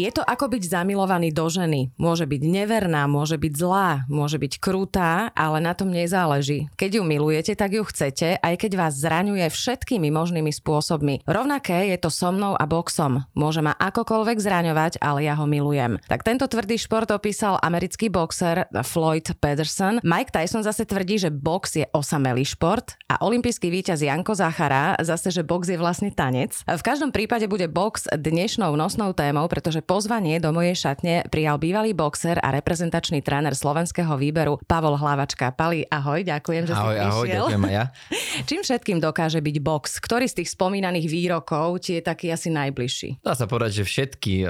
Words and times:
Je 0.00 0.08
to 0.08 0.24
ako 0.24 0.56
byť 0.56 0.62
zamilovaný 0.80 1.28
do 1.28 1.44
ženy. 1.52 1.92
Môže 2.00 2.24
byť 2.24 2.40
neverná, 2.40 3.04
môže 3.04 3.36
byť 3.36 3.52
zlá, 3.52 4.08
môže 4.08 4.40
byť 4.40 4.56
krutá, 4.56 5.28
ale 5.36 5.60
na 5.60 5.76
tom 5.76 5.92
nezáleží. 5.92 6.72
Keď 6.80 6.96
ju 6.96 7.02
milujete, 7.04 7.52
tak 7.52 7.76
ju 7.76 7.84
chcete, 7.84 8.40
aj 8.40 8.54
keď 8.56 8.80
vás 8.80 8.96
zraňuje 8.96 9.44
všetkými 9.52 10.08
možnými 10.08 10.48
spôsobmi. 10.56 11.28
Rovnaké 11.28 11.92
je 11.92 12.00
to 12.00 12.08
so 12.08 12.32
mnou 12.32 12.56
a 12.56 12.64
boxom. 12.64 13.28
Môže 13.36 13.60
ma 13.60 13.76
akokoľvek 13.76 14.40
zraňovať, 14.40 14.92
ale 15.04 15.28
ja 15.28 15.36
ho 15.36 15.44
milujem. 15.44 16.00
Tak 16.08 16.24
tento 16.24 16.48
tvrdý 16.48 16.80
šport 16.80 17.12
opísal 17.12 17.60
americký 17.60 18.08
boxer 18.08 18.72
Floyd 18.80 19.36
Pedersen. 19.36 20.00
Mike 20.00 20.32
Tyson 20.32 20.64
zase 20.64 20.88
tvrdí, 20.88 21.20
že 21.20 21.28
box 21.28 21.76
je 21.76 21.84
osamelý 21.92 22.48
šport 22.48 22.96
a 23.12 23.20
olimpijský 23.20 23.68
víťaz 23.68 24.00
Janko 24.00 24.32
Zachara 24.32 24.96
zase, 25.04 25.28
že 25.28 25.44
box 25.44 25.68
je 25.68 25.76
vlastne 25.76 26.08
tanec. 26.08 26.56
V 26.64 26.82
každom 26.86 27.12
prípade 27.12 27.44
bude 27.44 27.68
box 27.68 28.08
dnešnou 28.08 28.72
nosnou 28.80 29.12
témou, 29.12 29.44
pretože 29.50 29.80
že 29.80 29.88
pozvanie 29.90 30.38
do 30.38 30.54
mojej 30.54 30.78
šatne 30.78 31.26
prijal 31.26 31.58
bývalý 31.58 31.98
boxer 31.98 32.38
a 32.38 32.54
reprezentačný 32.54 33.26
tréner 33.26 33.58
slovenského 33.58 34.14
výberu 34.14 34.62
Pavol 34.62 34.94
Hlavačka. 34.94 35.50
Pali, 35.50 35.82
ahoj, 35.90 36.22
ďakujem, 36.22 36.62
že 36.70 36.74
ahoj, 36.78 36.78
si 36.78 36.86
prišiel. 36.86 37.10
Ahoj, 37.10 37.26
ďakujem 37.26 37.62
aj 37.66 37.74
ja. 37.74 37.84
Čím 38.54 38.60
všetkým 38.62 38.98
dokáže 39.02 39.42
byť 39.42 39.56
box? 39.58 39.98
Ktorý 39.98 40.30
z 40.30 40.38
tých 40.38 40.54
spomínaných 40.54 41.10
výrokov 41.10 41.82
ti 41.82 41.98
je 41.98 42.06
taký 42.06 42.30
asi 42.30 42.54
najbližší? 42.54 43.18
Dá 43.18 43.34
sa 43.34 43.50
povedať, 43.50 43.82
že 43.82 43.84
všetky 43.90 44.46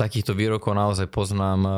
takýchto 0.00 0.32
výrokov 0.32 0.72
naozaj 0.72 1.12
poznám 1.12 1.60
uh, 1.68 1.74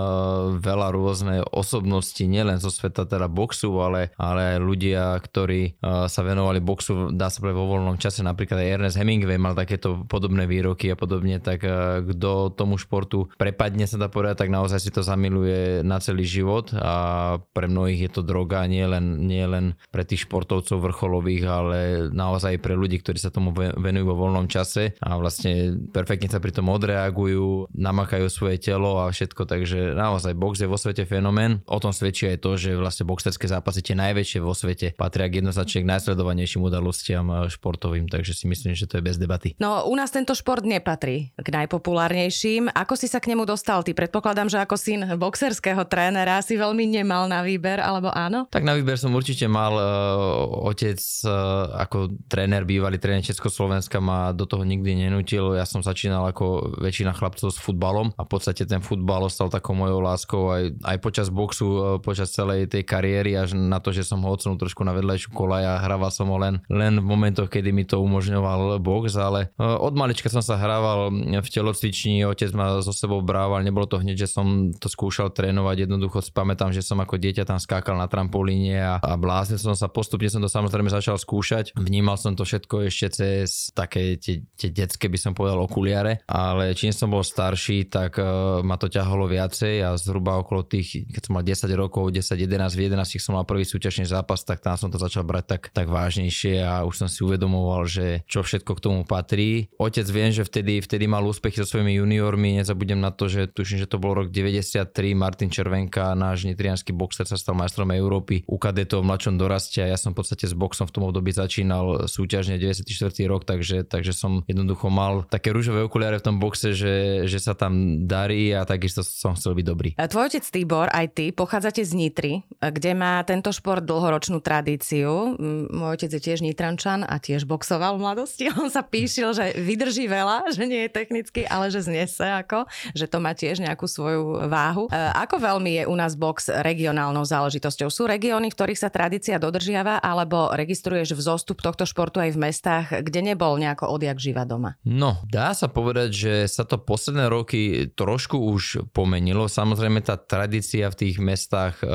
veľa 0.62 0.89
rôzne 0.95 1.42
osobnosti, 1.51 2.23
nielen 2.23 2.62
zo 2.62 2.70
sveta 2.70 3.03
teda 3.03 3.27
boxu, 3.27 3.75
ale, 3.83 4.14
ale 4.14 4.56
aj 4.56 4.59
ľudia, 4.62 5.19
ktorí 5.19 5.83
uh, 5.83 6.06
sa 6.06 6.23
venovali 6.23 6.62
boxu, 6.62 7.11
dá 7.11 7.27
sa 7.27 7.42
povedať 7.42 7.59
vo 7.59 7.70
voľnom 7.75 7.98
čase, 7.98 8.23
napríklad 8.23 8.62
aj 8.62 8.73
Ernest 8.79 8.98
Hemingway 9.03 9.42
mal 9.42 9.59
takéto 9.59 10.06
podobné 10.06 10.47
výroky 10.47 10.89
a 10.89 10.97
podobne, 10.97 11.42
tak 11.42 11.67
uh, 11.67 12.01
kto 12.06 12.55
tomu 12.55 12.79
športu 12.79 13.27
prepadne 13.34 13.91
sa 13.91 13.98
dá 13.98 14.06
povedať, 14.06 14.47
tak 14.47 14.55
naozaj 14.55 14.79
si 14.79 14.95
to 14.95 15.03
zamiluje 15.03 15.83
na 15.83 15.98
celý 15.98 16.23
život. 16.23 16.70
A 16.79 17.39
pre 17.57 17.67
mnohých 17.67 18.07
je 18.07 18.11
to 18.12 18.23
droga, 18.23 18.62
nie 18.69 18.84
len, 18.84 19.25
nie 19.27 19.42
len 19.42 19.75
pre 19.91 20.07
tých 20.07 20.29
športovcov 20.29 20.79
vrcholových, 20.79 21.45
ale 21.48 21.79
naozaj 22.12 22.61
pre 22.61 22.77
ľudí, 22.77 23.01
ktorí 23.01 23.19
sa 23.19 23.33
tomu 23.33 23.51
venujú 23.57 24.05
vo 24.12 24.29
voľnom 24.29 24.47
čase 24.47 24.95
a 25.01 25.17
vlastne 25.17 25.81
perfektne 25.91 26.29
sa 26.29 26.39
pri 26.39 26.53
tom 26.53 26.69
odreagujú, 26.69 27.73
namakajú 27.73 28.11
nakajú 28.12 28.28
svoje 28.28 28.60
telo 28.60 29.00
a 29.00 29.08
všetko, 29.08 29.48
takže 29.48 29.96
naozaj 29.96 30.36
box 30.36 30.60
je 30.60 30.68
vo 30.68 30.77
svete 30.77 31.08
fenomén. 31.08 31.64
O 31.64 31.80
tom 31.80 31.96
svedčí 31.96 32.28
aj 32.28 32.44
to, 32.44 32.60
že 32.60 32.77
vlastne 32.77 33.08
boxerské 33.08 33.48
zápasy 33.48 33.80
tie 33.80 33.96
najväčšie 33.96 34.44
vo 34.44 34.52
svete 34.52 34.92
patria 34.92 35.32
k 35.32 35.41
jednoznačne 35.41 35.80
k 35.80 35.91
najsledovanejším 35.96 36.60
udalostiam 36.60 37.24
eh, 37.33 37.48
športovým, 37.48 38.12
takže 38.12 38.36
si 38.36 38.44
myslím, 38.52 38.77
že 38.77 38.84
to 38.84 39.00
je 39.00 39.08
bez 39.08 39.16
debaty. 39.16 39.56
No 39.56 39.88
u 39.88 39.96
nás 39.96 40.12
tento 40.12 40.36
šport 40.36 40.60
nepatrí 40.60 41.33
k 41.40 41.48
najpopulárnejším. 41.48 42.68
Ako 42.77 43.00
si 43.00 43.08
sa 43.08 43.17
k 43.17 43.33
nemu 43.33 43.48
dostal? 43.48 43.80
Ty 43.80 43.96
predpokladám, 43.96 44.52
že 44.52 44.61
ako 44.61 44.77
syn 44.77 45.08
boxerského 45.17 45.89
trénera 45.89 46.45
si 46.45 46.61
veľmi 46.61 46.84
nemal 46.84 47.33
na 47.33 47.40
výber, 47.40 47.80
alebo 47.80 48.12
áno? 48.12 48.45
Tak 48.52 48.61
na 48.61 48.77
výber 48.77 49.01
som 49.01 49.17
určite 49.17 49.48
mal. 49.48 49.72
Uh, 49.72 50.68
otec 50.68 51.01
uh, 51.24 51.80
ako 51.80 52.12
tréner, 52.28 52.68
bývalý 52.68 53.01
tréner 53.01 53.24
Československa 53.24 54.05
ma 54.05 54.36
do 54.36 54.45
toho 54.45 54.68
nikdy 54.68 55.08
nenútil. 55.08 55.56
Ja 55.56 55.64
som 55.64 55.80
začínal 55.80 56.28
ako 56.28 56.77
väčšina 56.77 57.17
chlapcov 57.17 57.55
s 57.55 57.62
futbalom 57.62 58.02
futbalom. 58.02 58.18
A 58.18 58.23
v 58.27 58.29
podstate 58.29 58.63
ten 58.67 58.83
futbal 58.83 59.23
ostal 59.27 59.48
takou 59.48 59.74
mojou 59.79 60.01
láskou 60.02 60.51
aj, 60.51 60.64
aj 60.83 60.96
počas 60.98 61.29
boxu, 61.30 61.68
e, 61.68 61.80
počas 62.02 62.35
celej 62.35 62.67
tej 62.70 62.83
kariéry 62.83 63.39
až 63.39 63.55
na 63.55 63.79
to, 63.79 63.95
že 63.95 64.02
som 64.02 64.23
ho 64.23 64.30
odsunul 64.33 64.58
trošku 64.58 64.83
na 64.83 64.92
vedľajšiu 64.96 65.30
kolaj 65.30 65.63
a 65.63 65.83
hrával 65.86 66.11
som 66.11 66.27
ho 66.29 66.39
len, 66.39 66.58
len 66.67 66.98
v 66.98 67.07
momentoch, 67.07 67.46
kedy 67.46 67.70
mi 67.70 67.86
to 67.86 68.02
umožňoval 68.02 68.83
box, 68.83 69.14
ale 69.14 69.55
e, 69.55 69.63
od 69.63 69.95
malička 69.95 70.27
som 70.27 70.42
sa 70.42 70.58
hrával 70.58 71.14
v 71.42 71.48
telocvični, 71.48 72.27
otec 72.27 72.51
ma 72.57 72.83
so 72.83 72.90
sebou 72.90 73.23
brával, 73.23 73.63
nebolo 73.63 73.86
to 73.86 74.02
hneď, 74.02 74.27
že 74.27 74.29
som 74.34 74.74
to 74.74 74.90
skúšal 74.90 75.30
trénovať, 75.30 75.86
jednoducho 75.86 76.24
spamätám, 76.24 76.74
že 76.74 76.83
som 76.83 76.98
ako 76.98 77.20
dieťa 77.20 77.46
tam 77.46 77.58
skákal 77.61 77.95
na 77.95 78.08
trampolíne 78.11 78.80
a, 78.80 78.95
a 78.98 79.14
bláznil 79.14 79.61
som 79.61 79.77
sa, 79.77 79.86
postupne 79.86 80.27
som 80.27 80.42
to 80.42 80.51
samozrejme 80.51 80.90
začal 80.90 81.19
skúšať, 81.20 81.77
vnímal 81.77 82.17
som 82.19 82.34
to 82.34 82.42
všetko 82.42 82.89
ešte 82.89 83.07
cez 83.13 83.70
také 83.77 84.17
tie, 84.17 84.42
tie 84.57 84.73
detské 84.73 85.07
by 85.07 85.19
som 85.20 85.33
povedal 85.36 85.61
okuliare, 85.63 86.24
ale 86.27 86.73
čím 86.73 86.90
som 86.90 87.13
bol 87.13 87.20
starší, 87.20 87.82
tak 87.89 88.19
uh, 88.19 88.61
ma 88.63 88.77
to 88.79 88.91
ťahalo 88.91 89.27
viacej 89.31 89.83
a 89.83 89.95
zhruba 89.98 90.39
okolo 90.41 90.67
tých, 90.67 91.07
keď 91.11 91.23
som 91.27 91.33
mal 91.39 91.45
10 91.45 91.69
rokov, 91.79 92.11
10, 92.11 92.37
11, 92.37 92.79
v 92.79 92.81
11 92.91 93.23
som 93.23 93.39
mal 93.39 93.47
prvý 93.47 93.63
súťažný 93.63 94.09
zápas, 94.09 94.43
tak 94.43 94.61
tam 94.61 94.75
som 94.75 94.91
to 94.91 94.98
začal 94.98 95.23
brať 95.23 95.45
tak, 95.57 95.63
tak 95.70 95.87
vážnejšie 95.89 96.61
a 96.63 96.83
už 96.83 97.07
som 97.07 97.09
si 97.09 97.23
uvedomoval, 97.23 97.87
že 97.87 98.27
čo 98.27 98.43
všetko 98.43 98.79
k 98.79 98.81
tomu 98.83 99.01
patrí. 99.07 99.70
Otec 99.79 100.07
viem, 100.11 100.35
že 100.35 100.43
vtedy, 100.43 100.83
vtedy 100.83 101.07
mal 101.07 101.23
úspechy 101.23 101.63
so 101.63 101.67
svojimi 101.67 101.97
juniormi, 102.03 102.59
nezabudnem 102.61 102.98
na 102.98 103.15
to, 103.15 103.31
že 103.31 103.48
tuším, 103.48 103.81
že 103.83 103.89
to 103.89 104.03
bol 104.03 104.13
rok 104.13 104.29
93, 104.35 104.91
Martin 105.14 105.49
Červenka, 105.49 106.13
náš 106.19 106.45
nitrianský 106.45 106.91
boxer 106.93 107.25
sa 107.25 107.39
stal 107.39 107.55
majstrom 107.55 107.95
Európy 107.95 108.45
u 108.45 108.59
kadetov 108.59 109.07
v 109.07 109.09
mladšom 109.14 109.35
doraste 109.39 109.81
a 109.81 109.89
ja 109.89 109.97
som 109.97 110.13
v 110.13 110.20
podstate 110.20 110.45
s 110.45 110.55
boxom 110.55 110.91
v 110.91 110.93
tom 110.93 111.05
období 111.09 111.33
začínal 111.33 112.11
súťažne 112.11 112.59
94. 112.61 112.85
rok, 113.31 113.49
takže, 113.49 113.87
takže 113.87 114.13
som 114.13 114.45
jednoducho 114.45 114.93
mal 114.93 115.25
také 115.31 115.55
rúžové 115.55 115.87
okuliare 115.87 116.20
v 116.20 116.27
tom 116.27 116.37
boxe, 116.37 116.77
že, 116.77 117.25
že 117.25 117.39
sa 117.39 117.57
tam 117.57 117.71
darí 118.05 118.52
a 118.52 118.62
takisto 118.68 119.00
som 119.05 119.34
chcel 119.34 119.56
byť 119.58 119.66
dobrý. 119.66 119.90
Tvoj 119.96 120.28
otec 120.28 120.44
Tibor, 120.44 120.88
aj 120.92 121.06
ty, 121.16 121.24
pochádzate 121.33 121.83
z 121.83 121.92
Nitry, 121.96 122.33
kde 122.60 122.92
má 122.92 123.24
tento 123.24 123.50
šport 123.50 123.83
dlhoročnú 123.83 124.44
tradíciu. 124.44 125.34
Môj 125.72 125.90
otec 125.96 126.10
je 126.14 126.20
tiež 126.20 126.44
Nitrančan 126.44 127.06
a 127.06 127.16
tiež 127.16 127.48
boxoval 127.48 127.96
v 127.96 128.02
mladosti. 128.05 128.44
On 128.60 128.69
sa 128.69 128.84
píšil, 128.84 129.32
že 129.32 129.56
vydrží 129.56 130.10
veľa, 130.10 130.52
že 130.52 130.66
nie 130.69 130.87
je 130.87 130.90
technicky, 130.90 131.46
ale 131.46 131.72
že 131.72 131.87
znese 131.87 132.25
ako, 132.25 132.66
že 132.93 133.06
to 133.08 133.19
má 133.22 133.32
tiež 133.32 133.62
nejakú 133.62 133.87
svoju 133.87 134.49
váhu. 134.50 134.88
E, 134.88 134.90
ako 134.93 135.37
veľmi 135.38 135.70
je 135.81 135.84
u 135.88 135.94
nás 135.94 136.19
box 136.19 136.50
regionálnou 136.50 137.25
záležitosťou? 137.25 137.88
Sú 137.88 138.04
regióny, 138.04 138.50
v 138.50 138.56
ktorých 138.56 138.81
sa 138.81 138.90
tradícia 138.90 139.38
dodržiava, 139.38 140.02
alebo 140.02 140.50
registruješ 140.52 141.14
vzostup 141.14 141.62
tohto 141.62 141.87
športu 141.87 142.19
aj 142.19 142.34
v 142.34 142.43
mestách, 142.43 142.87
kde 143.06 143.32
nebol 143.32 143.54
nejako 143.56 143.88
odjak 143.88 144.19
živa 144.19 144.43
doma? 144.43 144.76
No, 144.82 145.22
dá 145.31 145.54
sa 145.54 145.70
povedať, 145.70 146.10
že 146.10 146.34
sa 146.50 146.66
to 146.66 146.81
posledné 146.81 147.31
roky 147.31 147.62
trošku 147.93 148.38
už 148.38 148.93
pomenilo. 148.93 149.46
Samozrejme 149.50 150.02
tá 150.05 150.17
tradícia 150.17 150.88
v 150.90 150.99
tých 150.99 151.17
mestách 151.23 151.81
e, 151.82 151.87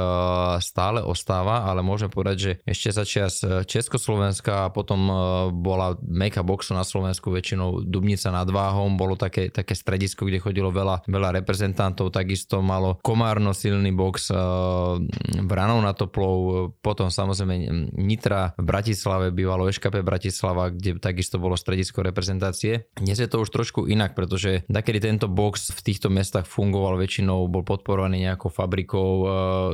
stále 0.64 1.04
ostáva, 1.04 1.68
ale 1.68 1.84
môžem 1.86 2.12
povedať, 2.12 2.38
že 2.38 2.52
ešte 2.66 2.90
za 2.94 3.04
čas 3.08 3.34
Československa 3.44 4.68
a 4.68 4.72
potom 4.74 5.02
e, 5.08 5.14
bola 5.52 5.98
meka 6.04 6.42
boxu 6.44 6.76
na 6.76 6.84
Slovensku 6.84 7.30
väčšinou 7.34 7.84
Dubnica 7.86 8.30
nad 8.34 8.48
Váhom, 8.48 8.96
bolo 8.96 9.20
také, 9.20 9.50
také 9.52 9.76
stredisko, 9.76 10.28
kde 10.28 10.44
chodilo 10.44 10.72
veľa, 10.72 11.08
veľa 11.08 11.42
reprezentantov, 11.42 12.16
takisto 12.16 12.64
malo 12.64 13.00
Komárno 13.04 13.52
silný 13.52 13.94
box 13.94 14.32
Vranov 15.48 15.80
na 15.82 15.94
Toplov, 15.94 16.72
potom 16.82 17.10
samozrejme 17.12 17.56
Nitra 17.98 18.54
v 18.58 18.64
Bratislave, 18.64 19.34
bývalo 19.34 19.70
Eškape 19.70 20.02
Bratislava, 20.06 20.70
kde 20.72 21.00
takisto 21.02 21.42
bolo 21.42 21.58
stredisko 21.58 22.04
reprezentácie. 22.04 22.90
Dnes 22.98 23.18
je 23.18 23.30
to 23.30 23.44
už 23.44 23.50
trošku 23.50 23.90
inak, 23.90 24.14
pretože 24.14 24.66
takedy 24.70 25.00
tento 25.04 25.28
box 25.32 25.57
v 25.60 25.82
týchto 25.82 26.08
mestách 26.14 26.46
fungoval 26.46 27.02
väčšinou, 27.02 27.50
bol 27.50 27.66
podporovaný 27.66 28.30
nejakou 28.30 28.54
fabrikou, 28.54 29.10
e, 29.24 29.26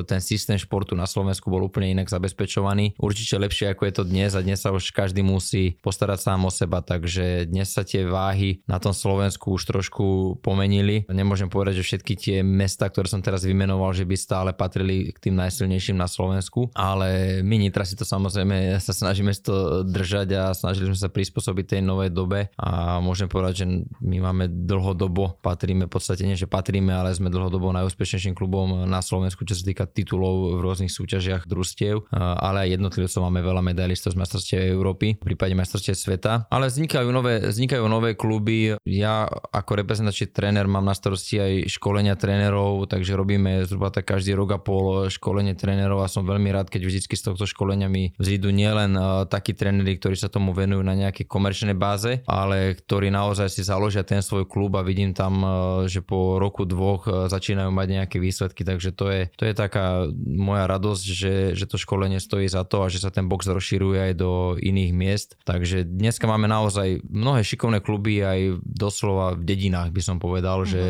ten 0.07 0.23
systém 0.23 0.55
športu 0.55 0.95
na 0.95 1.03
Slovensku 1.03 1.51
bol 1.51 1.67
úplne 1.67 1.91
inak 1.91 2.07
zabezpečovaný. 2.07 2.95
Určite 2.97 3.35
lepšie 3.35 3.75
ako 3.75 3.83
je 3.87 3.93
to 3.93 4.03
dnes 4.07 4.31
a 4.33 4.41
dnes 4.41 4.59
sa 4.63 4.71
už 4.71 4.95
každý 4.95 5.21
musí 5.21 5.75
postarať 5.83 6.31
sám 6.31 6.47
o 6.47 6.51
seba, 6.51 6.79
takže 6.79 7.45
dnes 7.51 7.69
sa 7.69 7.83
tie 7.83 8.07
váhy 8.07 8.63
na 8.65 8.79
tom 8.79 8.95
Slovensku 8.95 9.59
už 9.59 9.63
trošku 9.67 10.39
pomenili. 10.39 11.03
Nemôžem 11.11 11.51
povedať, 11.51 11.83
že 11.83 11.87
všetky 11.93 12.13
tie 12.15 12.37
mesta, 12.41 12.87
ktoré 12.87 13.11
som 13.11 13.19
teraz 13.19 13.43
vymenoval, 13.43 13.91
že 13.91 14.07
by 14.07 14.15
stále 14.15 14.49
patrili 14.55 15.11
k 15.11 15.29
tým 15.29 15.35
najsilnejším 15.35 15.99
na 15.99 16.07
Slovensku, 16.07 16.71
ale 16.71 17.41
my 17.43 17.55
Nitra 17.59 17.83
si 17.83 17.99
to 17.99 18.07
samozrejme 18.07 18.79
sa 18.79 18.93
snažíme 18.93 19.33
to 19.43 19.83
držať 19.83 20.27
a 20.37 20.43
snažili 20.55 20.93
sme 20.93 20.99
sa 20.99 21.09
prispôsobiť 21.11 21.77
tej 21.77 21.81
novej 21.81 22.13
dobe 22.13 22.53
a 22.55 23.01
môžem 23.03 23.27
povedať, 23.27 23.65
že 23.65 23.65
my 23.99 24.17
máme 24.23 24.45
dlhodobo, 24.47 25.41
patrí 25.41 25.72
patríme, 25.73 25.89
v 25.89 25.93
podstate 25.97 26.23
nie, 26.29 26.37
že 26.37 26.45
patríme, 26.45 26.93
ale 26.93 27.17
sme 27.17 27.33
dlhodobo 27.33 27.73
najúspešnejším 27.73 28.37
klubom 28.37 28.85
na 28.85 29.01
Slovensku, 29.01 29.41
čo 29.41 29.57
sa 29.57 29.65
týka 29.65 29.89
titulov 29.89 30.53
v 30.53 30.61
rôznych 30.61 30.93
súťažiach 30.93 31.49
družstiev, 31.49 32.13
ale 32.13 32.69
aj 32.69 32.77
jednotlivcov 32.77 33.19
máme 33.25 33.41
veľa 33.41 33.65
medailistov 33.65 34.13
z 34.13 34.21
majstrovstiev 34.21 34.61
Európy, 34.69 35.17
v 35.17 35.25
prípade 35.33 35.57
majstrovstiev 35.57 35.97
sveta. 35.97 36.45
Ale 36.53 36.69
vznikajú 36.69 37.09
nové, 37.09 37.41
vznikajú 37.41 37.85
nové 37.89 38.13
kluby. 38.13 38.77
Ja 38.85 39.25
ako 39.49 39.81
reprezentačný 39.81 40.29
tréner 40.29 40.69
mám 40.69 40.85
na 40.85 40.93
starosti 40.93 41.41
aj 41.41 41.51
školenia 41.73 42.13
trénerov, 42.13 42.85
takže 42.85 43.17
robíme 43.17 43.65
zhruba 43.65 43.89
tak 43.89 44.05
každý 44.13 44.37
rok 44.37 44.53
a 44.53 44.59
pol 44.61 45.09
školenie 45.09 45.57
trénerov 45.57 46.05
a 46.05 46.11
som 46.11 46.21
veľmi 46.21 46.53
rád, 46.53 46.69
keď 46.69 46.85
vždy 46.85 46.99
z 47.09 47.25
tohto 47.33 47.49
školenia 47.49 47.89
mi 47.89 48.13
vzídu 48.21 48.53
nielen 48.53 48.93
takí 49.25 49.57
tréneri, 49.57 49.97
ktorí 49.97 50.13
sa 50.13 50.29
tomu 50.29 50.53
venujú 50.53 50.85
na 50.85 50.93
nejakej 50.93 51.25
komerčnej 51.25 51.73
báze, 51.73 52.21
ale 52.29 52.77
ktorí 52.77 53.09
naozaj 53.09 53.49
si 53.49 53.65
založia 53.65 54.05
ten 54.05 54.21
svoj 54.21 54.45
klub 54.45 54.75
a 54.77 54.85
vidím 54.85 55.15
tam, 55.15 55.39
že 55.87 56.01
po 56.03 56.39
roku 56.39 56.63
dvoch 56.63 57.05
začínajú 57.07 57.69
mať 57.69 57.87
nejaké 57.89 58.17
výsledky, 58.17 58.63
takže 58.63 58.95
to 58.95 59.05
je, 59.09 59.21
to 59.35 59.43
je 59.45 59.53
taká 59.53 60.07
moja 60.23 60.65
radosť, 60.67 61.05
že, 61.05 61.35
že 61.53 61.65
to 61.67 61.79
školenie 61.79 62.17
stojí 62.17 62.47
za 62.47 62.63
to 62.63 62.83
a 62.83 62.91
že 62.91 63.03
sa 63.03 63.11
ten 63.13 63.27
box 63.27 63.47
rozširuje 63.47 64.11
aj 64.11 64.13
do 64.17 64.55
iných 64.57 64.91
miest. 64.91 65.29
Takže 65.43 65.85
dneska 65.85 66.25
máme 66.25 66.47
naozaj 66.47 67.03
mnohé 67.07 67.43
šikovné 67.45 67.79
kluby 67.83 68.23
aj 68.23 68.59
doslova 68.63 69.35
v 69.37 69.43
dedinách 69.45 69.93
by 69.93 70.01
som 70.01 70.17
povedal, 70.17 70.63
mm-hmm. 70.63 70.73
že 70.73 70.81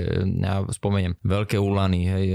ja 0.44 0.56
spomeniem 0.70 1.18
Veľké 1.24 1.58
Ulany, 1.60 2.02
hej, 2.08 2.26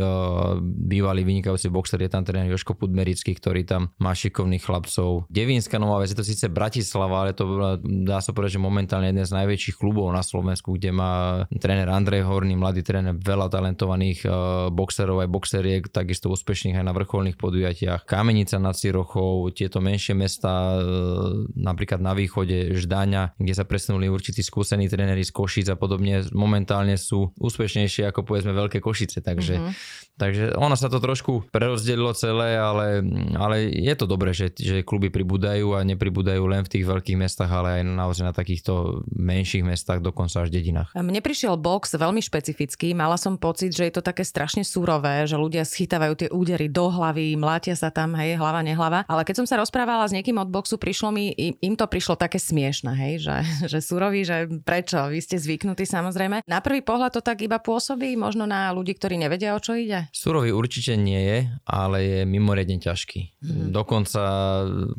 bývalý 0.63 1.23
vynikajúci 1.25 1.69
boxer 1.73 2.01
je 2.03 2.11
tam 2.11 2.25
tréner 2.25 2.51
Joško 2.53 2.77
Pudmerický, 2.77 3.35
ktorý 3.37 3.65
tam 3.65 3.93
má 3.99 4.13
šikovných 4.13 4.63
chlapcov. 4.63 5.29
Devínska 5.33 5.81
Nová 5.81 6.03
Vec, 6.05 6.13
je 6.13 6.19
to 6.19 6.27
síce 6.27 6.47
Bratislava, 6.49 7.27
ale 7.27 7.33
to 7.33 7.77
dá 7.83 8.21
sa 8.21 8.33
povedať, 8.37 8.59
že 8.59 8.63
momentálne 8.63 9.09
jeden 9.11 9.25
z 9.25 9.33
najväčších 9.35 9.77
klubov 9.81 10.09
na 10.13 10.23
Slovensku, 10.23 10.77
kde 10.77 10.91
má 10.93 11.45
tréner 11.57 11.89
Andrej 11.89 12.28
Horný, 12.29 12.55
mladý 12.55 12.85
tréner, 12.85 13.17
veľa 13.17 13.49
talentovaných 13.49 14.21
uh, 14.29 14.33
boxerov 14.69 15.25
aj 15.25 15.29
boxeriek, 15.33 15.83
takisto 15.89 16.29
úspešných 16.29 16.77
aj 16.77 16.85
na 16.85 16.93
vrcholných 16.93 17.41
podujatiach. 17.41 18.05
Kamenica 18.05 18.61
nad 18.61 18.77
Cirochou, 18.77 19.49
tieto 19.51 19.81
menšie 19.81 20.13
mesta, 20.13 20.77
uh, 20.77 21.49
napríklad 21.57 22.05
na 22.05 22.13
východe 22.13 22.77
Ždáňa, 22.77 23.41
kde 23.41 23.55
sa 23.57 23.65
presunuli 23.65 24.13
určití 24.13 24.45
skúsení 24.45 24.87
tréneri 24.87 25.25
z 25.25 25.33
Košic 25.33 25.73
a 25.73 25.77
podobne, 25.81 26.23
momentálne 26.37 27.01
sú 27.01 27.33
úspešnejšie 27.41 28.07
ako 28.13 28.29
povedzme 28.29 28.53
Veľké 28.53 28.85
Košice, 28.85 29.25
takže 29.25 29.57
mm-hmm 29.57 30.07
Takže 30.19 30.59
ono 30.59 30.75
sa 30.75 30.91
to 30.91 30.99
trošku 30.99 31.47
prerozdelilo 31.55 32.11
celé, 32.11 32.59
ale, 32.59 33.07
ale 33.39 33.71
je 33.71 33.95
to 33.95 34.11
dobré, 34.11 34.35
že, 34.35 34.51
že 34.51 34.83
kluby 34.83 35.15
pribúdajú 35.15 35.79
a 35.79 35.87
nepribúdajú 35.87 36.43
len 36.43 36.67
v 36.67 36.73
tých 36.75 36.85
veľkých 36.91 37.15
mestách, 37.15 37.47
ale 37.47 37.81
aj 37.81 37.83
naozaj 37.87 38.25
na 38.27 38.35
takýchto 38.35 39.07
menších 39.15 39.63
mestách, 39.63 40.03
dokonca 40.03 40.43
až 40.43 40.51
dedinách. 40.51 40.91
Mne 40.99 41.23
prišiel 41.23 41.55
box 41.55 41.95
veľmi 41.95 42.18
špecifický. 42.21 42.93
Mala 42.93 43.17
som 43.17 43.41
pocit, 43.41 43.73
že 43.73 43.89
je 43.89 43.95
to 43.95 44.03
také 44.03 44.23
strašne 44.27 44.63
surové, 44.67 45.25
že 45.25 45.39
ľudia 45.39 45.65
schytávajú 45.65 46.15
tie 46.27 46.29
údery 46.29 46.67
do 46.69 46.91
hlavy, 46.91 47.39
mlátia 47.39 47.75
sa 47.75 47.89
tam, 47.89 48.15
hej, 48.19 48.37
hlava, 48.37 48.61
nehlava. 48.63 49.05
Ale 49.07 49.23
keď 49.25 49.45
som 49.45 49.47
sa 49.47 49.61
rozprávala 49.61 50.07
s 50.09 50.15
niekým 50.15 50.37
od 50.41 50.51
boxu, 50.51 50.77
prišlo 50.77 51.15
mi, 51.15 51.33
im 51.37 51.75
to 51.79 51.87
prišlo 51.87 52.19
také 52.19 52.41
smiešne, 52.41 52.93
hej, 52.95 53.15
že, 53.23 53.37
že 53.73 53.79
surový, 53.83 54.27
že 54.27 54.49
prečo, 54.63 55.11
vy 55.11 55.19
ste 55.23 55.39
zvyknutí 55.39 55.87
samozrejme. 55.87 56.45
Na 56.45 56.59
prvý 56.61 56.83
pohľad 56.83 57.19
to 57.19 57.23
tak 57.23 57.41
iba 57.45 57.63
pôsobí, 57.63 58.15
možno 58.19 58.45
na 58.45 58.71
ľudí, 58.75 58.97
ktorí 58.97 59.17
nevedia, 59.21 59.55
o 59.55 59.61
čo 59.63 59.79
ide. 59.79 60.11
Surový 60.11 60.51
určite 60.51 60.99
nie 60.99 61.21
je, 61.21 61.39
ale 61.65 61.97
je 62.05 62.21
mimoriadne 62.27 62.81
ťažký. 62.81 63.41
Mm. 63.43 63.71
Dokonca 63.71 64.23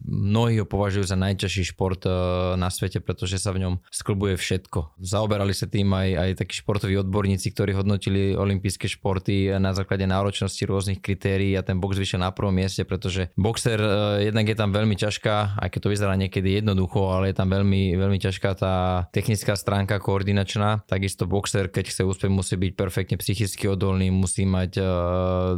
mnohí 0.06 0.62
ho 0.62 0.68
považujú 0.68 1.06
za 1.06 1.18
najťažší 1.20 1.74
šport 1.76 2.02
eh, 2.06 2.14
na 2.56 2.70
svete, 2.70 3.02
pretože 3.04 3.42
sa 3.42 3.52
v 3.52 3.68
ňom 3.68 3.74
sklbuje 3.90 4.36
všetko. 4.40 5.00
Zaoberali 5.02 5.52
sa 5.52 5.66
tým 5.66 5.92
aj, 5.92 6.10
aj 6.16 6.30
takí 6.46 6.54
športoví 6.62 6.96
odborníci, 7.00 7.09
ktorí 7.10 7.76
hodnotili 7.76 8.38
olympijské 8.38 8.88
športy 8.88 9.52
na 9.58 9.74
základe 9.74 10.06
náročnosti 10.06 10.64
rôznych 10.64 11.02
kritérií 11.02 11.58
a 11.58 11.66
ten 11.66 11.82
box 11.82 11.98
vyšiel 11.98 12.22
na 12.22 12.32
prvom 12.32 12.54
mieste, 12.56 12.86
pretože 12.86 13.34
boxer 13.36 13.80
eh, 13.82 14.30
jednak 14.30 14.46
je 14.48 14.58
tam 14.58 14.70
veľmi 14.72 14.96
ťažká, 14.96 15.60
aj 15.60 15.70
keď 15.74 15.80
to 15.80 15.92
vyzerá 15.92 16.14
niekedy 16.16 16.62
jednoducho, 16.62 17.12
ale 17.12 17.32
je 17.32 17.36
tam 17.38 17.50
veľmi, 17.50 17.98
veľmi 17.98 18.20
ťažká 18.22 18.50
tá 18.56 18.76
technická 19.12 19.56
stránka 19.56 19.98
koordinačná. 20.00 20.86
Takisto 20.86 21.26
boxer, 21.26 21.68
keď 21.68 21.92
chce 21.92 22.02
úspech, 22.06 22.32
musí 22.32 22.56
byť 22.56 22.72
perfektne 22.76 23.16
psychicky 23.20 23.68
odolný, 23.68 24.12
musí 24.14 24.44
mať 24.44 24.72
uh, 24.80 24.88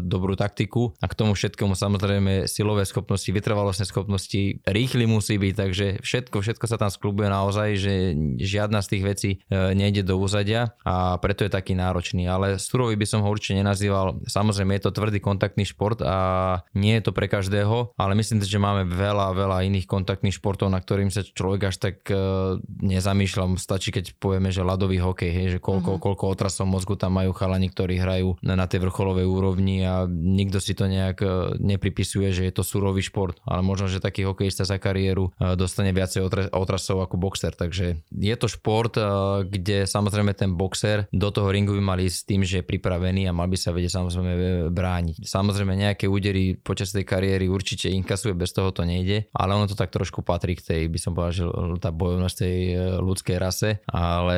dobrú 0.02 0.38
taktiku 0.38 0.94
a 1.00 1.06
k 1.10 1.18
tomu 1.18 1.34
všetkému 1.34 1.74
samozrejme 1.74 2.46
silové 2.46 2.86
schopnosti, 2.86 3.30
vytrvalostné 3.30 3.86
schopnosti, 3.88 4.62
rýchly 4.66 5.06
musí 5.10 5.38
byť, 5.38 5.54
takže 5.54 5.86
všetko, 6.02 6.38
všetko 6.42 6.66
sa 6.68 6.78
tam 6.78 6.90
sklubuje 6.94 7.28
naozaj, 7.30 7.70
že 7.78 7.94
žiadna 8.40 8.80
z 8.84 8.88
tých 8.98 9.04
vecí 9.04 9.32
uh, 9.50 9.74
nejde 9.74 10.06
do 10.06 10.20
úzadia 10.20 10.76
a 10.86 11.18
preto 11.32 11.48
je 11.48 11.56
taký 11.56 11.80
náročný, 11.80 12.28
ale 12.28 12.60
surový 12.60 13.00
by 13.00 13.08
som 13.08 13.24
ho 13.24 13.32
určite 13.32 13.64
nenazýval. 13.64 14.20
Samozrejme 14.28 14.76
je 14.76 14.84
to 14.84 14.92
tvrdý 14.92 15.24
kontaktný 15.24 15.64
šport 15.64 16.04
a 16.04 16.60
nie 16.76 17.00
je 17.00 17.08
to 17.08 17.16
pre 17.16 17.32
každého, 17.32 17.96
ale 17.96 18.20
myslím 18.20 18.44
si, 18.44 18.52
že 18.52 18.60
máme 18.60 18.84
veľa, 18.84 19.32
veľa 19.32 19.64
iných 19.72 19.88
kontaktných 19.88 20.36
športov, 20.36 20.68
na 20.68 20.84
ktorým 20.84 21.08
sa 21.08 21.24
človek 21.24 21.72
až 21.72 21.80
tak 21.80 22.04
uh, 22.12 22.60
nezamýšľa. 22.84 23.56
Stačí, 23.56 23.96
keď 23.96 24.20
povieme, 24.20 24.52
že 24.52 24.60
ľadový 24.60 25.00
hokej, 25.00 25.32
hej, 25.32 25.48
že 25.56 25.60
koľko, 25.64 25.96
uh-huh. 25.96 26.04
koľko 26.04 26.26
otrasov 26.28 26.68
mozgu 26.68 27.00
tam 27.00 27.16
majú 27.16 27.32
chalani, 27.32 27.72
ktorí 27.72 27.96
hrajú 28.04 28.36
na, 28.44 28.60
na 28.60 28.68
tej 28.68 28.84
vrcholovej 28.84 29.24
úrovni 29.24 29.88
a 29.88 30.04
nikto 30.12 30.60
si 30.60 30.76
to 30.76 30.92
nejak 30.92 31.24
e, 31.24 31.56
nepripisuje, 31.64 32.36
že 32.36 32.44
je 32.44 32.52
to 32.52 32.68
surový 32.68 33.00
šport, 33.00 33.40
ale 33.48 33.64
možno, 33.64 33.88
že 33.88 34.04
taký 34.04 34.28
hokejista 34.28 34.68
za 34.68 34.76
kariéru 34.76 35.32
e, 35.40 35.56
dostane 35.56 35.96
viacej 35.96 36.28
otrasov 36.52 37.00
ako 37.00 37.16
boxer, 37.16 37.56
takže 37.56 38.04
je 38.12 38.36
to 38.36 38.52
šport, 38.52 39.00
e, 39.00 39.04
kde 39.48 39.88
samozrejme 39.88 40.36
ten 40.36 40.52
boxer 40.60 41.08
do 41.22 41.30
toho 41.30 41.54
ringu 41.54 41.78
by 41.78 41.84
mal 41.94 42.00
ísť 42.02 42.18
s 42.18 42.26
tým, 42.26 42.42
že 42.42 42.60
je 42.62 42.66
pripravený 42.66 43.30
a 43.30 43.36
mal 43.38 43.46
by 43.46 43.58
sa 43.62 43.70
vedieť 43.70 44.02
samozrejme 44.02 44.34
brániť. 44.74 45.22
Samozrejme 45.22 45.78
nejaké 45.78 46.10
údery 46.10 46.58
počas 46.58 46.90
tej 46.90 47.06
kariéry 47.06 47.46
určite 47.46 47.94
inkasuje, 47.94 48.34
bez 48.34 48.50
toho 48.52 48.74
to 48.74 48.82
nejde, 48.82 49.30
ale 49.32 49.54
ono 49.54 49.70
to 49.70 49.78
tak 49.78 49.94
trošku 49.94 50.26
patrí 50.26 50.58
k 50.58 50.66
tej, 50.66 50.82
by 50.90 51.00
som 51.00 51.14
povedal, 51.14 51.34
že 51.38 51.46
tá 51.78 51.94
bojovnosť 51.94 52.36
tej 52.36 52.58
ľudskej 53.00 53.38
rase, 53.38 53.78
ale 53.86 54.38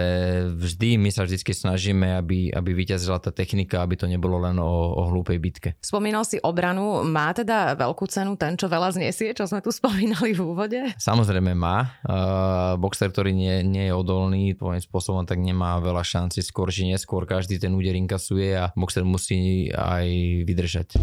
vždy 0.51 0.99
my 0.99 1.09
sa 1.09 1.23
vždy 1.23 1.39
snažíme, 1.39 2.19
aby, 2.19 2.51
aby 2.51 2.71
vyťazila 2.75 3.23
tá 3.23 3.31
technika, 3.31 3.79
aby 3.79 3.95
to 3.95 4.11
nebolo 4.11 4.43
len 4.43 4.59
o 4.59 4.73
o, 4.73 5.01
hlúpej 5.13 5.37
bitke. 5.37 5.69
Spomínal 5.79 6.25
si 6.25 6.41
obranu, 6.41 7.05
má 7.05 7.29
teda 7.31 7.77
veľkú 7.77 8.09
cenu 8.09 8.33
ten, 8.35 8.57
čo 8.57 8.65
veľa 8.65 8.97
zniesie, 8.97 9.31
čo 9.37 9.45
sme 9.45 9.61
tu 9.61 9.69
spomínali 9.69 10.33
v 10.33 10.41
úvode? 10.41 10.81
Samozrejme 10.97 11.53
má. 11.53 12.01
Uh, 12.03 12.75
boxer, 12.81 13.13
ktorý 13.13 13.31
nie, 13.31 13.61
nie 13.61 13.89
je 13.89 13.93
odolný 13.93 14.57
tvojím 14.57 14.81
spôsobom, 14.81 15.23
tak 15.29 15.37
nemá 15.39 15.77
veľa 15.79 16.01
šanci 16.01 16.41
skôr 16.41 16.72
či 16.73 16.89
neskôr. 16.89 17.29
Každý 17.29 17.61
ten 17.61 17.77
úder 17.77 17.93
inkasuje 17.93 18.57
a 18.57 18.73
boxer 18.73 19.05
musí 19.05 19.69
aj 19.69 20.09
vydržať. 20.49 20.97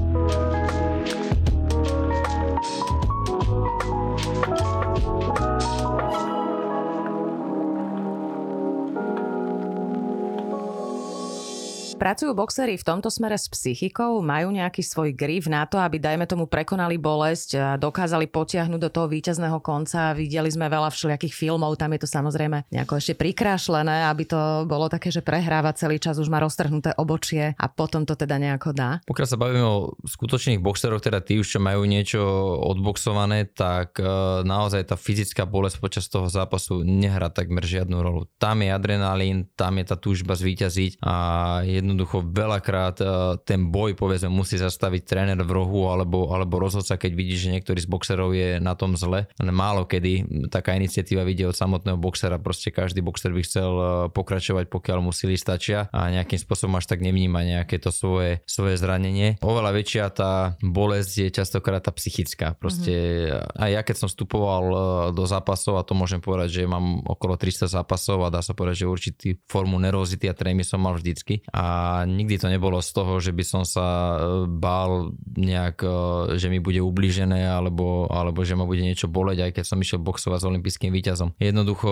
Pracujú 12.01 12.33
boxery 12.33 12.81
v 12.81 12.87
tomto 12.89 13.13
smere 13.13 13.37
s 13.37 13.45
psychikou? 13.53 14.25
Majú 14.25 14.57
nejaký 14.57 14.81
svoj 14.81 15.13
grif 15.13 15.45
na 15.53 15.69
to, 15.69 15.77
aby 15.77 16.01
dajme 16.01 16.25
tomu 16.25 16.49
prekonali 16.49 16.97
bolesť 16.97 17.49
a 17.61 17.77
dokázali 17.77 18.25
potiahnuť 18.25 18.81
do 18.81 18.89
toho 18.89 19.05
víťazného 19.05 19.61
konca? 19.61 20.17
Videli 20.17 20.49
sme 20.49 20.73
veľa 20.73 20.89
všelijakých 20.89 21.37
filmov, 21.37 21.77
tam 21.77 21.93
je 21.93 22.01
to 22.01 22.09
samozrejme 22.09 22.65
nejako 22.73 22.97
ešte 22.97 23.21
prikrášlené, 23.21 24.09
aby 24.09 24.25
to 24.25 24.65
bolo 24.65 24.89
také, 24.89 25.13
že 25.13 25.21
prehráva 25.21 25.77
celý 25.77 26.01
čas, 26.01 26.17
už 26.17 26.33
má 26.33 26.41
roztrhnuté 26.41 26.97
obočie 26.97 27.53
a 27.53 27.67
potom 27.69 28.09
to 28.09 28.17
teda 28.17 28.41
nejako 28.41 28.73
dá. 28.73 29.05
Pokiaľ 29.05 29.27
sa 29.29 29.37
bavíme 29.37 29.61
o 29.61 29.93
skutočných 30.01 30.57
boxeroch, 30.57 31.05
teda 31.05 31.21
tí 31.21 31.37
už, 31.37 31.53
čo 31.53 31.61
majú 31.61 31.85
niečo 31.85 32.25
odboxované, 32.65 33.45
tak 33.53 34.01
e, 34.01 34.09
naozaj 34.49 34.89
tá 34.89 34.97
fyzická 34.97 35.45
bolesť 35.45 35.77
počas 35.77 36.09
toho 36.09 36.33
zápasu 36.33 36.81
nehrá 36.81 37.29
takmer 37.29 37.69
žiadnu 37.69 38.01
rolu. 38.01 38.25
Tam 38.41 38.65
je 38.65 38.73
adrenalín, 38.73 39.53
tam 39.53 39.77
je 39.77 39.85
tá 39.85 40.01
túžba 40.01 40.33
zvíťaziť 40.33 41.05
a 41.05 41.15
jedno 41.69 41.90
jednoducho 41.91 42.23
veľakrát 42.23 42.97
e, 43.03 43.07
ten 43.43 43.69
boj 43.69 43.99
povedzme 43.99 44.31
musí 44.31 44.57
zastaviť 44.57 45.03
tréner 45.05 45.41
v 45.43 45.51
rohu 45.51 45.91
alebo, 45.91 46.31
alebo 46.31 46.63
rozhodca, 46.63 46.95
keď 46.97 47.13
vidí, 47.13 47.35
že 47.35 47.53
niektorý 47.53 47.83
z 47.83 47.89
boxerov 47.91 48.31
je 48.33 48.63
na 48.63 48.79
tom 48.79 48.95
zle. 48.95 49.27
Málo 49.43 49.85
kedy 49.85 50.47
taká 50.49 50.79
iniciatíva 50.79 51.27
vidie 51.27 51.45
od 51.45 51.57
samotného 51.59 51.99
boxera, 51.99 52.39
proste 52.39 52.71
každý 52.71 53.03
boxer 53.03 53.35
by 53.35 53.43
chcel 53.43 53.73
e, 53.75 53.85
pokračovať, 54.15 54.71
pokiaľ 54.71 54.99
mu 55.03 55.11
sily 55.11 55.35
stačia 55.35 55.91
a 55.91 56.09
nejakým 56.15 56.39
spôsobom 56.39 56.79
až 56.79 56.87
tak 56.87 57.03
nevníma 57.03 57.43
nejaké 57.43 57.83
to 57.83 57.91
svoje, 57.91 58.41
svoje 58.47 58.79
zranenie. 58.79 59.37
Oveľa 59.43 59.71
väčšia 59.75 60.05
tá 60.15 60.33
bolesť 60.63 61.27
je 61.27 61.29
častokrát 61.35 61.83
tá 61.83 61.93
psychická. 61.93 62.55
Proste 62.55 62.95
mm-hmm. 63.31 63.61
aj 63.61 63.71
ja 63.71 63.81
keď 63.83 63.97
som 64.07 64.09
vstupoval 64.09 64.65
e, 64.71 64.77
do 65.17 65.25
zápasov 65.27 65.81
a 65.81 65.87
to 65.87 65.99
môžem 65.99 66.23
povedať, 66.23 66.63
že 66.63 66.71
mám 66.71 67.03
okolo 67.05 67.35
300 67.35 67.81
zápasov 67.81 68.23
a 68.27 68.33
dá 68.33 68.41
sa 68.41 68.55
povedať, 68.55 68.85
že 68.85 68.93
určitý 68.93 69.29
formu 69.49 69.81
nervozity 69.81 70.29
a 70.31 70.37
trémy 70.37 70.63
som 70.63 70.79
mal 70.79 70.95
vždycky. 70.95 71.43
A 71.51 71.65
nikdy 72.07 72.37
to 72.41 72.49
nebolo 72.49 72.81
z 72.81 72.91
toho, 72.95 73.19
že 73.21 73.33
by 73.35 73.45
som 73.45 73.63
sa 73.67 74.17
bál 74.47 75.13
nejak, 75.37 75.83
že 76.37 76.49
mi 76.49 76.59
bude 76.63 76.81
ublížené 76.83 77.47
alebo, 77.47 78.09
alebo 78.09 78.43
že 78.43 78.57
ma 78.57 78.65
bude 78.65 78.83
niečo 78.83 79.11
boleť, 79.11 79.51
aj 79.51 79.53
keď 79.57 79.65
som 79.65 79.79
išiel 79.83 80.01
boxovať 80.01 80.41
s 80.41 80.49
olympijským 80.49 80.91
víťazom. 80.91 81.37
Jednoducho 81.41 81.91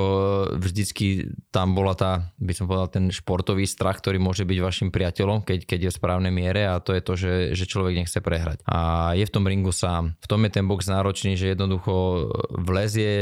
vždycky 0.57 1.31
tam 1.51 1.75
bola 1.77 1.95
tá, 1.95 2.33
by 2.39 2.53
som 2.55 2.67
povedal, 2.67 2.89
ten 2.91 3.07
športový 3.13 3.65
strach, 3.69 4.01
ktorý 4.01 4.21
môže 4.23 4.47
byť 4.47 4.59
vašim 4.59 4.89
priateľom, 4.95 5.45
keď, 5.45 5.67
keď 5.67 5.79
je 5.89 5.91
v 5.93 5.99
správnej 5.99 6.33
miere 6.33 6.67
a 6.69 6.81
to 6.83 6.95
je 6.97 7.03
to, 7.03 7.13
že, 7.17 7.35
že 7.55 7.65
človek 7.69 7.99
nechce 7.99 8.19
prehrať. 8.19 8.63
A 8.69 9.13
je 9.15 9.25
v 9.25 9.35
tom 9.35 9.45
ringu 9.47 9.75
sám. 9.75 10.17
V 10.23 10.27
tom 10.31 10.45
je 10.47 10.51
ten 10.55 10.67
box 10.67 10.87
náročný, 10.89 11.35
že 11.35 11.53
jednoducho 11.55 12.29
vlezie 12.55 13.13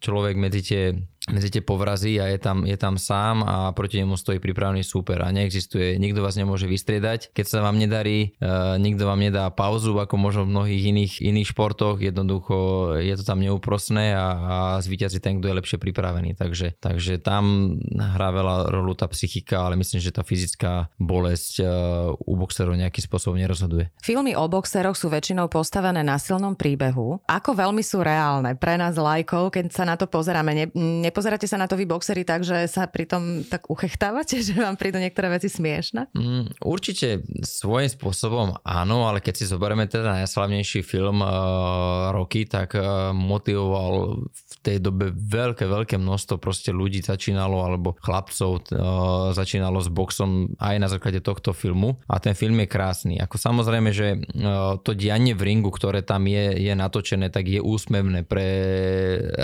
človek 0.00 0.34
medzi 0.38 0.60
tie 0.62 0.82
medzi 1.26 1.58
tie 1.58 1.62
povrazy 1.62 2.22
a 2.22 2.30
je 2.30 2.38
tam, 2.38 2.62
je 2.62 2.78
tam 2.78 2.94
sám 2.94 3.42
a 3.42 3.74
proti 3.74 3.98
nemu 3.98 4.14
stojí 4.14 4.38
pripravený 4.38 4.86
súper 4.86 5.26
a 5.26 5.34
neexistuje, 5.34 5.98
nikto 5.98 6.22
vás 6.22 6.38
nemôže 6.38 6.70
vystriedať. 6.70 7.34
Keď 7.34 7.46
sa 7.46 7.58
vám 7.66 7.82
nedarí, 7.82 8.38
uh, 8.38 8.78
nikto 8.78 9.10
vám 9.10 9.18
nedá 9.18 9.50
pauzu, 9.50 9.98
ako 9.98 10.14
možno 10.14 10.46
v 10.46 10.54
mnohých 10.54 10.82
iných, 10.94 11.14
iných 11.26 11.50
športoch, 11.50 11.98
jednoducho 11.98 12.56
je 13.02 13.14
to 13.18 13.24
tam 13.26 13.42
neúprosné 13.42 14.14
a, 14.14 14.26
a 14.38 14.56
zvýťazí 14.78 15.18
ten, 15.18 15.42
kto 15.42 15.50
je 15.50 15.58
lepšie 15.58 15.78
pripravený. 15.82 16.38
Takže, 16.38 16.78
takže 16.78 17.18
tam 17.18 17.74
hrá 17.90 18.30
veľa 18.30 18.70
rolu 18.70 18.94
tá 18.94 19.10
psychika, 19.10 19.66
ale 19.66 19.74
myslím, 19.82 19.98
že 19.98 20.14
tá 20.14 20.22
fyzická 20.22 20.94
bolesť 21.02 21.54
uh, 21.62 22.14
u 22.14 22.38
boxerov 22.38 22.78
nejakým 22.78 23.02
spôsobom 23.02 23.34
nerozhoduje. 23.34 23.90
Filmy 23.98 24.38
o 24.38 24.46
boxeroch 24.46 24.94
sú 24.94 25.10
väčšinou 25.10 25.50
postavené 25.50 26.06
na 26.06 26.22
silnom 26.22 26.54
príbehu. 26.54 27.18
Ako 27.26 27.58
veľmi 27.58 27.82
sú 27.82 28.06
reálne 28.06 28.54
pre 28.54 28.78
nás 28.78 28.94
lajkov, 28.94 29.58
keď 29.58 29.74
sa 29.74 29.82
na 29.82 29.98
to 29.98 30.06
pozeráme? 30.06 30.54
Ne, 30.54 30.66
ne 30.70 31.10
nepozeráte 31.16 31.48
sa 31.48 31.56
na 31.56 31.64
to 31.64 31.80
vy 31.80 31.88
boxery 31.88 32.28
tak, 32.28 32.44
že 32.44 32.68
sa 32.68 32.84
pritom 32.84 33.48
tak 33.48 33.72
uchechtávate, 33.72 34.36
že 34.44 34.52
vám 34.52 34.76
prídu 34.76 35.00
niektoré 35.00 35.32
veci 35.32 35.48
smiešne? 35.48 36.12
Mm, 36.12 36.60
určite 36.60 37.24
svojím 37.40 37.88
spôsobom 37.88 38.60
áno, 38.60 39.08
ale 39.08 39.24
keď 39.24 39.40
si 39.40 39.48
zoberieme 39.48 39.88
teda 39.88 40.20
najslavnejší 40.20 40.84
film 40.84 41.24
uh, 41.24 42.12
Roky, 42.12 42.44
tak 42.44 42.76
uh, 42.76 43.16
motivoval 43.16 44.28
v 44.28 44.52
tej 44.60 44.76
dobe 44.84 45.08
veľké, 45.16 45.64
veľké 45.64 45.96
množstvo 45.96 46.36
proste 46.36 46.68
ľudí 46.68 47.00
začínalo, 47.00 47.64
alebo 47.64 47.96
chlapcov 47.96 48.68
uh, 48.76 49.32
začínalo 49.32 49.80
s 49.80 49.88
boxom 49.88 50.52
aj 50.60 50.76
na 50.76 50.92
základe 50.92 51.24
tohto 51.24 51.56
filmu 51.56 51.96
a 52.12 52.20
ten 52.20 52.36
film 52.36 52.60
je 52.60 52.68
krásny. 52.68 53.14
Ako 53.24 53.40
samozrejme, 53.40 53.88
že 53.88 54.20
uh, 54.20 54.76
to 54.84 54.92
dianie 54.92 55.32
v 55.32 55.48
ringu, 55.48 55.72
ktoré 55.72 56.04
tam 56.04 56.28
je, 56.28 56.60
je 56.60 56.76
natočené, 56.76 57.32
tak 57.32 57.48
je 57.48 57.64
úsmevné 57.64 58.28
pre 58.28 58.44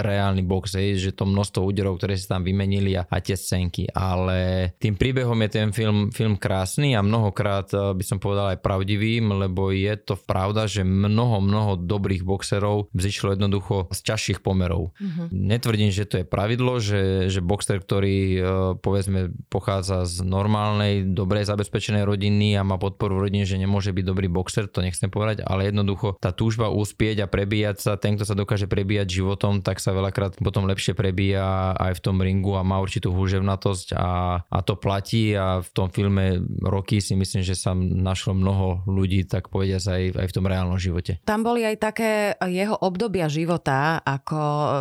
reálny 0.05 0.45
box, 0.45 0.77
hej, 0.77 1.01
že 1.01 1.17
to 1.17 1.25
množstvo 1.25 1.62
úderov, 1.63 1.99
ktoré 1.99 2.19
si 2.19 2.27
tam 2.27 2.43
vymenili 2.43 2.99
a, 2.99 3.07
a 3.07 3.17
tie 3.23 3.39
scénky. 3.39 3.89
Ale 3.91 4.73
tým 4.77 4.99
príbehom 4.99 5.39
je 5.47 5.51
ten 5.51 5.69
film, 5.71 6.11
film 6.11 6.37
krásny 6.37 6.99
a 6.99 7.01
mnohokrát 7.01 7.71
eh, 7.73 7.95
by 7.95 8.05
som 8.05 8.19
povedal 8.19 8.55
aj 8.55 8.63
pravdivý, 8.63 9.23
lebo 9.23 9.71
je 9.71 9.95
to 9.99 10.19
pravda, 10.19 10.67
že 10.67 10.83
mnoho, 10.83 11.41
mnoho 11.41 11.73
dobrých 11.79 12.27
boxerov 12.27 12.91
vzýšlo 12.93 13.39
jednoducho 13.39 13.89
z 13.95 14.01
ťažších 14.03 14.41
pomerov. 14.43 14.93
Mm-hmm. 14.99 15.27
Netvrdím, 15.31 15.91
že 15.95 16.05
to 16.09 16.21
je 16.23 16.27
pravidlo, 16.27 16.83
že, 16.83 17.31
že 17.31 17.41
boxer, 17.45 17.79
ktorý 17.81 18.19
eh, 18.37 18.43
povedzme 18.79 19.33
pochádza 19.47 20.05
z 20.09 20.27
normálnej, 20.27 21.07
dobrej 21.07 21.47
zabezpečenej 21.49 22.03
rodiny 22.09 22.57
a 22.59 22.67
má 22.67 22.81
podporu 22.81 23.21
v 23.21 23.31
rodine, 23.31 23.45
že 23.47 23.61
nemôže 23.61 23.93
byť 23.93 24.05
dobrý 24.05 24.27
boxer, 24.27 24.67
to 24.67 24.83
nechcem 24.83 25.13
povedať, 25.13 25.45
ale 25.45 25.69
jednoducho 25.69 26.17
tá 26.19 26.33
túžba 26.33 26.73
úspieť 26.73 27.25
a 27.25 27.31
prebíjať 27.31 27.77
sa, 27.79 27.93
ten, 28.01 28.17
kto 28.17 28.25
sa 28.25 28.35
dokáže 28.35 28.67
prebíjať 28.67 29.09
životom, 29.23 29.61
tak 29.61 29.79
sa 29.79 29.93
veľakrát 29.93 30.41
potom 30.41 30.65
lepšie 30.65 30.97
prebíja 30.97 31.45
aj 31.77 31.99
v 31.99 32.03
tom 32.03 32.17
ringu 32.19 32.57
a 32.57 32.67
má 32.67 32.79
určitú 32.83 33.13
húževnatosť 33.15 33.95
a, 33.95 34.43
a 34.43 34.59
to 34.65 34.75
platí 34.79 35.33
a 35.37 35.61
v 35.61 35.71
tom 35.71 35.89
filme 35.93 36.43
Roky 36.63 36.99
si 36.99 37.15
myslím, 37.15 37.43
že 37.45 37.55
sa 37.55 37.77
našlo 37.77 38.35
mnoho 38.35 38.85
ľudí, 38.89 39.25
tak 39.29 39.49
povediať 39.53 39.83
aj, 39.89 40.03
aj 40.19 40.27
v 40.29 40.35
tom 40.35 40.45
reálnom 40.49 40.79
živote. 40.81 41.21
Tam 41.23 41.45
boli 41.47 41.65
aj 41.65 41.77
také 41.79 42.11
jeho 42.49 42.77
obdobia 42.81 43.29
života, 43.31 44.01
ako 44.03 44.41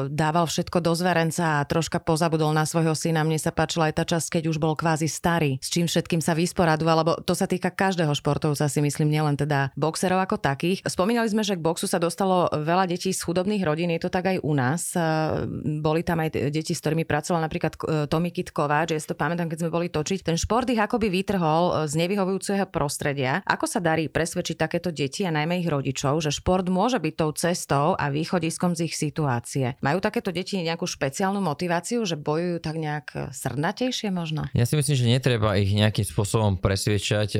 dával 0.09 0.45
všetko 0.47 0.77
do 0.81 0.91
zverenca 0.97 1.61
a 1.61 1.67
troška 1.67 2.01
pozabudol 2.01 2.51
na 2.51 2.65
svojho 2.65 2.95
syna. 2.95 3.23
Mne 3.23 3.37
sa 3.37 3.53
páčila 3.53 3.89
aj 3.91 3.95
tá 4.01 4.03
časť, 4.03 4.39
keď 4.39 4.43
už 4.51 4.57
bol 4.57 4.73
kvázi 4.75 5.07
starý, 5.07 5.61
s 5.61 5.69
čím 5.69 5.85
všetkým 5.85 6.19
sa 6.19 6.33
vysporadoval, 6.37 6.95
lebo 7.05 7.11
to 7.21 7.33
sa 7.37 7.45
týka 7.47 7.71
každého 7.73 8.11
športovca, 8.15 8.67
si 8.67 8.79
myslím, 8.81 9.11
nielen 9.11 9.35
teda 9.37 9.73
boxerov 9.75 10.21
ako 10.21 10.41
takých. 10.41 10.83
Spomínali 10.85 11.27
sme, 11.29 11.45
že 11.45 11.57
k 11.57 11.63
boxu 11.63 11.85
sa 11.85 12.01
dostalo 12.01 12.49
veľa 12.51 12.89
detí 12.89 13.13
z 13.13 13.21
chudobných 13.21 13.63
rodín, 13.63 13.93
je 13.93 14.01
to 14.01 14.09
tak 14.13 14.35
aj 14.35 14.37
u 14.41 14.53
nás. 14.53 14.93
Boli 15.81 16.01
tam 16.05 16.21
aj 16.21 16.50
deti, 16.51 16.75
s 16.75 16.83
ktorými 16.83 17.07
pracoval 17.07 17.39
napríklad 17.39 17.73
e, 17.79 17.79
Tomi 18.11 18.29
Kit 18.35 18.51
Kováč, 18.51 18.91
ja 18.91 18.99
si 18.99 19.07
to 19.07 19.15
pamätám, 19.15 19.47
keď 19.47 19.65
sme 19.65 19.71
boli 19.71 19.87
točiť. 19.87 20.27
Ten 20.27 20.35
šport 20.35 20.67
ich 20.67 20.77
akoby 20.77 21.07
vytrhol 21.07 21.63
e, 21.71 21.89
z 21.89 21.93
nevyhovujúceho 21.95 22.67
prostredia. 22.67 23.39
Ako 23.47 23.65
sa 23.65 23.79
darí 23.79 24.11
presvedčiť 24.11 24.59
takéto 24.59 24.91
deti 24.91 25.23
a 25.23 25.31
najmä 25.31 25.63
ich 25.63 25.71
rodičov, 25.71 26.19
že 26.19 26.35
šport 26.35 26.67
môže 26.67 26.99
byť 26.99 27.13
tou 27.15 27.31
cestou 27.31 27.95
a 27.95 28.11
východiskom 28.11 28.75
z 28.75 28.91
ich 28.91 28.95
situácie? 28.99 29.79
Majú 29.79 30.03
takéto 30.03 30.35
deti 30.35 30.59
nejakú 30.59 30.83
špeciálnu 30.83 31.39
motiváciu, 31.39 32.03
že 32.03 32.19
bojujú 32.19 32.59
tak 32.59 32.75
nejak 32.75 33.07
e, 33.15 33.19
srdnatejšie 33.31 34.11
možno? 34.11 34.51
Ja 34.51 34.67
si 34.67 34.75
myslím, 34.75 34.95
že 34.99 35.07
netreba 35.07 35.55
ich 35.55 35.71
nejakým 35.71 36.03
spôsobom 36.03 36.59
presvedčať. 36.59 37.39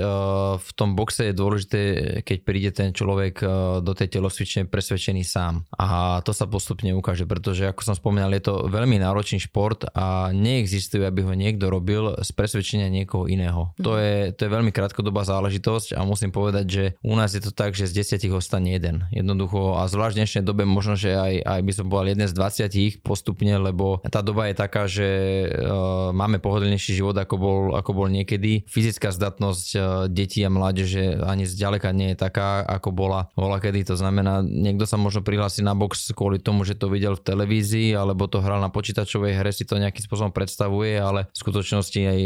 V 0.58 0.70
tom 0.80 0.96
boxe 0.96 1.30
je 1.30 1.34
dôležité, 1.36 1.82
keď 2.24 2.38
príde 2.48 2.72
ten 2.72 2.90
človek 2.96 3.44
do 3.82 3.92
tej 3.92 4.08
telosvične 4.18 4.70
presvedčený 4.70 5.24
sám. 5.26 5.68
A 5.76 6.20
to 6.22 6.32
sa 6.32 6.46
postupne 6.46 6.94
ukáže, 6.94 7.26
pretože 7.26 7.66
ako 7.68 7.82
som 7.82 7.96
spomínal, 7.98 8.32
je 8.38 8.46
to 8.46 8.70
veľmi 8.70 9.01
náročný 9.02 9.42
šport 9.42 9.90
a 9.98 10.30
neexistuje, 10.32 11.02
aby 11.02 11.26
ho 11.26 11.34
niekto 11.34 11.68
robil 11.74 12.14
z 12.22 12.30
presvedčenia 12.38 12.94
niekoho 12.94 13.26
iného. 13.26 13.74
To, 13.82 13.98
je, 13.98 14.30
to 14.38 14.46
je 14.46 14.54
veľmi 14.54 14.70
krátkodobá 14.70 15.26
záležitosť 15.26 15.98
a 15.98 16.06
musím 16.06 16.30
povedať, 16.30 16.66
že 16.70 16.84
u 17.02 17.18
nás 17.18 17.34
je 17.34 17.42
to 17.42 17.50
tak, 17.50 17.74
že 17.74 17.90
z 17.90 18.06
desiatich 18.06 18.32
ostane 18.32 18.78
jeden. 18.78 19.10
Jednoducho 19.10 19.82
a 19.82 19.90
zvlášť 19.90 20.14
v 20.14 20.20
dnešnej 20.22 20.44
dobe 20.46 20.64
možno, 20.70 20.94
že 20.94 21.18
aj, 21.18 21.42
aj 21.42 21.62
by 21.66 21.72
som 21.74 21.86
povedal 21.90 22.14
jeden 22.14 22.28
z 22.30 22.38
20 22.38 23.02
postupne, 23.02 23.54
lebo 23.58 24.00
tá 24.06 24.22
doba 24.22 24.48
je 24.48 24.56
taká, 24.56 24.86
že 24.86 25.08
uh, 25.50 26.14
máme 26.14 26.38
pohodlnejší 26.38 26.94
život 26.94 27.18
ako 27.18 27.36
bol, 27.42 27.60
ako 27.74 27.92
bol 27.98 28.08
niekedy. 28.08 28.70
Fyzická 28.70 29.10
zdatnosť 29.10 29.68
uh, 29.74 29.84
detí 30.06 30.46
a 30.46 30.54
mládeže 30.54 31.20
ani 31.26 31.50
zďaleka 31.50 31.90
nie 31.92 32.14
je 32.14 32.22
taká, 32.22 32.62
ako 32.64 32.94
bola 32.94 33.32
bola 33.36 33.58
kedy. 33.58 33.88
To 33.88 33.96
znamená, 33.96 34.44
niekto 34.44 34.84
sa 34.84 35.00
možno 35.00 35.24
prihlási 35.24 35.64
na 35.64 35.74
box 35.74 36.12
kvôli 36.12 36.38
tomu, 36.38 36.68
že 36.68 36.76
to 36.76 36.92
videl 36.92 37.16
v 37.16 37.24
televízii 37.24 37.96
alebo 37.96 38.28
to 38.28 38.44
hral 38.44 38.60
na 38.60 38.70
počítač 38.70 38.91
počítačovej 38.92 39.40
hre 39.40 39.56
si 39.56 39.64
to 39.64 39.80
nejakým 39.80 40.04
spôsobom 40.04 40.36
predstavuje, 40.36 41.00
ale 41.00 41.32
v 41.32 41.38
skutočnosti 41.40 41.96
aj 41.96 42.20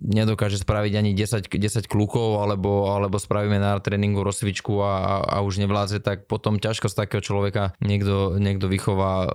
nedokáže 0.00 0.64
spraviť 0.64 0.92
ani 0.96 1.12
10, 1.12 1.52
10 1.52 1.92
klukov, 1.92 2.40
alebo, 2.40 2.88
alebo 2.88 3.20
spravíme 3.20 3.60
na 3.60 3.76
tréningu 3.84 4.24
rozcvičku 4.24 4.80
a, 4.80 4.92
a, 4.96 5.14
a 5.28 5.36
už 5.44 5.60
nevládze, 5.60 6.00
tak 6.00 6.24
potom 6.24 6.56
ťažko 6.56 6.88
z 6.88 6.96
takého 6.96 7.20
človeka 7.20 7.76
niekto, 7.84 8.40
niekto 8.40 8.64
vychová 8.72 9.28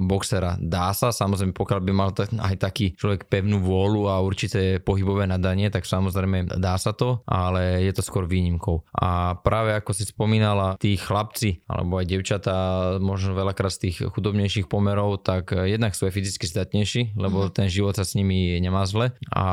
boxera. 0.00 0.56
Dá 0.56 0.96
sa, 0.96 1.12
samozrejme, 1.12 1.52
pokiaľ 1.52 1.80
by 1.84 1.92
mal 1.92 2.10
aj 2.16 2.56
taký 2.56 2.96
človek 2.96 3.28
pevnú 3.28 3.60
vôľu 3.60 4.08
a 4.08 4.24
určité 4.24 4.80
pohybové 4.80 5.28
nadanie, 5.28 5.68
tak 5.68 5.84
samozrejme 5.84 6.48
dá 6.56 6.80
sa 6.80 6.96
to, 6.96 7.20
ale 7.28 7.84
je 7.84 7.92
to 7.92 8.00
skôr 8.00 8.24
výnimkou. 8.24 8.88
A 8.96 9.36
práve 9.36 9.76
ako 9.76 9.92
si 9.92 10.08
spomínala, 10.08 10.80
tí 10.80 10.96
chlapci, 10.96 11.60
alebo 11.68 12.00
aj 12.00 12.08
devčatá, 12.08 12.56
možno 13.04 13.36
veľakrát 13.36 13.72
z 13.76 13.88
tých 13.88 13.96
chudobnejších 14.08 14.68
pomerov, 14.68 15.20
tak 15.20 15.52
jednak 15.52 15.89
sú 15.96 16.06
aj 16.06 16.14
fyzicky 16.14 16.44
zdatnejší, 16.46 17.02
lebo 17.16 17.48
mm. 17.48 17.52
ten 17.54 17.66
život 17.72 17.96
sa 17.96 18.04
s 18.04 18.14
nimi 18.14 18.58
nemá 18.60 18.84
zle 18.84 19.16
a 19.32 19.46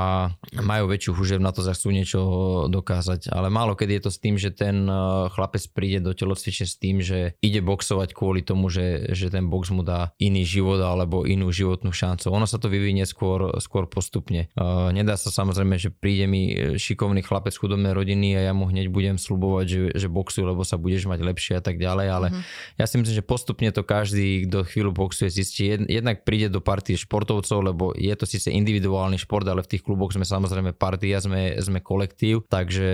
majú 0.54 0.92
väčšiu 0.92 1.12
huževnatosť 1.16 1.68
a 1.70 1.76
chcú 1.76 1.90
niečo 1.94 2.20
dokázať. 2.68 3.32
Ale 3.32 3.48
málo 3.48 3.78
kedy 3.78 4.00
je 4.00 4.04
to 4.08 4.12
s 4.12 4.20
tým, 4.22 4.36
že 4.36 4.50
ten 4.54 4.88
eh, 4.88 4.98
chlapec 5.32 5.64
príde 5.72 6.04
do 6.04 6.12
telocvične 6.12 6.66
s 6.66 6.76
tým, 6.76 7.00
že 7.00 7.38
ide 7.40 7.62
boxovať 7.62 8.14
kvôli 8.14 8.42
tomu, 8.42 8.68
že, 8.68 9.14
že 9.14 9.30
ten 9.30 9.48
box 9.48 9.70
mu 9.70 9.86
dá 9.86 10.12
iný 10.18 10.44
život 10.44 10.82
alebo 10.82 11.24
inú 11.24 11.54
životnú 11.54 11.94
šancu. 11.94 12.30
Ono 12.34 12.50
sa 12.50 12.58
to 12.58 12.68
vyvinie 12.72 13.06
skôr, 13.06 13.54
skôr 13.62 13.86
postupne. 13.86 14.50
Uh, 14.58 14.90
nedá 14.92 15.16
sa 15.16 15.30
samozrejme, 15.30 15.78
že 15.78 15.94
príde 15.94 16.26
mi 16.26 16.76
šikovný 16.78 17.22
chlapec 17.22 17.54
chudobnej 17.54 17.94
rodiny 17.94 18.38
a 18.38 18.52
ja 18.52 18.54
mu 18.54 18.70
hneď 18.70 18.90
budem 18.90 19.16
slubovať, 19.20 19.66
že, 19.66 19.80
že 19.96 20.08
boxuj, 20.08 20.44
lebo 20.46 20.64
sa 20.64 20.80
budeš 20.80 21.10
mať 21.10 21.20
lepšie 21.22 21.54
a 21.60 21.64
tak 21.64 21.78
ďalej, 21.78 22.08
ale 22.08 22.28
mm-hmm. 22.32 22.44
ja 22.80 22.86
si 22.86 22.96
myslím, 23.00 23.16
že 23.18 23.26
postupne 23.26 23.70
to 23.74 23.82
každý, 23.84 24.48
kto 24.48 24.68
chvíľu 24.68 24.92
boxuje, 24.96 25.30
zistí. 25.30 25.70
Jednak 25.70 26.24
príde 26.28 26.52
do 26.52 26.60
partie 26.60 27.00
športovcov, 27.00 27.64
lebo 27.64 27.96
je 27.96 28.12
to 28.20 28.28
síce 28.28 28.52
individuálny 28.52 29.16
šport, 29.16 29.48
ale 29.48 29.64
v 29.64 29.72
tých 29.72 29.88
kluboch 29.88 30.12
sme 30.12 30.28
samozrejme 30.28 30.76
partia, 30.76 31.24
sme, 31.24 31.56
sme 31.64 31.80
kolektív, 31.80 32.44
takže 32.52 32.90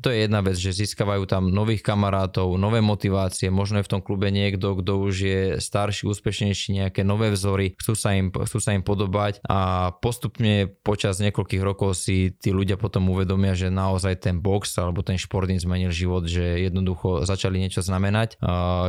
to 0.00 0.08
je 0.08 0.24
jedna 0.24 0.40
vec, 0.40 0.56
že 0.56 0.72
získavajú 0.72 1.28
tam 1.28 1.52
nových 1.52 1.84
kamarátov, 1.84 2.56
nové 2.56 2.80
motivácie, 2.80 3.52
možno 3.52 3.84
je 3.84 3.86
v 3.86 3.92
tom 3.92 4.00
klube 4.00 4.32
niekto, 4.32 4.80
kto 4.80 4.92
už 5.04 5.14
je 5.20 5.40
starší, 5.60 6.08
úspešnejší, 6.08 6.80
nejaké 6.80 7.04
nové 7.04 7.28
vzory, 7.28 7.76
chcú 7.76 7.92
sa 7.92 8.16
im, 8.16 8.32
chcú 8.32 8.58
sa 8.62 8.72
im 8.72 8.80
podobať. 8.80 9.44
A 9.44 9.92
postupne 10.00 10.70
počas 10.80 11.20
niekoľkých 11.20 11.60
rokov 11.60 12.00
si 12.00 12.32
tí 12.38 12.54
ľudia 12.54 12.80
potom 12.80 13.10
uvedomia, 13.12 13.52
že 13.52 13.68
naozaj 13.68 14.24
ten 14.24 14.40
box 14.40 14.78
alebo 14.78 15.04
ten 15.04 15.20
šport 15.20 15.50
im 15.50 15.60
zmenil 15.60 15.92
život, 15.92 16.24
že 16.24 16.64
jednoducho 16.70 17.26
začali 17.26 17.60
niečo 17.60 17.84
znamenať, 17.84 18.40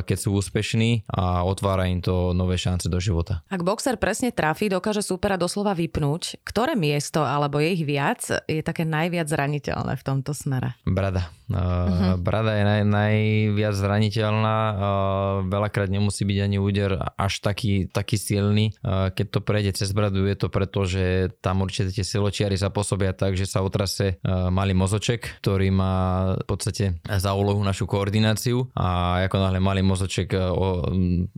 keď 0.06 0.18
sú 0.18 0.38
úspešní 0.38 1.10
a 1.10 1.44
otvára 1.44 1.90
im 1.90 2.00
to 2.00 2.32
nové 2.32 2.56
šance 2.56 2.88
do 2.88 3.02
života. 3.02 3.42
Ak 3.50 3.66
boxer 3.82 3.98
presne 3.98 4.30
trafí, 4.30 4.70
dokáže 4.70 5.02
supera 5.02 5.42
doslova 5.42 5.74
vypnúť. 5.74 6.46
Ktoré 6.46 6.78
miesto 6.78 7.26
alebo 7.26 7.58
je 7.58 7.74
ich 7.74 7.82
viac 7.82 8.22
je 8.46 8.62
také 8.62 8.86
najviac 8.86 9.26
zraniteľné 9.26 9.98
v 9.98 10.04
tomto 10.06 10.38
smere? 10.38 10.78
Brada. 10.86 11.34
Uh-huh. 11.52 12.16
Brada 12.18 12.56
je 12.58 12.64
naj, 12.64 12.82
najviac 12.88 13.76
zraniteľná. 13.76 14.58
Uh, 14.58 14.78
veľakrát 15.52 15.92
nemusí 15.92 16.24
byť 16.24 16.40
ani 16.42 16.58
úder 16.58 16.98
až 16.98 17.44
taký, 17.44 17.92
taký 17.92 18.16
silný. 18.16 18.74
Uh, 18.82 19.12
keď 19.12 19.28
to 19.28 19.40
prejde 19.44 19.72
cez 19.78 19.92
bradu, 19.92 20.24
je 20.26 20.36
to 20.40 20.48
preto, 20.48 20.88
že 20.88 21.36
tam 21.44 21.62
určite 21.62 21.92
tie 21.92 22.08
siločiary 22.08 22.56
zapôsobia 22.56 23.12
tak, 23.12 23.36
že 23.36 23.46
sa 23.46 23.62
otrase 23.62 24.18
uh, 24.24 24.48
malý 24.48 24.72
mozoček, 24.74 25.44
ktorý 25.44 25.70
má 25.70 25.96
v 26.40 26.46
podstate 26.48 26.86
za 27.06 27.32
úlohu 27.36 27.60
našu 27.62 27.86
koordináciu 27.86 28.72
a 28.74 29.22
ako 29.28 29.38
náhle 29.38 29.60
malý 29.60 29.84
mozoček 29.84 30.34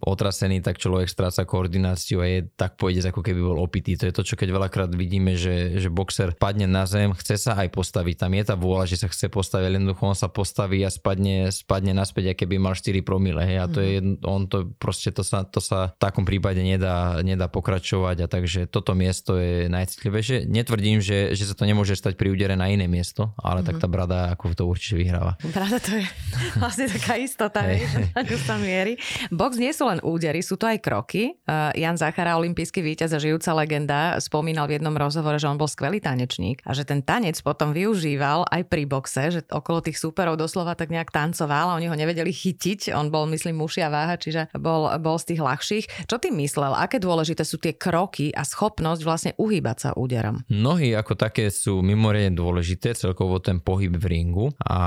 otrasený, 0.03 0.61
tak 0.61 0.77
človek 0.77 1.09
stráca 1.09 1.47
koordináciu 1.47 2.21
a 2.21 2.25
je 2.29 2.39
tak 2.53 2.77
pôjde, 2.77 3.09
ako 3.09 3.21
keby 3.25 3.41
bol 3.41 3.59
opitý. 3.63 3.97
To 3.97 4.07
je 4.09 4.13
to, 4.13 4.23
čo 4.23 4.35
keď 4.37 4.49
veľakrát 4.53 4.91
vidíme, 4.93 5.33
že, 5.33 5.79
že 5.79 5.89
boxer 5.89 6.35
padne 6.37 6.69
na 6.69 6.85
zem, 6.85 7.15
chce 7.17 7.39
sa 7.39 7.57
aj 7.57 7.73
postaviť. 7.73 8.15
Tam 8.27 8.31
je 8.33 8.43
tá 8.43 8.55
vôľa, 8.59 8.85
že 8.85 9.01
sa 9.01 9.07
chce 9.09 9.31
postaviť, 9.31 9.73
jednoducho 9.73 10.02
on 10.05 10.17
sa 10.17 10.29
postaví 10.29 10.83
a 10.85 10.91
spadne, 10.93 11.49
spadne 11.49 11.95
naspäť, 11.95 12.35
aké 12.35 12.43
keby 12.43 12.59
mal 12.59 12.75
4 12.75 12.99
promile. 13.07 13.47
Hej, 13.47 13.57
a 13.63 13.65
to 13.71 13.79
je, 13.79 14.19
on 14.27 14.51
to 14.51 14.67
proste, 14.75 15.15
to 15.15 15.23
sa, 15.23 15.47
to 15.47 15.63
sa 15.63 15.95
v 15.95 15.99
takom 16.03 16.27
prípade 16.27 16.59
nedá, 16.59 17.23
nedá 17.23 17.47
pokračovať 17.47 18.17
a 18.23 18.27
takže 18.27 18.67
toto 18.67 18.91
miesto 18.91 19.39
je 19.39 19.71
najcitlivejšie. 19.71 20.43
Netvrdím, 20.51 20.99
že, 20.99 21.31
že 21.31 21.47
sa 21.47 21.55
to 21.55 21.63
nemôže 21.63 21.95
stať 21.95 22.19
pri 22.19 22.35
údere 22.35 22.59
na 22.59 22.67
iné 22.67 22.91
miesto, 22.91 23.31
ale 23.39 23.63
mm. 23.63 23.65
tak 23.71 23.75
tá 23.79 23.87
brada 23.87 24.35
ako 24.35 24.51
to 24.51 24.63
určite 24.67 24.99
vyhráva. 24.99 25.39
Brada 25.55 25.79
to 25.79 25.95
je 25.95 26.05
vlastne 26.61 26.91
taká 26.91 27.15
istota, 27.15 27.63
hey. 27.63 27.87
že 28.27 28.37
sa 28.47 28.59
mierí. 28.59 28.99
Box 29.31 29.55
nie 29.55 29.71
sú 29.71 29.87
len 29.87 30.03
údery, 30.03 30.43
sú 30.43 30.59
to 30.59 30.67
aj 30.67 30.83
kroky. 30.83 31.39
Uh, 31.47 31.71
Jan 31.79 31.95
Zachara, 31.95 32.35
olimpijský 32.35 32.83
víťaz 32.83 33.15
a 33.15 33.23
žijúca 33.23 33.55
legenda, 33.55 34.19
spomínal 34.19 34.67
v 34.67 34.83
jednom 34.83 34.93
rozhovore, 34.99 35.39
že 35.39 35.47
on 35.47 35.55
bol 35.55 35.71
skvelý 35.71 36.03
tanečník 36.03 36.59
a 36.67 36.75
že 36.75 36.83
ten 36.83 36.99
tanec 36.99 37.39
potom 37.39 37.71
využíval 37.71 38.51
aj 38.51 38.67
pri 38.67 38.83
boxe, 38.83 39.23
že 39.31 39.39
okolo 39.47 39.82
tých 39.83 39.99
súperov 39.99 40.39
doslova 40.39 40.73
tak 40.73 40.89
nejak 40.89 41.11
tancoval 41.11 41.73
a 41.73 41.75
oni 41.77 41.91
ho 41.91 41.95
nevedeli 41.99 42.31
chytiť. 42.31 42.95
On 42.95 43.11
bol, 43.11 43.27
myslím, 43.29 43.59
mušia 43.59 43.91
váha, 43.91 44.15
čiže 44.15 44.49
bol, 44.55 44.87
bol 45.03 45.19
z 45.19 45.35
tých 45.35 45.41
ľahších. 45.43 45.85
Čo 46.07 46.17
ty 46.17 46.31
myslel? 46.31 46.73
Aké 46.73 46.97
dôležité 47.03 47.43
sú 47.43 47.59
tie 47.59 47.75
kroky 47.75 48.31
a 48.31 48.47
schopnosť 48.47 49.01
vlastne 49.03 49.31
uhýbať 49.35 49.77
sa 49.77 49.89
úderom? 49.93 50.41
Nohy 50.47 50.95
ako 50.95 51.19
také 51.19 51.51
sú 51.51 51.83
mimoriadne 51.83 52.39
dôležité, 52.39 52.95
celkovo 52.95 53.43
ten 53.43 53.59
pohyb 53.59 53.91
v 53.93 54.05
ringu 54.07 54.45
a 54.63 54.81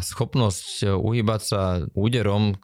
schopnosť 0.00 0.96
uhýbať 0.96 1.40
sa 1.42 1.60
úderom, 1.92 2.56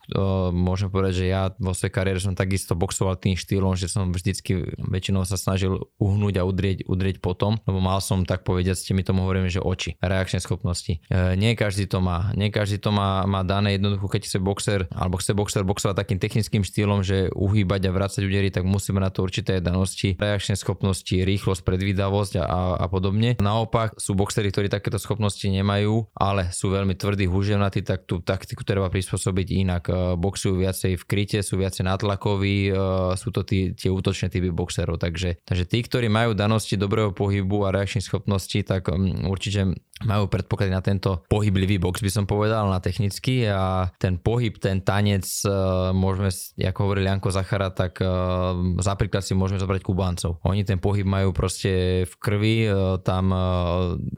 môžem 0.54 0.88
povedať, 0.88 1.24
že 1.24 1.26
ja 1.28 1.52
vo 1.60 1.76
svojej 1.76 1.94
kariére 1.94 2.20
som 2.22 2.32
takisto 2.32 2.78
boxoval 2.78 3.20
tým 3.20 3.36
štýlom, 3.36 3.74
že 3.74 3.90
som 3.90 4.14
vždycky 4.14 4.72
väčšinou 4.78 5.26
sa 5.26 5.34
snažil 5.34 5.90
uhnúť 5.98 6.40
a 6.40 6.46
udrieť, 6.46 6.86
udrieť 6.86 7.18
potom, 7.18 7.58
lebo 7.66 7.82
mal 7.82 7.98
som 7.98 8.22
tak 8.22 8.46
povedať, 8.46 8.78
ste 8.78 8.94
mi 8.94 9.02
tomu 9.02 9.26
hovoríme, 9.26 9.50
že 9.50 9.58
oči, 9.58 9.98
reakčné 9.98 10.38
schopnosti. 10.38 11.02
E, 11.10 11.34
nie 11.34 11.57
každý 11.58 11.90
to 11.90 11.98
má, 11.98 12.30
nie 12.38 12.54
každý 12.54 12.78
to 12.78 12.94
má, 12.94 13.26
má 13.26 13.42
dané 13.42 13.74
jednoducho, 13.74 14.06
keď 14.06 14.22
chce 14.30 14.38
boxer, 14.38 14.80
alebo 14.94 15.18
chce 15.18 15.34
boxer 15.34 15.66
boxovať 15.66 15.98
takým 15.98 16.22
technickým 16.22 16.62
štýlom, 16.62 17.02
že 17.02 17.34
uhýbať 17.34 17.90
a 17.90 17.90
vrácať 17.90 18.22
údery, 18.22 18.54
tak 18.54 18.62
musíme 18.62 19.02
na 19.02 19.10
to 19.10 19.26
určité 19.26 19.58
danosti, 19.58 20.14
reakčné 20.14 20.54
schopnosti, 20.54 21.10
rýchlosť, 21.10 21.66
predvídavosť 21.66 22.38
a, 22.38 22.78
a 22.78 22.86
podobne. 22.86 23.34
Naopak 23.42 23.98
sú 23.98 24.14
boxery, 24.14 24.54
ktorí 24.54 24.70
takéto 24.70 25.02
schopnosti 25.02 25.42
nemajú, 25.42 26.06
ale 26.14 26.54
sú 26.54 26.70
veľmi 26.70 26.94
tvrdí, 26.94 27.26
húževnatí, 27.26 27.82
tak 27.82 28.06
tú 28.06 28.22
taktiku 28.22 28.62
treba 28.62 28.86
prispôsobiť 28.86 29.46
inak. 29.66 29.82
E, 29.90 29.92
boxujú 30.14 30.62
viacej 30.62 30.94
v 30.94 31.04
kryte, 31.08 31.38
sú 31.42 31.58
viacej 31.58 31.82
natlakoví, 31.88 32.70
e, 32.70 32.72
sú 33.18 33.34
to 33.34 33.42
tí, 33.42 33.74
tie 33.74 33.90
útočné 33.90 34.30
typy 34.30 34.54
boxerov. 34.54 35.02
Takže, 35.02 35.42
takže 35.42 35.64
tí, 35.66 35.82
ktorí 35.82 36.06
majú 36.06 36.36
danosti 36.36 36.78
dobrého 36.78 37.10
pohybu 37.10 37.66
a 37.66 37.74
reakčných 37.74 38.04
schopností, 38.04 38.62
tak 38.62 38.92
um, 38.92 39.26
určite 39.26 39.74
majú 40.04 40.30
predpoklady 40.30 40.70
na 40.70 40.82
tento 40.84 41.26
pohyblivý 41.48 41.80
box, 41.80 42.04
by 42.04 42.12
som 42.12 42.28
povedal, 42.28 42.68
na 42.68 42.76
technicky 42.76 43.48
a 43.48 43.88
ten 43.96 44.20
pohyb, 44.20 44.52
ten 44.60 44.84
tanec, 44.84 45.24
uh, 45.48 45.96
môžeme, 45.96 46.28
ako 46.60 46.78
hovoril 46.84 47.08
Janko 47.08 47.32
Zachara, 47.32 47.72
tak 47.72 48.04
uh, 48.04 48.52
za 48.76 48.92
príklad 49.00 49.24
si 49.24 49.32
môžeme 49.32 49.56
zobrať 49.56 49.80
Kubáncov. 49.80 50.44
Oni 50.44 50.60
ten 50.68 50.76
pohyb 50.76 51.08
majú 51.08 51.32
proste 51.32 52.04
v 52.04 52.14
krvi, 52.20 52.56
uh, 52.68 53.00
tam 53.00 53.32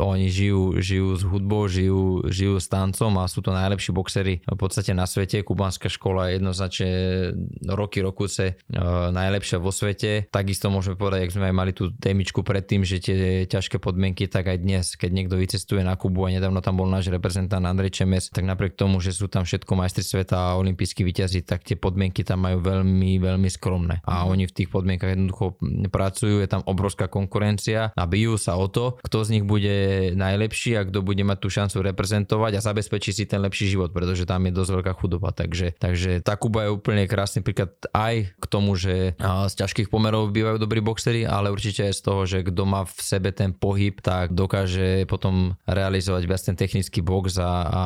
oni 0.03 0.27
žijú, 0.27 0.83
žijú 0.83 1.09
s 1.15 1.23
hudbou, 1.23 1.71
žijú, 1.71 2.27
žijú 2.27 2.59
s 2.59 2.67
tancom 2.67 3.15
a 3.23 3.31
sú 3.31 3.47
to 3.47 3.55
najlepší 3.55 3.95
boxery 3.95 4.43
v 4.43 4.59
podstate 4.59 4.91
na 4.91 5.07
svete. 5.07 5.47
Kubánska 5.47 5.87
škola 5.87 6.35
je 6.35 6.43
jednoznačne 6.43 6.91
roky, 7.71 8.03
rokuce 8.03 8.59
najlepšia 9.15 9.63
vo 9.63 9.71
svete. 9.71 10.27
Takisto 10.35 10.67
môžeme 10.67 10.99
povedať, 10.99 11.31
ak 11.31 11.35
sme 11.39 11.47
aj 11.47 11.55
mali 11.55 11.71
tú 11.71 11.95
témičku 11.95 12.43
predtým, 12.43 12.83
že 12.83 12.99
tie 12.99 13.47
ťažké 13.47 13.79
podmienky, 13.79 14.27
tak 14.27 14.51
aj 14.51 14.59
dnes, 14.59 14.99
keď 14.99 15.11
niekto 15.15 15.39
vycestuje 15.39 15.87
na 15.87 15.95
Kubu 15.95 16.27
a 16.27 16.35
nedávno 16.35 16.59
tam 16.65 16.81
bol 16.81 16.89
náš 16.89 17.13
reprezentant 17.21 17.61
Andrej 17.69 18.01
Čemes, 18.01 18.33
tak 18.33 18.49
napriek 18.49 18.81
tomu, 18.81 19.05
že 19.05 19.13
sú 19.13 19.29
tam 19.29 19.45
všetko 19.45 19.77
majstri 19.77 20.01
sveta 20.01 20.41
a 20.41 20.57
olimpijskí 20.57 21.05
vyťazí, 21.05 21.45
tak 21.45 21.69
tie 21.69 21.77
podmienky 21.77 22.25
tam 22.25 22.49
majú 22.49 22.65
veľmi, 22.65 23.21
veľmi 23.21 23.49
skromné. 23.53 24.01
A 24.09 24.25
mm. 24.25 24.33
oni 24.33 24.45
v 24.49 24.57
tých 24.57 24.73
podmienkach 24.73 25.13
jednoducho 25.13 25.61
pracujú, 25.93 26.41
je 26.41 26.49
tam 26.49 26.65
obrovská 26.65 27.13
konkurencia 27.13 27.93
a 27.93 28.03
bijú 28.09 28.41
sa 28.41 28.57
o 28.57 28.73
to, 28.73 28.97
kto 29.05 29.29
z 29.29 29.29
nich 29.37 29.45
bude 29.45 29.77
najlepší 30.17 30.81
a 30.81 30.89
kto 30.89 31.05
bude 31.05 31.21
mať 31.21 31.39
tú 31.45 31.53
šancu 31.53 31.85
reprezentovať 31.93 32.57
a 32.57 32.65
zabezpečí 32.65 33.13
si 33.13 33.29
ten 33.29 33.45
lepší 33.45 33.69
život, 33.69 33.93
pretože 33.93 34.25
tam 34.25 34.49
je 34.49 34.57
dosť 34.57 34.71
veľká 34.81 34.93
chudoba. 34.97 35.37
Takže, 35.37 35.77
takže 35.77 36.25
tá 36.25 36.41
Kuba 36.41 36.65
je 36.65 36.71
úplne 36.73 37.05
krásny 37.05 37.45
príklad 37.45 37.77
aj 37.93 38.33
k 38.33 38.45
tomu, 38.49 38.73
že 38.81 39.13
z 39.21 39.55
ťažkých 39.61 39.93
pomerov 39.93 40.33
bývajú 40.33 40.57
dobrí 40.57 40.81
boxery, 40.81 41.29
ale 41.29 41.53
určite 41.53 41.91
aj 41.91 41.95
z 41.99 42.01
toho, 42.01 42.23
že 42.25 42.39
kto 42.47 42.63
má 42.65 42.89
v 42.89 42.97
sebe 42.97 43.29
ten 43.35 43.53
pohyb, 43.53 43.99
tak 44.01 44.33
dokáže 44.33 45.05
potom 45.05 45.59
realizovať 45.69 46.23
viac 46.25 46.41
ten 46.41 46.57
technický 46.57 47.03
box 47.11 47.43
a, 47.43 47.51
a 47.67 47.83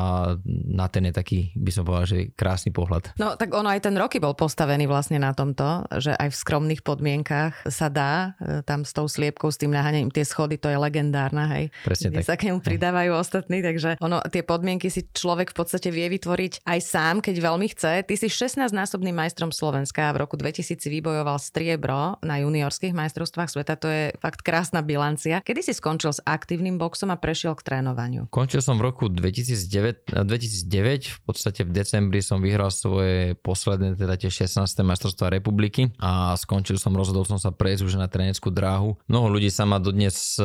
na 0.69 0.85
ten 0.85 1.09
je 1.09 1.13
taký, 1.17 1.39
by 1.57 1.71
som 1.73 1.81
povedal, 1.81 2.05
že 2.05 2.19
krásny 2.37 2.69
pohľad. 2.69 3.17
No 3.17 3.33
tak 3.33 3.49
ono 3.57 3.73
aj 3.73 3.81
ten 3.89 3.97
roky 3.97 4.21
bol 4.21 4.37
postavený 4.37 4.85
vlastne 4.85 5.17
na 5.17 5.33
tomto, 5.33 5.89
že 5.97 6.13
aj 6.13 6.29
v 6.29 6.37
skromných 6.37 6.81
podmienkach 6.85 7.65
sa 7.65 7.89
dá, 7.89 8.37
e, 8.37 8.61
tam 8.61 8.85
s 8.85 8.93
tou 8.93 9.09
sliepkou, 9.09 9.49
s 9.49 9.57
tým 9.57 9.73
naháňaním 9.73 10.13
tie 10.13 10.21
schody, 10.21 10.61
to 10.61 10.69
je 10.69 10.77
legendárna, 10.77 11.49
hej. 11.57 11.73
Presne 11.81 12.13
tak. 12.13 12.29
sa 12.29 12.35
k 12.37 12.51
nemu 12.51 12.61
pridávajú 12.61 13.11
hej. 13.17 13.19
ostatní, 13.19 13.65
takže 13.65 13.97
ono, 13.97 14.21
tie 14.29 14.45
podmienky 14.45 14.93
si 14.93 15.09
človek 15.09 15.51
v 15.51 15.57
podstate 15.57 15.89
vie 15.89 16.05
vytvoriť 16.11 16.67
aj 16.67 16.79
sám, 16.83 17.15
keď 17.23 17.35
veľmi 17.41 17.67
chce. 17.71 18.05
Ty 18.05 18.13
si 18.13 18.27
16-násobným 18.29 19.15
majstrom 19.15 19.49
Slovenska 19.49 20.11
a 20.11 20.13
v 20.13 20.27
roku 20.27 20.35
2000 20.37 20.77
vybojoval 20.85 21.39
striebro 21.39 22.19
na 22.21 22.43
juniorských 22.43 22.91
majstrovstvách 22.91 23.49
sveta, 23.49 23.73
to 23.79 23.87
je 23.87 24.03
fakt 24.19 24.43
krásna 24.43 24.83
bilancia. 24.83 25.39
Kedy 25.41 25.71
si 25.71 25.73
skončil 25.73 26.11
s 26.11 26.21
aktívnym 26.27 26.75
boxom 26.75 27.09
a 27.09 27.17
prešiel 27.17 27.55
k 27.55 27.63
trénovaniu? 27.63 28.27
Končil 28.29 28.59
som 28.59 28.75
v 28.75 28.91
roku 28.91 29.07
2009, 29.15 30.27
2009, 30.27 31.15
v 31.15 31.19
podstate 31.23 31.63
v 31.63 31.71
decembri 31.71 32.19
som 32.19 32.43
vyhral 32.43 32.69
svoje 32.69 33.39
posledné, 33.39 33.95
teda 33.95 34.19
tie 34.19 34.29
16. 34.29 34.61
majstrovstvá 34.83 35.31
republiky 35.31 35.95
a 35.97 36.35
skončil 36.35 36.75
som, 36.75 36.91
rozhodol 36.93 37.23
som 37.23 37.39
sa 37.39 37.55
prejsť 37.55 37.81
už 37.87 37.93
na 37.95 38.11
tréneckú 38.11 38.51
dráhu. 38.51 38.99
Mnoho 39.07 39.39
ľudí 39.39 39.47
sa 39.49 39.63
ma 39.63 39.79
dodnes 39.79 40.35
e, 40.37 40.43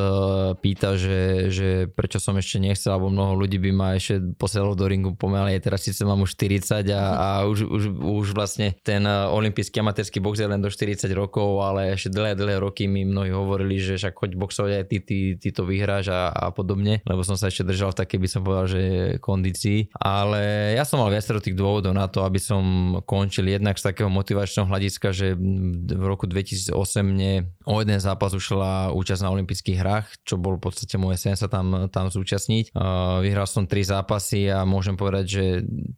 pýta, 0.63 0.95
že, 0.95 1.51
že 1.51 1.69
prečo 1.91 2.23
som 2.23 2.39
ešte 2.39 2.63
nechcel, 2.63 2.95
alebo 2.95 3.11
mnoho 3.11 3.35
ľudí 3.37 3.59
by 3.59 3.71
ma 3.75 3.89
ešte 3.99 4.23
posielalo 4.39 4.79
do 4.79 4.87
ringu 4.87 5.13
pomaly, 5.19 5.59
teraz 5.59 5.85
síce 5.85 6.07
mám 6.07 6.23
už 6.23 6.39
40 6.39 6.87
a, 6.95 7.03
a 7.15 7.29
už, 7.45 7.67
už, 7.67 7.83
už 7.99 8.27
vlastne 8.33 8.73
ten 8.87 9.03
e, 9.03 9.13
olimpijský 9.29 9.83
amatérsky 9.83 10.23
box 10.23 10.41
je 10.41 10.49
len 10.49 10.63
do 10.63 10.71
40 10.71 11.11
rokov, 11.13 11.61
ale 11.61 11.99
ešte 11.99 12.15
dlhé, 12.15 12.39
dlhé 12.39 12.57
roky 12.63 12.87
mi 12.87 13.03
mnohí 13.03 13.35
hovorili, 13.35 13.83
že 13.83 13.99
však 13.99 14.15
choď 14.15 14.31
boxovať 14.39 14.73
aj 14.81 14.85
ty, 14.89 14.97
ty, 15.03 15.19
ty 15.37 15.49
to 15.51 15.67
vyhráš 15.67 16.13
a, 16.13 16.31
a 16.31 16.53
podobne, 16.55 17.03
lebo 17.05 17.25
som 17.27 17.35
sa 17.35 17.49
ešte 17.49 17.67
držal 17.67 17.93
v 17.93 18.01
takej, 18.05 18.19
by 18.21 18.29
som 18.29 18.41
povedal, 18.45 18.60
že 18.67 18.81
kondícii. 19.23 19.93
Ale 19.97 20.75
ja 20.77 20.85
som 20.89 21.01
mal 21.01 21.13
viacero 21.13 21.39
tých 21.39 21.57
dôvodov 21.57 21.93
na 21.93 22.09
to, 22.09 22.25
aby 22.25 22.41
som 22.41 22.63
končil 23.05 23.47
jednak 23.49 23.77
z 23.77 23.93
takého 23.93 24.11
motivačného 24.13 24.67
hľadiska, 24.67 25.13
že 25.13 25.37
v 25.37 26.05
roku 26.05 26.25
2008 26.27 26.75
mne 27.01 27.53
o 27.69 27.79
jeden 27.81 28.01
zápas 28.01 28.33
ušla 28.33 28.93
účasť 28.97 29.23
na 29.23 29.33
olympijských 29.37 29.79
hrách, 29.79 30.07
čo 30.25 30.41
bol 30.41 30.57
v 30.57 30.71
podstate 30.71 30.97
moje 30.97 31.21
sen 31.21 31.37
sa 31.37 31.47
tam, 31.47 31.89
tam 31.93 32.09
zúčastniť. 32.09 32.75
Vyhral 33.21 33.47
som 33.47 33.69
tri 33.69 33.85
zápasy 33.85 34.49
a 34.49 34.65
môžem 34.65 34.97
povedať, 34.97 35.25
že 35.29 35.45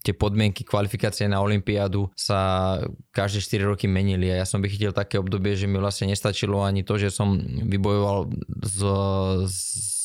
tie 0.02 0.14
podmienky 0.14 0.66
kvalifikácie 0.66 1.30
na 1.30 1.40
olympiádu 1.40 2.10
sa 2.18 2.78
každé 3.14 3.62
4 3.62 3.70
roky 3.76 3.86
menili 3.86 4.28
a 4.32 4.42
ja 4.42 4.46
som 4.48 4.60
vychytil 4.60 4.90
také 4.90 5.20
obdobie, 5.20 5.54
že 5.54 5.70
mi 5.70 5.78
vlastne 5.78 6.10
nestačilo 6.10 6.64
ani 6.64 6.82
to, 6.82 6.98
že 6.98 7.12
som 7.12 7.38
vybojoval 7.66 8.32
z, 8.64 8.78
z 9.46 9.56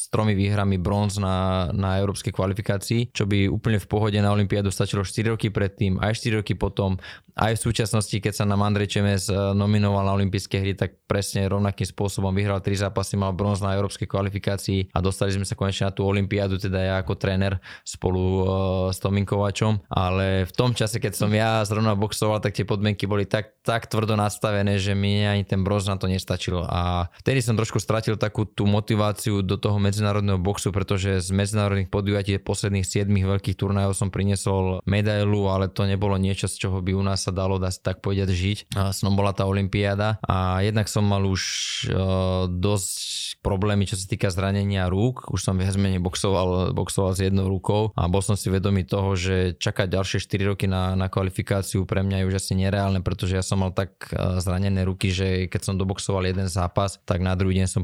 tromi 0.09 0.33
výhrami 0.33 0.79
bronz 0.79 1.19
na, 1.19 1.69
na 1.75 1.99
európskej 1.99 2.31
kvalifikácii, 2.31 3.11
čo 3.11 3.27
by 3.27 3.51
úplne 3.51 3.79
v 3.81 3.87
pohode 3.89 4.17
na 4.19 4.31
Olympiádu 4.31 4.71
stačilo 4.71 5.03
4 5.03 5.35
roky 5.35 5.51
predtým, 5.51 5.99
aj 5.99 6.23
4 6.23 6.39
roky 6.41 6.53
potom, 6.55 6.97
aj 7.37 7.53
v 7.53 7.63
súčasnosti, 7.69 8.17
keď 8.17 8.33
sa 8.33 8.45
nám 8.49 8.65
Andrej 8.65 8.97
Čemes 8.97 9.29
eh, 9.29 9.37
nominoval 9.53 10.09
na 10.09 10.17
olympijské 10.17 10.57
hry, 10.57 10.73
tak 10.73 10.97
presne 11.05 11.45
rovnakým 11.45 11.85
spôsobom 11.85 12.33
vyhral 12.33 12.59
3 12.59 12.89
zápasy, 12.89 13.13
mal 13.15 13.31
bronz 13.37 13.61
na 13.61 13.77
európskej 13.77 14.09
kvalifikácii 14.09 14.91
a 14.91 14.97
dostali 14.99 15.31
sme 15.31 15.45
sa 15.45 15.53
konečne 15.53 15.87
na 15.89 15.93
tú 15.93 16.03
Olympiádu, 16.03 16.57
teda 16.57 16.81
ja 16.81 16.95
ako 16.99 17.13
tréner 17.15 17.61
spolu 17.85 18.23
uh, 18.41 18.45
s 18.89 18.97
Tomím 18.97 19.23
Kovačom, 19.23 19.85
ale 19.87 20.49
v 20.49 20.53
tom 20.57 20.73
čase, 20.73 20.97
keď 20.97 21.13
som 21.13 21.29
ja 21.29 21.61
zrovna 21.63 21.93
boxoval, 21.93 22.41
tak 22.41 22.57
tie 22.57 22.65
podmienky 22.65 23.05
boli 23.05 23.29
tak, 23.29 23.53
tak 23.61 23.85
tvrdo 23.85 24.17
nastavené, 24.17 24.81
že 24.81 24.97
mi 24.97 25.21
ani 25.23 25.45
ten 25.45 25.61
bronz 25.61 25.85
na 25.85 25.95
to 25.95 26.09
nestačil. 26.09 26.65
A 26.65 27.07
vtedy 27.21 27.45
som 27.45 27.53
trošku 27.53 27.77
stratil 27.77 28.17
takú 28.17 28.49
tú 28.49 28.65
motiváciu 28.65 29.45
do 29.45 29.55
toho 29.61 29.77
medzi 29.77 29.96
medzinárodného 29.97 30.37
boxu, 30.37 30.69
pretože 30.69 31.25
z 31.25 31.29
medzinárodných 31.33 31.89
podujatí 31.89 32.37
posledných 32.37 32.85
7 32.85 33.09
veľkých 33.09 33.57
turnajov 33.57 33.97
som 33.97 34.13
priniesol 34.13 34.85
medailu, 34.85 35.49
ale 35.49 35.73
to 35.73 35.89
nebolo 35.89 36.21
niečo, 36.21 36.45
z 36.45 36.69
čoho 36.69 36.85
by 36.85 36.93
u 36.93 37.01
nás 37.01 37.25
sa 37.25 37.33
dalo 37.33 37.57
dať 37.57 37.81
tak 37.81 38.05
povedať 38.05 38.29
žiť. 38.29 38.57
Snom 38.93 39.17
bola 39.17 39.33
tá 39.33 39.49
Olympiáda 39.49 40.21
a 40.21 40.61
jednak 40.61 40.85
som 40.85 41.01
mal 41.01 41.25
už 41.25 41.41
uh, 41.89 42.45
dosť 42.45 43.41
problémy, 43.41 43.89
čo 43.89 43.97
sa 43.97 44.05
týka 44.05 44.29
zranenia 44.29 44.85
rúk. 44.85 45.33
Už 45.33 45.41
som 45.41 45.57
viac 45.57 45.73
menej 45.73 45.97
boxoval, 45.97 46.77
boxoval 46.77 47.17
s 47.17 47.25
jednou 47.25 47.49
rukou 47.49 47.89
a 47.97 48.05
bol 48.05 48.21
som 48.21 48.37
si 48.37 48.53
vedomý 48.53 48.85
toho, 48.85 49.17
že 49.17 49.57
čakať 49.57 49.89
ďalšie 49.89 50.21
4 50.21 50.51
roky 50.53 50.69
na, 50.69 50.93
na 50.93 51.09
kvalifikáciu 51.09 51.89
pre 51.89 52.05
mňa 52.05 52.21
je 52.21 52.27
už 52.29 52.35
asi 52.37 52.53
nereálne, 52.53 53.01
pretože 53.01 53.33
ja 53.33 53.41
som 53.41 53.65
mal 53.65 53.73
tak 53.73 54.11
e, 54.11 54.43
zranené 54.43 54.83
ruky, 54.83 55.09
že 55.09 55.47
keď 55.47 55.61
som 55.63 55.79
doboxoval 55.79 56.27
jeden 56.27 56.51
zápas, 56.51 56.99
tak 57.07 57.23
na 57.23 57.33
druhý 57.33 57.63
deň 57.63 57.67
som 57.71 57.83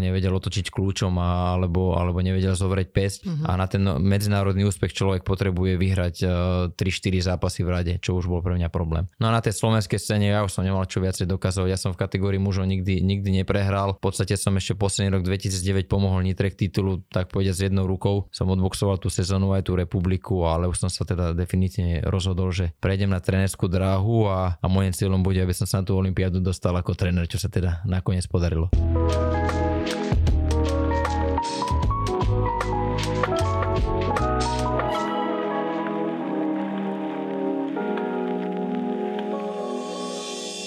nevedel 0.00 0.32
otočiť 0.32 0.72
kľúčom 0.72 1.12
alebo, 1.52 1.92
alebo 1.98 2.24
nevedel 2.24 2.56
zovrieť 2.56 2.88
pesť 2.94 3.18
uh-huh. 3.28 3.44
a 3.44 3.60
na 3.60 3.66
ten 3.68 3.84
medzinárodný 3.84 4.64
úspech 4.64 4.96
človek 4.96 5.22
potrebuje 5.26 5.76
vyhrať 5.76 6.14
3-4 6.72 6.80
e, 6.80 7.20
zápasy 7.20 7.60
v 7.66 7.70
rade, 7.70 7.92
čo 8.00 8.16
už 8.16 8.30
bol 8.30 8.40
pre 8.40 8.56
mňa 8.56 8.72
problém. 8.72 9.10
No 9.20 9.28
a 9.28 9.36
na 9.36 9.44
tej 9.44 9.56
slovenskej 9.56 10.00
scéne 10.00 10.32
ja 10.32 10.40
už 10.42 10.56
som 10.56 10.64
nemal 10.64 10.88
čo 10.88 11.04
viacej 11.04 11.28
dokazovať, 11.28 11.68
ja 11.68 11.78
som 11.78 11.92
v 11.92 12.00
kategórii 12.00 12.40
mužov 12.40 12.64
nikdy, 12.64 13.04
nikdy 13.04 13.44
neprehral, 13.44 13.96
v 13.96 14.00
podstate 14.00 14.38
som 14.40 14.56
ešte 14.56 14.78
posledný 14.78 15.20
rok 15.20 15.22
2009 15.26 15.90
pomohol 15.90 16.24
Nitre 16.24 16.48
k 16.48 16.66
titulu, 16.66 17.04
tak 17.10 17.28
povedať 17.34 17.54
s 17.54 17.60
jednou 17.68 17.84
rukou. 17.84 18.30
Som 18.32 18.50
odboxoval 18.50 18.96
tú 19.02 19.10
sezónu 19.10 19.52
aj 19.52 19.66
tú 19.66 19.76
republiku, 19.76 20.46
ale 20.46 20.70
už 20.70 20.86
som 20.86 20.90
sa 20.90 21.04
teda 21.04 21.34
definitívne 21.34 22.04
rozhodol, 22.06 22.54
že 22.54 22.72
prejdem 22.78 23.10
na 23.10 23.20
trénerskú 23.20 23.66
dráhu 23.66 24.30
a, 24.30 24.56
a 24.58 24.66
môjim 24.70 24.94
cieľom 24.94 25.20
bude, 25.20 25.42
aby 25.42 25.52
som 25.52 25.66
sa 25.68 25.82
na 25.82 25.86
tú 25.86 25.98
olympiádu 25.98 26.38
dostal 26.38 26.72
ako 26.76 26.94
tréner, 26.94 27.26
čo 27.26 27.40
sa 27.40 27.50
teda 27.50 27.82
nakoniec 27.84 28.24
podarilo. 28.30 28.70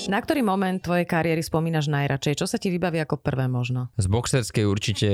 Na 0.08 0.24
ktorý 0.24 0.40
moment 0.40 0.80
tvojej 0.80 1.04
kariéry 1.04 1.44
spomínaš 1.44 1.92
najradšej? 1.92 2.40
Čo 2.40 2.48
sa 2.48 2.56
ti 2.56 2.72
vybaví 2.72 2.96
ako 3.04 3.20
prvé 3.20 3.52
možno? 3.52 3.92
Z 4.00 4.08
boxerskej 4.08 4.64
určite 4.64 5.10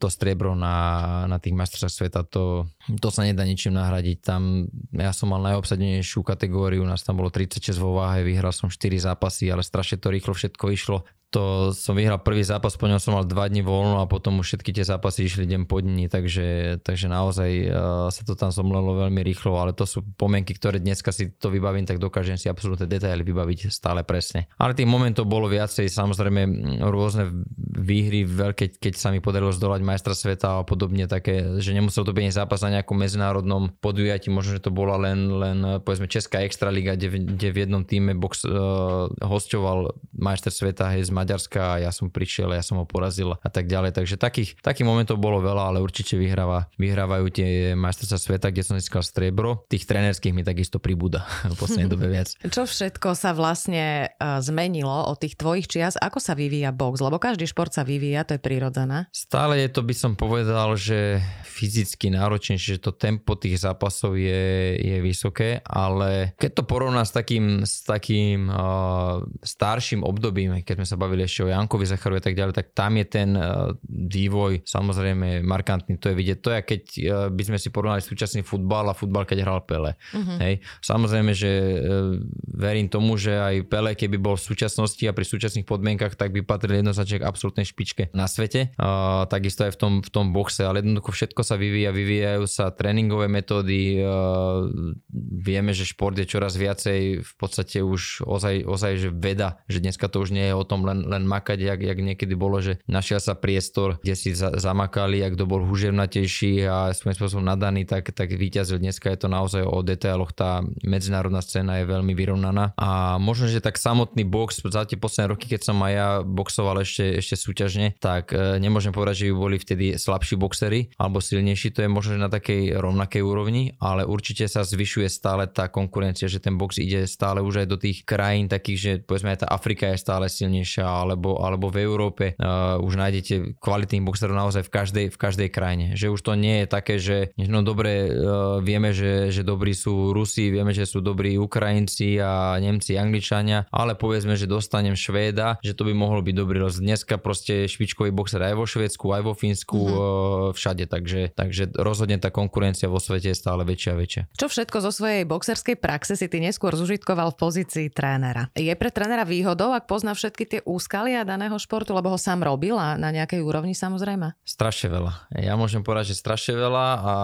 to 0.00 0.08
striebro 0.08 0.56
na, 0.56 1.28
na 1.28 1.36
tých 1.36 1.52
majstrovstvách 1.52 1.92
sveta, 1.92 2.20
to, 2.24 2.64
to 2.98 3.08
sa 3.12 3.28
nedá 3.28 3.44
ničím 3.44 3.76
nahradiť. 3.76 4.18
Tam 4.24 4.64
ja 4.96 5.12
som 5.12 5.28
mal 5.28 5.44
najobsadenejšiu 5.44 6.24
kategóriu, 6.24 6.80
nás 6.88 7.04
tam 7.04 7.20
bolo 7.20 7.28
36 7.28 7.76
vo 7.76 8.00
váhe, 8.00 8.24
vyhral 8.24 8.56
som 8.56 8.72
4 8.72 8.80
zápasy, 9.12 9.52
ale 9.52 9.60
strašne 9.60 10.00
to 10.00 10.08
rýchlo 10.08 10.32
všetko 10.32 10.64
išlo 10.72 11.04
to 11.28 11.76
som 11.76 11.92
vyhral 11.92 12.16
prvý 12.24 12.40
zápas, 12.40 12.72
po 12.80 12.88
ňom 12.88 12.96
som 12.96 13.12
mal 13.12 13.28
2 13.28 13.52
dní 13.52 13.60
voľno 13.60 14.00
a 14.00 14.08
potom 14.08 14.40
už 14.40 14.56
všetky 14.56 14.72
tie 14.72 14.84
zápasy 14.88 15.28
išli 15.28 15.44
deň 15.44 15.68
po 15.68 15.84
dní, 15.84 16.08
takže, 16.08 16.80
takže 16.80 17.12
naozaj 17.12 17.50
uh, 17.68 18.08
sa 18.08 18.22
to 18.24 18.32
tam 18.32 18.48
zomlelo 18.48 18.96
veľmi 18.96 19.20
rýchlo, 19.20 19.60
ale 19.60 19.76
to 19.76 19.84
sú 19.84 20.00
pomienky, 20.16 20.56
ktoré 20.56 20.80
dneska 20.80 21.12
si 21.12 21.28
to 21.36 21.52
vybavím, 21.52 21.84
tak 21.84 22.00
dokážem 22.00 22.40
si 22.40 22.48
absolútne 22.48 22.88
detaily 22.88 23.20
vybaviť 23.20 23.68
stále 23.68 24.08
presne. 24.08 24.48
Ale 24.56 24.72
tých 24.72 24.88
momentov 24.88 25.28
bolo 25.28 25.52
viacej, 25.52 25.92
samozrejme 25.92 26.48
rôzne 26.88 27.28
výhry, 27.76 28.24
veľké, 28.24 28.80
keď 28.80 28.94
sa 28.96 29.12
mi 29.12 29.20
podarilo 29.20 29.52
zdolať 29.52 29.84
majstra 29.84 30.16
sveta 30.16 30.60
a 30.60 30.64
podobne 30.64 31.04
také, 31.04 31.60
že 31.60 31.76
nemusel 31.76 32.08
to 32.08 32.16
byť 32.16 32.32
zápas 32.32 32.64
na 32.64 32.80
nejakom 32.80 32.96
medzinárodnom 32.96 33.68
podujatí, 33.84 34.32
možno, 34.32 34.56
že 34.56 34.64
to 34.64 34.72
bola 34.72 34.96
len, 34.96 35.28
len 35.36 35.58
povedzme 35.84 36.08
Česká 36.08 36.40
extraliga, 36.40 36.96
kde, 36.96 37.20
kde 37.36 37.48
v 37.52 37.58
jednom 37.68 37.84
týme 37.84 38.16
box 38.16 38.48
uh, 38.48 39.12
hostoval 39.20 39.92
majster 40.16 40.50
sveta 40.52 40.88
hej, 40.96 41.08
Maďarska 41.18 41.82
ja 41.82 41.90
som 41.90 42.06
prišiel, 42.06 42.54
ja 42.54 42.62
som 42.62 42.78
ho 42.78 42.86
porazil 42.86 43.34
a 43.34 43.50
tak 43.50 43.66
ďalej. 43.66 43.98
Takže 43.98 44.14
takých, 44.14 44.54
takých 44.62 44.86
momentov 44.86 45.18
bolo 45.18 45.42
veľa, 45.42 45.74
ale 45.74 45.82
určite 45.82 46.14
vyhráva, 46.14 46.70
vyhrávajú 46.78 47.26
tie 47.34 47.48
majstrovstvá 47.74 48.18
sveta, 48.18 48.54
kde 48.54 48.62
som 48.62 48.78
získal 48.78 49.02
striebro. 49.02 49.66
Tých 49.66 49.88
trénerských 49.88 50.34
mi 50.34 50.46
takisto 50.46 50.78
pribúda 50.78 51.26
v 51.52 51.54
poslednej 51.58 51.90
dobe 51.90 52.06
viac. 52.06 52.30
Čo 52.54 52.68
všetko 52.68 53.18
sa 53.18 53.32
vlastne 53.32 54.12
uh, 54.20 54.38
zmenilo 54.44 55.08
od 55.08 55.18
tých 55.18 55.34
tvojich 55.34 55.66
čias? 55.66 55.96
Ako 55.96 56.20
sa 56.20 56.36
vyvíja 56.36 56.70
box? 56.70 57.00
Lebo 57.00 57.16
každý 57.18 57.48
šport 57.48 57.72
sa 57.72 57.82
vyvíja, 57.82 58.28
to 58.28 58.36
je 58.36 58.42
prirodzené. 58.42 59.08
Stále 59.10 59.64
je 59.64 59.68
to, 59.72 59.80
by 59.80 59.94
som 59.96 60.12
povedal, 60.14 60.76
že 60.76 61.18
fyzicky 61.48 62.12
náročnejšie, 62.12 62.76
že 62.76 62.84
to 62.84 62.92
tempo 62.92 63.34
tých 63.34 63.58
zápasov 63.64 64.20
je, 64.20 64.76
je 64.76 64.96
vysoké, 65.00 65.64
ale 65.64 66.36
keď 66.36 66.60
to 66.60 66.62
porovná 66.68 67.02
s 67.02 67.10
takým, 67.10 67.64
s 67.64 67.82
takým 67.88 68.52
uh, 68.52 69.24
starším 69.40 70.04
obdobím, 70.04 70.60
keď 70.60 70.84
sme 70.84 70.86
sa 70.86 71.00
bavili 71.00 71.07
ešte 71.16 71.46
o 71.46 71.52
Jankovi 71.52 71.86
Zacharovi 71.88 72.20
a 72.20 72.24
tak 72.24 72.36
ďalej, 72.36 72.52
tak 72.52 72.76
tam 72.76 72.92
je 73.00 73.06
ten 73.08 73.30
uh, 73.32 73.72
vývoj 73.88 74.66
samozrejme 74.66 75.40
markantný. 75.46 75.96
To 76.02 76.12
je 76.12 76.16
vidieť. 76.18 76.38
To 76.44 76.50
je, 76.52 76.60
keď 76.60 76.82
uh, 76.84 77.04
by 77.32 77.42
sme 77.46 77.58
si 77.62 77.72
porovnali 77.72 78.04
súčasný 78.04 78.44
futbal 78.44 78.90
a 78.90 78.98
futbal, 78.98 79.24
keď 79.24 79.46
hral 79.46 79.62
Pele. 79.64 79.96
Uh-huh. 80.12 80.36
Hej. 80.42 80.60
Samozrejme, 80.84 81.32
že 81.32 81.48
uh, 81.48 82.18
verím 82.52 82.90
tomu, 82.90 83.16
že 83.16 83.38
aj 83.38 83.70
Pele, 83.70 83.94
keby 83.94 84.18
bol 84.18 84.36
v 84.36 84.44
súčasnosti 84.44 85.00
a 85.06 85.14
pri 85.14 85.24
súčasných 85.24 85.64
podmienkach, 85.64 86.18
tak 86.18 86.34
by 86.34 86.42
patril 86.42 86.82
jednoznačne 86.82 87.22
k 87.22 87.28
absolútnej 87.28 87.64
špičke 87.64 88.10
na 88.12 88.26
svete. 88.26 88.74
Uh, 88.76 89.24
takisto 89.30 89.62
aj 89.62 89.72
v 89.74 89.78
tom, 89.78 89.92
v 90.02 90.10
tom 90.10 90.34
boxe, 90.34 90.66
ale 90.66 90.82
jednoducho 90.82 91.14
všetko 91.14 91.40
sa 91.46 91.54
vyvíja, 91.54 91.94
vyvíjajú 91.94 92.44
sa 92.50 92.74
tréningové 92.74 93.30
metódy. 93.30 94.02
Uh, 94.02 94.96
vieme, 95.38 95.70
že 95.70 95.86
šport 95.86 96.18
je 96.18 96.26
čoraz 96.26 96.58
viacej 96.58 97.22
v 97.22 97.32
podstate 97.38 97.80
už 97.84 98.26
ozaj, 98.26 98.66
ozaj 98.66 98.92
že 98.98 99.08
veda, 99.14 99.62
že 99.70 99.78
dneska 99.78 100.10
to 100.10 100.24
už 100.24 100.34
nie 100.34 100.48
je 100.50 100.54
o 100.56 100.64
tom 100.66 100.82
len 100.82 100.97
len, 100.98 101.06
len 101.06 101.24
makať, 101.24 101.62
jak, 101.62 101.80
jak 101.80 101.98
niekedy 102.02 102.34
bolo, 102.34 102.58
že 102.58 102.82
našiel 102.90 103.22
sa 103.22 103.38
priestor, 103.38 104.02
kde 104.02 104.14
si 104.18 104.34
za, 104.34 104.50
zamakali, 104.58 105.22
ak 105.22 105.38
kto 105.38 105.44
bol 105.46 105.62
huževnatejší 105.62 106.66
a 106.66 106.90
svojím 106.90 107.14
spôsobom 107.14 107.46
nadaný, 107.46 107.86
tak, 107.86 108.10
tak 108.10 108.34
vyťazil. 108.34 108.82
Dneska 108.82 109.14
je 109.14 109.18
to 109.22 109.28
naozaj 109.30 109.62
o 109.62 109.78
detailoch, 109.86 110.34
tá 110.34 110.66
medzinárodná 110.82 111.38
scéna 111.38 111.78
je 111.78 111.86
veľmi 111.86 112.12
vyrovnaná. 112.18 112.74
A 112.74 113.22
možno, 113.22 113.46
že 113.46 113.62
tak 113.62 113.78
samotný 113.78 114.26
box 114.26 114.66
za 114.66 114.82
tie 114.82 114.98
posledné 114.98 115.38
roky, 115.38 115.46
keď 115.46 115.70
som 115.70 115.78
aj 115.78 115.92
ja 115.94 116.08
boxoval 116.26 116.82
ešte, 116.82 117.22
ešte 117.22 117.38
súťažne, 117.38 117.94
tak 118.02 118.34
e, 118.34 118.58
nemôžem 118.58 118.90
povedať, 118.90 119.22
že 119.22 119.26
by 119.30 119.34
boli 119.38 119.56
vtedy 119.60 119.94
slabší 119.94 120.34
boxery 120.34 120.90
alebo 120.98 121.22
silnejší, 121.22 121.70
to 121.70 121.84
je 121.84 121.90
možno 121.90 122.08
že 122.08 122.16
na 122.16 122.32
takej 122.32 122.80
rovnakej 122.80 123.20
úrovni, 123.20 123.76
ale 123.76 124.08
určite 124.08 124.48
sa 124.48 124.64
zvyšuje 124.64 125.12
stále 125.12 125.44
tá 125.44 125.68
konkurencia, 125.68 126.24
že 126.24 126.40
ten 126.40 126.56
box 126.56 126.80
ide 126.80 127.04
stále 127.04 127.44
už 127.44 127.64
aj 127.64 127.66
do 127.68 127.76
tých 127.76 128.00
krajín 128.08 128.48
takých, 128.48 128.78
že 128.80 128.92
povedzme 129.04 129.36
aj 129.36 129.44
tá 129.44 129.48
Afrika 129.52 129.92
je 129.92 130.00
stále 130.00 130.24
silnejšia 130.32 130.87
alebo, 130.88 131.40
alebo 131.44 131.68
v 131.68 131.84
Európe 131.84 132.24
uh, 132.40 132.80
už 132.80 132.96
nájdete 132.96 133.60
kvalitných 133.60 134.04
boxerov 134.04 134.36
naozaj 134.36 134.64
v 134.64 134.70
každej, 134.72 135.06
v 135.12 135.18
každej 135.18 135.48
krajine. 135.52 135.86
Že 135.94 136.16
už 136.16 136.20
to 136.24 136.32
nie 136.34 136.64
je 136.64 136.66
také, 136.66 136.94
že 136.96 137.30
no 137.36 137.60
dobre, 137.60 138.08
uh, 138.08 138.58
vieme, 138.64 138.96
že, 138.96 139.28
že 139.28 139.44
dobrí 139.44 139.76
sú 139.76 140.16
Rusi, 140.16 140.48
vieme, 140.48 140.72
že 140.72 140.88
sú 140.88 141.04
dobrí 141.04 141.36
Ukrajinci 141.36 142.16
a 142.18 142.56
Nemci, 142.58 142.96
Angličania, 142.96 143.68
ale 143.68 143.94
povedzme, 143.94 144.34
že 144.34 144.48
dostanem 144.48 144.96
Švéda, 144.96 145.60
že 145.60 145.76
to 145.76 145.84
by 145.84 145.92
mohlo 145.92 146.24
byť 146.24 146.34
dobrý 146.34 146.58
roz. 146.62 146.80
Dneska 146.80 147.20
proste 147.20 147.68
špičkový 147.68 148.10
boxer 148.10 148.40
aj 148.40 148.54
vo 148.56 148.64
Švédsku, 148.64 149.06
aj 149.12 149.22
vo 149.22 149.34
Fínsku, 149.36 149.78
mm-hmm. 149.78 149.98
uh, 149.98 150.56
všade, 150.56 150.84
takže, 150.88 151.36
takže 151.36 151.76
rozhodne 151.76 152.16
tá 152.16 152.32
konkurencia 152.32 152.88
vo 152.88 153.02
svete 153.02 153.30
je 153.32 153.36
stále 153.36 153.62
väčšia 153.66 153.92
a 153.92 153.98
väčšia. 153.98 154.22
Čo 154.38 154.46
všetko 154.48 154.76
zo 154.80 154.90
svojej 154.94 155.22
boxerskej 155.28 155.76
praxe 155.76 156.16
si 156.16 156.26
ty 156.30 156.40
neskôr 156.40 156.72
zužitkoval 156.72 157.34
v 157.34 157.36
pozícii 157.36 157.86
trénera? 157.92 158.48
Je 158.56 158.72
pre 158.78 158.88
trénera 158.94 159.26
výhodou, 159.28 159.74
ak 159.74 159.90
pozná 159.90 160.14
všetky 160.14 160.44
tie 160.48 160.60
úskalia 160.78 161.26
daného 161.26 161.58
športu, 161.58 161.90
lebo 161.90 162.14
ho 162.14 162.18
sám 162.18 162.46
robil 162.46 162.78
a 162.78 162.94
na 162.94 163.10
nejakej 163.10 163.42
úrovni 163.42 163.74
samozrejme? 163.74 164.38
Strašne 164.46 164.94
veľa. 164.94 165.12
Ja 165.34 165.58
môžem 165.58 165.82
povedať, 165.82 166.14
že 166.14 166.22
strašne 166.22 166.54
veľa 166.54 166.86
a 167.02 167.14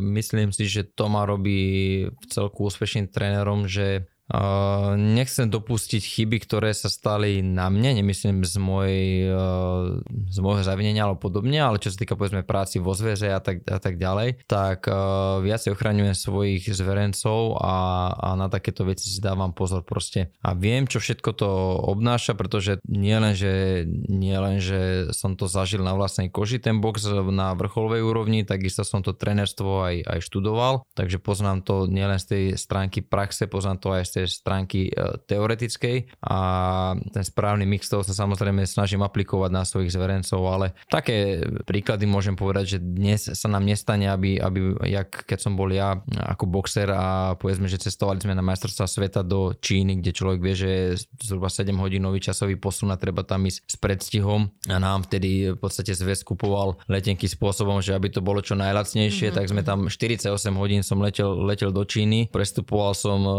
myslím 0.00 0.50
si, 0.56 0.64
že 0.64 0.88
to 0.88 1.12
ma 1.12 1.28
robí 1.28 1.60
v 2.08 2.24
celku 2.32 2.64
úspešným 2.64 3.12
trénerom, 3.12 3.68
že 3.68 4.08
Uh, 4.26 4.98
nechcem 4.98 5.46
dopustiť 5.46 6.02
chyby, 6.02 6.42
ktoré 6.42 6.74
sa 6.74 6.90
stali 6.90 7.46
na 7.46 7.70
mne, 7.70 8.02
nemyslím 8.02 8.42
z, 8.42 8.58
mojej, 8.58 9.30
uh, 9.30 10.02
z 10.26 10.38
môjho 10.42 10.66
zavinenia 10.66 11.06
alebo 11.06 11.30
podobne, 11.30 11.62
ale 11.62 11.78
čo 11.78 11.94
sa 11.94 12.02
týka 12.02 12.18
povedzme 12.18 12.42
práci 12.42 12.82
vo 12.82 12.90
zväze 12.90 13.30
a 13.30 13.38
tak, 13.38 13.62
a 13.70 13.78
tak 13.78 14.02
ďalej, 14.02 14.42
tak 14.50 14.90
uh, 14.90 15.38
viacej 15.46 15.78
ochraňujem 15.78 16.18
svojich 16.18 16.66
zverencov 16.74 17.54
a, 17.62 18.10
a 18.18 18.28
na 18.34 18.50
takéto 18.50 18.82
veci 18.82 19.06
si 19.06 19.22
dávam 19.22 19.54
pozor 19.54 19.86
proste. 19.86 20.34
A 20.42 20.58
viem, 20.58 20.90
čo 20.90 20.98
všetko 20.98 21.30
to 21.30 21.48
obnáša, 21.86 22.34
pretože 22.34 22.82
nie 22.90 23.14
len, 23.14 23.38
že, 23.38 23.86
že 24.58 25.14
som 25.14 25.38
to 25.38 25.46
zažil 25.46 25.86
na 25.86 25.94
vlastnej 25.94 26.34
koži, 26.34 26.58
ten 26.58 26.82
box 26.82 27.06
na 27.30 27.54
vrcholovej 27.54 28.02
úrovni, 28.02 28.42
takisto 28.42 28.82
som 28.82 29.06
to 29.06 29.14
trenerstvo 29.14 29.86
aj, 29.86 30.02
aj 30.02 30.18
študoval, 30.18 30.82
takže 30.98 31.22
poznám 31.22 31.62
to 31.62 31.86
nielen 31.86 32.18
z 32.18 32.26
tej 32.26 32.44
stránky 32.58 33.06
praxe, 33.06 33.46
poznám 33.46 33.78
to 33.78 33.94
aj 33.94 34.02
z 34.02 34.10
tej 34.16 34.26
stránky 34.32 34.88
e, 34.88 35.20
teoretickej. 35.28 36.24
A 36.24 36.38
ten 37.12 37.24
správny 37.24 37.68
mix 37.68 37.92
toho 37.92 38.00
sa 38.00 38.16
samozrejme 38.16 38.64
snažím 38.64 39.04
aplikovať 39.04 39.50
na 39.52 39.62
svojich 39.68 39.92
zverencov, 39.92 40.40
ale 40.48 40.72
také 40.88 41.44
príklady 41.68 42.08
môžem 42.08 42.32
povedať, 42.32 42.76
že 42.76 42.78
dnes 42.80 43.28
sa 43.28 43.48
nám 43.52 43.68
nestane, 43.68 44.08
aby, 44.08 44.40
aby 44.40 44.72
jak 44.88 45.28
keď 45.28 45.38
som 45.38 45.52
bol 45.54 45.68
ja 45.68 46.00
ako 46.16 46.48
boxer 46.48 46.88
a 46.88 47.36
povedzme, 47.36 47.68
že 47.68 47.82
cestovali 47.82 48.22
sme 48.22 48.32
na 48.32 48.44
majstrovstvá 48.44 48.86
sveta 48.88 49.20
do 49.20 49.52
Číny, 49.52 50.00
kde 50.00 50.16
človek 50.16 50.40
vie, 50.40 50.54
že 50.56 50.72
zhruba 51.20 51.52
7 51.52 51.68
hodinový 51.76 52.22
časový 52.22 52.56
posun 52.56 52.94
a 52.94 53.00
treba 53.00 53.26
tam 53.26 53.44
ísť 53.44 53.60
s 53.66 53.76
predstihom. 53.76 54.48
A 54.70 54.76
nám 54.80 55.04
vtedy 55.04 55.52
v 55.52 55.58
podstate 55.58 55.92
zväz 55.92 56.24
kupoval 56.24 56.80
letenky 56.88 57.28
spôsobom, 57.28 57.82
že 57.84 57.92
aby 57.92 58.08
to 58.08 58.24
bolo 58.24 58.40
čo 58.40 58.54
najlacnejšie, 58.56 59.30
mm-hmm. 59.30 59.36
tak 59.36 59.50
sme 59.50 59.62
tam 59.66 59.78
48 59.90 60.32
hodín 60.56 60.80
som 60.86 61.02
letel, 61.02 61.34
letel 61.44 61.74
do 61.74 61.82
Číny, 61.82 62.30
prestupoval 62.30 62.94
som 62.94 63.18
e, 63.22 63.32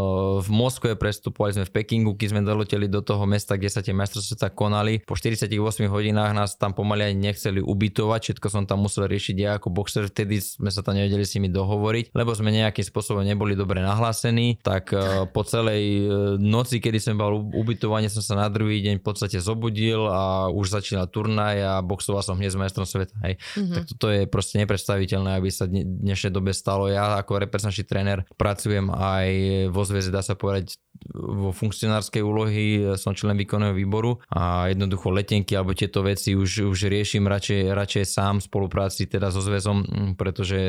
v 0.43 0.49
Moskve, 0.67 0.99
prestupovali 0.99 1.55
sme 1.55 1.63
v 1.63 1.71
Pekingu, 1.79 2.19
keď 2.19 2.27
sme 2.35 2.41
doleteli 2.43 2.91
do 2.91 2.99
toho 2.99 3.23
mesta, 3.23 3.55
kde 3.55 3.71
sa 3.71 3.79
tie 3.79 3.95
majstrovstvá 3.95 4.51
konali. 4.51 4.99
Po 5.07 5.15
48 5.15 5.47
hodinách 5.87 6.35
nás 6.35 6.59
tam 6.59 6.75
pomaly 6.75 7.07
ani 7.07 7.31
nechceli 7.31 7.63
ubytovať, 7.63 8.19
všetko 8.19 8.47
som 8.51 8.67
tam 8.67 8.83
musel 8.83 9.07
riešiť 9.07 9.35
ja 9.39 9.55
ako 9.55 9.71
boxer, 9.71 10.11
vtedy 10.11 10.43
sme 10.43 10.67
sa 10.67 10.83
tam 10.83 10.99
nevedeli 10.99 11.23
s 11.23 11.39
nimi 11.39 11.47
dohovoriť, 11.47 12.11
lebo 12.11 12.35
sme 12.35 12.51
nejakým 12.51 12.83
spôsobom 12.83 13.23
neboli 13.23 13.55
dobre 13.55 13.79
nahlásení, 13.79 14.59
tak 14.59 14.91
e, 14.91 15.23
po 15.31 15.47
celej 15.47 16.03
e, 16.03 16.05
noci, 16.35 16.83
kedy 16.83 16.99
som 16.99 17.15
bol 17.15 17.47
ubytovanie, 17.55 18.11
som 18.11 18.19
sa 18.19 18.35
na 18.35 18.51
druhý 18.51 18.83
deň 18.83 18.99
v 18.99 19.05
podstate 19.07 19.39
zobudil 19.39 20.03
a 20.03 20.51
už 20.51 20.67
začínal 20.67 21.07
turnaj 21.07 21.63
a 21.63 21.73
boxoval 21.79 22.27
som 22.27 22.35
hneď 22.35 22.51
s 22.51 22.59
majstrom 22.59 22.83
sveta. 22.83 23.15
Hej. 23.23 23.39
Mm-hmm. 23.55 23.71
Tak 23.71 23.83
toto 23.95 24.07
je 24.11 24.27
proste 24.27 24.59
nepredstaviteľné, 24.59 25.39
aby 25.39 25.47
sa 25.47 25.63
dnešnej 25.71 26.35
dobe 26.35 26.51
stalo. 26.51 26.91
Ja 26.91 27.15
ako 27.23 27.39
reprezentačný 27.47 27.87
tréner 27.87 28.27
pracujem 28.35 28.91
aj 28.91 29.27
vo 29.71 29.87
zväze, 29.87 30.11
dá 30.11 30.25
sa 30.25 30.33
povedať, 30.33 30.56
брать 30.57 30.79
vo 31.13 31.51
funkcionárskej 31.55 32.21
úlohy, 32.21 32.65
som 32.99 33.15
člen 33.15 33.37
výkonného 33.39 33.73
výboru 33.73 34.19
a 34.29 34.69
jednoducho 34.69 35.13
letenky 35.13 35.55
alebo 35.55 35.77
tieto 35.77 36.03
veci 36.03 36.33
už, 36.33 36.69
už 36.69 36.89
riešim 36.89 37.25
radšej, 37.25 37.73
radšej 37.73 38.05
sám 38.05 38.39
v 38.41 38.47
spolupráci 38.47 39.09
teda 39.09 39.33
so 39.33 39.41
zväzom, 39.41 39.83
mm, 39.83 40.11
pretože 40.19 40.59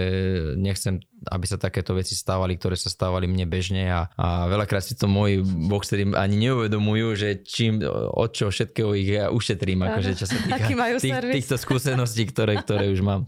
nechcem, 0.57 1.03
aby 1.29 1.45
sa 1.45 1.59
takéto 1.61 1.93
veci 1.97 2.15
stávali, 2.15 2.57
ktoré 2.57 2.79
sa 2.79 2.89
stávali 2.89 3.27
mne 3.27 3.49
bežne 3.49 3.91
a, 3.91 4.09
a 4.15 4.47
veľakrát 4.47 4.85
si 4.85 4.95
to 4.95 5.11
moji 5.11 5.43
boxeri 5.45 6.09
ani 6.15 6.49
neuvedomujú, 6.49 7.09
že 7.19 7.29
čím, 7.43 7.83
od 8.15 8.31
čo 8.33 8.49
všetkého 8.49 8.95
ich 8.97 9.09
ja 9.09 9.29
ušetrím, 9.29 9.85
akože 9.85 10.13
čo 10.17 10.27
sa 10.29 10.37
týka 10.39 10.71
tých, 10.99 11.43
týchto 11.43 11.57
skúseností, 11.59 12.29
ktoré, 12.31 12.61
ktoré 12.63 12.89
už 12.93 13.01
mám. 13.05 13.27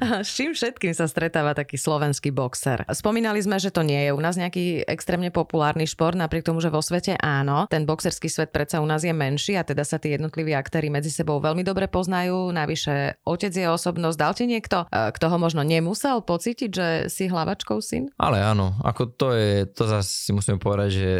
S 0.00 0.32
čím 0.32 0.56
všetkým 0.56 0.94
sa 0.96 1.10
stretáva 1.10 1.52
taký 1.52 1.76
slovenský 1.76 2.30
boxer? 2.32 2.86
Spomínali 2.88 3.42
sme, 3.42 3.60
že 3.60 3.74
to 3.74 3.84
nie 3.84 4.08
je 4.08 4.10
u 4.14 4.20
nás 4.22 4.38
nejaký 4.38 4.86
extrémne 4.86 5.28
populárny 5.28 5.84
šport, 5.84 6.09
napriek 6.16 6.46
tomu, 6.46 6.62
že 6.62 6.72
vo 6.72 6.80
svete 6.80 7.18
áno. 7.18 7.66
Ten 7.70 7.84
boxerský 7.84 8.30
svet 8.30 8.54
predsa 8.54 8.82
u 8.82 8.86
nás 8.86 9.02
je 9.02 9.12
menší 9.12 9.58
a 9.58 9.66
teda 9.66 9.82
sa 9.82 9.98
tí 9.98 10.14
jednotliví 10.14 10.54
aktéry 10.54 10.88
medzi 10.88 11.12
sebou 11.12 11.38
veľmi 11.42 11.62
dobre 11.66 11.90
poznajú. 11.90 12.50
Navyše 12.54 13.22
otec 13.26 13.52
je 13.52 13.66
osobnosť. 13.66 14.16
Dal 14.16 14.32
ti 14.34 14.44
niekto, 14.46 14.86
e, 14.88 15.10
kto 15.12 15.26
ho 15.30 15.36
možno 15.38 15.62
nemusel 15.66 16.22
pocítiť, 16.22 16.70
že 16.70 16.88
si 17.10 17.26
hlavačkou 17.30 17.78
syn? 17.82 18.10
Ale 18.16 18.42
áno, 18.42 18.78
ako 18.82 19.02
to 19.14 19.28
je, 19.34 19.66
to 19.70 19.84
zase 19.86 20.28
si 20.28 20.30
musím 20.30 20.60
povedať, 20.60 20.90
že 20.94 21.10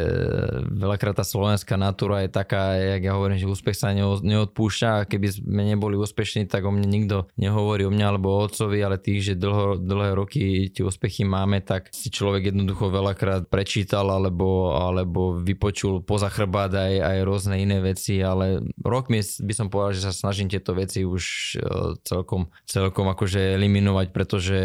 veľakrát 0.71 1.19
tá 1.19 1.27
slovenská 1.27 1.75
natúra 1.75 2.23
je 2.23 2.31
taká, 2.31 2.79
jak 2.79 3.03
ja 3.03 3.13
hovorím, 3.17 3.41
že 3.41 3.51
úspech 3.51 3.77
sa 3.77 3.91
neodpúšťa 3.97 4.89
a 5.03 5.07
keby 5.09 5.27
sme 5.41 5.63
neboli 5.67 5.99
úspešní, 5.99 6.47
tak 6.47 6.67
o 6.67 6.71
mne 6.71 6.87
nikto 6.87 7.27
nehovorí 7.41 7.89
o 7.89 7.93
mňa 7.93 8.07
alebo 8.07 8.29
o 8.31 8.43
otcovi, 8.47 8.79
ale 8.81 9.01
tých, 9.01 9.33
že 9.33 9.35
dlho, 9.41 9.81
dlhé 9.81 10.11
roky 10.15 10.71
tie 10.71 10.85
úspechy 10.85 11.27
máme, 11.27 11.65
tak 11.65 11.91
si 11.91 12.13
človek 12.13 12.53
jednoducho 12.53 12.93
veľakrát 12.93 13.49
prečítal 13.49 14.07
alebo, 14.09 14.73
alebo 14.81 15.37
vypočul 15.37 16.01
poza 16.01 16.33
chrbát 16.33 16.73
aj, 16.73 16.95
aj 17.05 17.19
rôzne 17.29 17.57
iné 17.61 17.79
veci, 17.85 18.19
ale 18.25 18.65
rok 18.81 19.13
mi 19.13 19.21
by 19.21 19.55
som 19.55 19.69
povedal, 19.69 19.93
že 19.93 20.09
sa 20.09 20.13
snažím 20.17 20.49
tieto 20.49 20.73
veci 20.73 21.05
už 21.05 21.25
e, 21.61 22.01
celkom, 22.03 22.49
celkom 22.65 23.07
akože 23.13 23.61
eliminovať, 23.61 24.07
pretože 24.11 24.59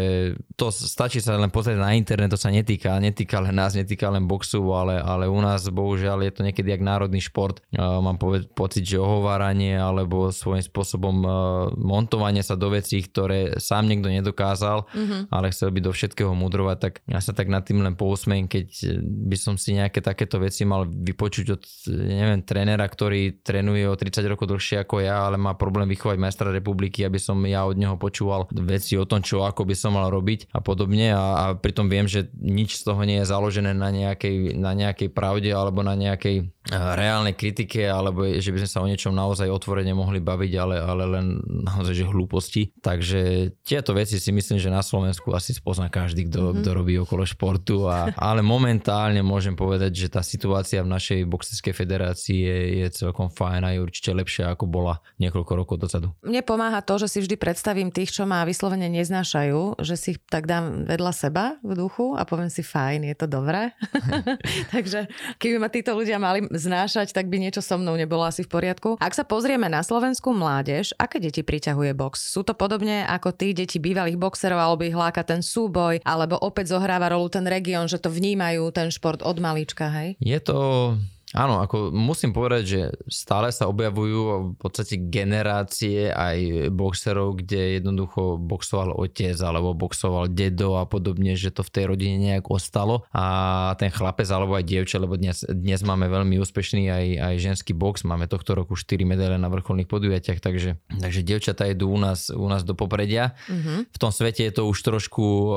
to 0.56 0.72
stačí 0.72 1.20
sa 1.20 1.36
len 1.36 1.52
pozrieť 1.52 1.78
na 1.78 1.92
internet, 1.92 2.32
to 2.32 2.40
sa 2.40 2.48
netýka, 2.48 2.96
netýka 2.96 3.44
len 3.44 3.52
nás, 3.52 3.76
netýka 3.76 4.08
len 4.08 4.24
boxu, 4.24 4.64
ale, 4.72 4.96
ale 4.98 5.28
u 5.28 5.38
nás 5.38 5.68
bohužiaľ 5.68 6.24
je 6.24 6.32
to 6.32 6.42
niekedy 6.42 6.72
jak 6.72 6.82
národný 6.82 7.20
šport. 7.20 7.60
E, 7.70 7.78
mám 7.78 8.16
pocit, 8.56 8.82
že 8.82 8.96
ohováranie 8.96 9.76
alebo 9.76 10.32
svojím 10.32 10.64
spôsobom 10.64 11.16
e, 11.22 11.28
montovanie 11.76 12.40
sa 12.40 12.56
do 12.56 12.72
vecí, 12.72 13.04
ktoré 13.04 13.60
sám 13.60 13.86
niekto 13.86 14.08
nedokázal, 14.08 14.88
mm-hmm. 14.88 15.20
ale 15.28 15.52
chcel 15.52 15.68
by 15.70 15.80
do 15.84 15.92
všetkého 15.92 16.32
mudrovať, 16.32 16.76
tak 16.80 16.94
ja 17.04 17.20
sa 17.20 17.36
tak 17.36 17.52
nad 17.52 17.62
tým 17.66 17.84
len 17.84 17.94
pousmiem, 17.98 18.48
keď 18.48 18.96
by 19.04 19.36
som 19.36 19.54
si 19.60 19.76
nejaké 19.76 20.00
takéto 20.06 20.38
veci 20.38 20.62
mal 20.62 20.86
vypočuť 20.86 21.46
od, 21.50 21.62
neviem, 21.90 22.46
trénera, 22.46 22.86
ktorý 22.86 23.42
trénuje 23.42 23.90
o 23.90 23.98
30 23.98 24.22
rokov 24.30 24.46
dlhšie 24.54 24.86
ako 24.86 25.02
ja, 25.02 25.26
ale 25.26 25.34
má 25.34 25.58
problém 25.58 25.90
vychovať 25.90 26.14
majstra 26.14 26.54
republiky, 26.54 27.02
aby 27.02 27.18
som 27.18 27.42
ja 27.42 27.66
od 27.66 27.74
neho 27.74 27.98
počúval 27.98 28.46
veci 28.54 28.94
o 28.94 29.02
tom, 29.02 29.26
čo 29.26 29.42
ako 29.42 29.66
by 29.66 29.74
som 29.74 29.98
mal 29.98 30.06
robiť 30.14 30.54
a 30.54 30.62
podobne 30.62 31.10
a, 31.10 31.24
a 31.34 31.44
pritom 31.58 31.90
viem, 31.90 32.06
že 32.06 32.30
nič 32.38 32.78
z 32.78 32.86
toho 32.86 33.02
nie 33.02 33.18
je 33.18 33.26
založené 33.26 33.74
na 33.74 33.90
nejakej, 33.90 34.54
na 34.54 34.70
nejakej 34.78 35.10
pravde 35.10 35.50
alebo 35.50 35.82
na 35.82 35.98
nejakej 35.98 36.54
reálnej 36.70 37.38
kritike 37.38 37.86
alebo 37.86 38.26
že 38.26 38.50
by 38.50 38.58
sme 38.62 38.70
sa 38.70 38.82
o 38.82 38.90
niečom 38.90 39.14
naozaj 39.14 39.46
otvorene 39.46 39.94
mohli 39.94 40.18
baviť, 40.18 40.52
ale, 40.58 40.76
ale 40.82 41.04
len 41.06 41.26
naozaj, 41.46 41.94
že 41.94 42.04
hlúposti. 42.10 42.74
Takže 42.82 43.54
tieto 43.62 43.94
veci 43.94 44.18
si 44.18 44.30
myslím, 44.34 44.58
že 44.58 44.74
na 44.74 44.82
Slovensku 44.82 45.30
asi 45.30 45.54
spozná 45.54 45.86
každý, 45.86 46.26
kto, 46.26 46.50
mm-hmm. 46.50 46.58
kto 46.62 46.70
robí 46.74 46.94
okolo 46.98 47.22
športu. 47.22 47.86
A, 47.86 48.10
ale 48.18 48.42
momentálne 48.42 49.22
môžem 49.22 49.54
povedať, 49.54 49.94
že 49.96 50.12
tá 50.12 50.20
situácia 50.20 50.84
v 50.84 50.92
našej 50.92 51.24
boxerskej 51.24 51.72
federácii 51.72 52.38
je, 52.44 52.58
je 52.84 52.86
celkom 52.92 53.32
fajn 53.32 53.62
a 53.64 53.72
je 53.72 53.80
určite 53.80 54.10
lepšia, 54.12 54.52
ako 54.52 54.68
bola 54.68 55.00
niekoľko 55.16 55.52
rokov 55.56 55.76
dozadu. 55.80 56.12
Mne 56.20 56.44
pomáha 56.44 56.84
to, 56.84 57.00
že 57.00 57.08
si 57.08 57.18
vždy 57.24 57.40
predstavím 57.40 57.88
tých, 57.88 58.12
čo 58.12 58.28
ma 58.28 58.44
vyslovene 58.44 58.92
neznášajú, 58.92 59.80
že 59.80 59.94
si 59.96 60.08
ich 60.16 60.20
tak 60.28 60.44
dám 60.44 60.84
vedľa 60.86 61.12
seba 61.16 61.44
v 61.64 61.72
duchu 61.74 62.14
a 62.14 62.28
poviem 62.28 62.52
si 62.52 62.60
fajn, 62.60 63.08
je 63.08 63.16
to 63.16 63.26
dobré. 63.26 63.72
Takže 64.74 65.08
keby 65.38 65.56
ma 65.58 65.68
títo 65.72 65.96
ľudia 65.96 66.20
mali 66.20 66.44
znášať, 66.50 67.12
tak 67.12 67.30
by 67.30 67.40
niečo 67.40 67.62
so 67.62 67.78
mnou 67.78 67.94
nebolo 67.96 68.24
asi 68.26 68.42
v 68.44 68.50
poriadku. 68.50 68.98
Ak 69.00 69.14
sa 69.14 69.24
pozrieme 69.26 69.70
na 69.70 69.82
slovenskú 69.82 70.32
mládež, 70.34 70.92
aké 70.98 71.22
deti 71.22 71.42
priťahuje 71.42 71.92
box? 71.96 72.32
Sú 72.32 72.42
to 72.42 72.52
podobne 72.56 73.06
ako 73.06 73.32
tí 73.34 73.52
deti 73.52 73.78
bývalých 73.78 74.18
boxerov, 74.18 74.58
alebo 74.58 74.86
ich 74.86 74.96
láka 74.96 75.22
ten 75.22 75.40
súboj, 75.40 76.02
alebo 76.02 76.38
opäť 76.40 76.76
zohráva 76.76 77.12
rolu 77.12 77.30
ten 77.30 77.46
región, 77.46 77.86
že 77.86 78.00
to 78.00 78.10
vnímajú 78.10 78.68
ten 78.74 78.88
šport 78.90 79.22
od 79.22 79.38
malička, 79.38 79.85
hej? 79.88 80.16
Je 80.20 80.40
to 80.40 80.94
Áno, 81.36 81.60
ako 81.60 81.92
musím 81.92 82.32
povedať, 82.32 82.62
že 82.64 82.80
stále 83.12 83.52
sa 83.52 83.68
objavujú 83.68 84.56
v 84.56 84.58
podstate 84.58 84.96
generácie 85.12 86.08
aj 86.08 86.72
boxerov, 86.72 87.36
kde 87.44 87.76
jednoducho 87.76 88.40
boxoval 88.40 88.96
otec 88.96 89.36
alebo 89.44 89.76
boxoval 89.76 90.32
dedo 90.32 90.80
a 90.80 90.88
podobne, 90.88 91.36
že 91.36 91.52
to 91.52 91.60
v 91.60 91.72
tej 91.76 91.84
rodine 91.92 92.16
nejak 92.16 92.48
ostalo 92.48 93.04
a 93.12 93.76
ten 93.76 93.92
chlapec 93.92 94.24
alebo 94.32 94.56
aj 94.56 94.64
dievča, 94.64 94.96
lebo 94.96 95.20
dnes, 95.20 95.44
dnes 95.44 95.84
máme 95.84 96.08
veľmi 96.08 96.40
úspešný 96.40 96.88
aj, 96.88 97.06
aj 97.20 97.34
ženský 97.36 97.76
box, 97.76 98.08
máme 98.08 98.24
tohto 98.32 98.56
roku 98.56 98.72
4 98.72 99.04
medaile 99.04 99.36
na 99.36 99.52
vrcholných 99.52 99.92
podujatiach, 99.92 100.40
takže, 100.40 100.80
takže 100.88 101.20
dievčatá 101.20 101.68
idú 101.68 101.92
u 101.92 102.00
nás, 102.00 102.32
u 102.32 102.48
nás 102.48 102.64
do 102.64 102.72
popredia. 102.72 103.36
Mm-hmm. 103.52 103.92
V 103.92 103.98
tom 104.00 104.08
svete 104.08 104.48
je 104.48 104.56
to 104.56 104.64
už 104.64 104.80
trošku 104.80 105.24
uh, 105.52 105.56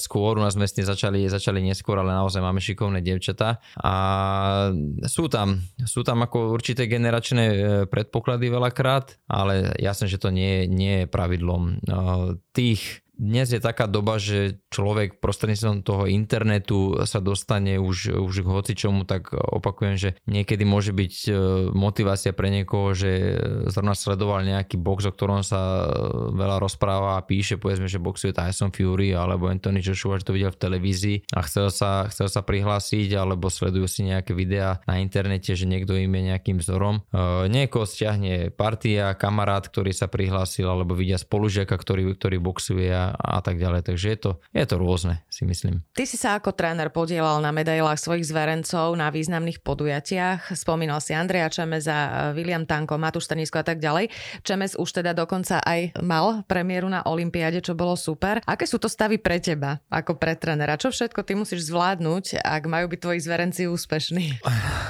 skôr, 0.00 0.40
u 0.40 0.42
nás 0.42 0.56
sme 0.56 0.64
začali, 0.64 1.28
začali 1.28 1.60
neskôr, 1.60 2.00
ale 2.00 2.16
naozaj 2.16 2.40
máme 2.40 2.64
šikovné 2.64 3.04
dievčatá 3.04 3.60
a 3.76 3.92
sú 5.06 5.26
tam, 5.26 5.58
sú 5.82 6.06
tam 6.06 6.22
ako 6.22 6.54
určité 6.54 6.86
generačné 6.86 7.44
e, 7.44 7.56
predpoklady 7.90 8.50
veľakrát, 8.50 9.18
ale 9.26 9.74
jasné, 9.78 10.06
že 10.06 10.20
to 10.22 10.30
nie, 10.30 10.70
nie 10.70 11.04
je 11.04 11.10
pravidlom. 11.10 11.62
E, 11.66 11.74
tých 12.54 13.02
dnes 13.16 13.50
je 13.54 13.62
taká 13.62 13.86
doba, 13.86 14.18
že 14.18 14.61
človek 14.72 15.20
prostredníctvom 15.20 15.84
toho 15.84 16.04
internetu 16.08 16.96
sa 17.04 17.20
dostane 17.20 17.76
už, 17.76 18.16
už 18.16 18.40
k 18.40 18.48
hocičomu, 18.48 19.04
tak 19.04 19.36
opakujem, 19.36 20.00
že 20.00 20.10
niekedy 20.24 20.64
môže 20.64 20.96
byť 20.96 21.14
e, 21.28 21.30
motivácia 21.76 22.32
pre 22.32 22.48
niekoho, 22.48 22.96
že 22.96 23.36
zrovna 23.68 23.92
sledoval 23.92 24.48
nejaký 24.48 24.80
box, 24.80 25.04
o 25.08 25.12
ktorom 25.12 25.44
sa 25.44 25.60
e, 25.60 25.86
veľa 26.32 26.56
rozpráva 26.58 27.20
a 27.20 27.26
píše, 27.26 27.60
povedzme, 27.60 27.86
že 27.86 28.00
boxuje 28.00 28.32
Tyson 28.32 28.72
Fury 28.72 29.12
alebo 29.12 29.52
Anthony 29.52 29.84
Joshua, 29.84 30.16
že 30.16 30.26
to 30.28 30.36
videl 30.36 30.54
v 30.54 30.62
televízii 30.62 31.18
a 31.36 31.44
chcel 31.44 31.68
sa, 31.68 32.08
chcel 32.08 32.32
sa 32.32 32.40
prihlásiť 32.40 33.12
alebo 33.12 33.52
sledujú 33.52 33.84
si 33.84 34.08
nejaké 34.08 34.32
videá 34.32 34.80
na 34.88 34.98
internete, 34.98 35.52
že 35.52 35.68
niekto 35.68 35.92
im 35.98 36.08
je 36.08 36.22
nejakým 36.32 36.56
vzorom. 36.56 37.04
E, 37.12 37.52
niekoho 37.52 37.84
stiahne 37.84 38.48
partia, 38.48 39.12
kamarát, 39.12 39.68
ktorý 39.68 39.92
sa 39.92 40.08
prihlásil 40.08 40.64
alebo 40.64 40.96
vidia 40.96 41.20
spolužiaka, 41.20 41.74
ktorý, 41.76 42.16
ktorý 42.16 42.40
boxuje 42.40 42.88
a 42.92 43.12
a 43.32 43.40
tak 43.40 43.58
ďalej. 43.58 43.82
Takže 43.88 44.06
je 44.12 44.18
to, 44.18 44.30
je 44.54 44.61
to 44.68 44.76
rôzne, 44.78 45.22
si 45.32 45.42
myslím. 45.48 45.80
Ty 45.96 46.04
si 46.04 46.16
sa 46.20 46.36
ako 46.38 46.52
tréner 46.52 46.92
podielal 46.92 47.40
na 47.40 47.50
medailách 47.50 47.98
svojich 47.98 48.28
zverencov 48.28 48.94
na 48.94 49.08
významných 49.08 49.64
podujatiach. 49.64 50.52
Spomínal 50.52 51.00
si 51.00 51.16
Andreja 51.16 51.48
Čemeza, 51.48 52.30
William 52.36 52.68
Tanko, 52.68 53.00
Matúš 53.00 53.30
Stanisko 53.30 53.62
a 53.62 53.66
tak 53.66 53.80
ďalej. 53.80 54.12
Čemez 54.44 54.76
už 54.76 55.02
teda 55.02 55.16
dokonca 55.16 55.64
aj 55.64 55.96
mal 56.04 56.44
premiéru 56.44 56.92
na 56.92 57.00
Olympiáde, 57.08 57.64
čo 57.64 57.72
bolo 57.72 57.96
super. 57.96 58.44
Aké 58.44 58.68
sú 58.68 58.76
to 58.76 58.92
stavy 58.92 59.16
pre 59.16 59.40
teba 59.40 59.80
ako 59.88 60.20
pre 60.20 60.36
trénera? 60.36 60.76
Čo 60.76 60.92
všetko 60.92 61.24
ty 61.24 61.32
musíš 61.32 61.72
zvládnuť, 61.72 62.44
ak 62.44 62.62
majú 62.68 62.92
byť 62.92 63.00
tvoji 63.00 63.18
zverenci 63.24 63.70
úspešní? 63.72 64.44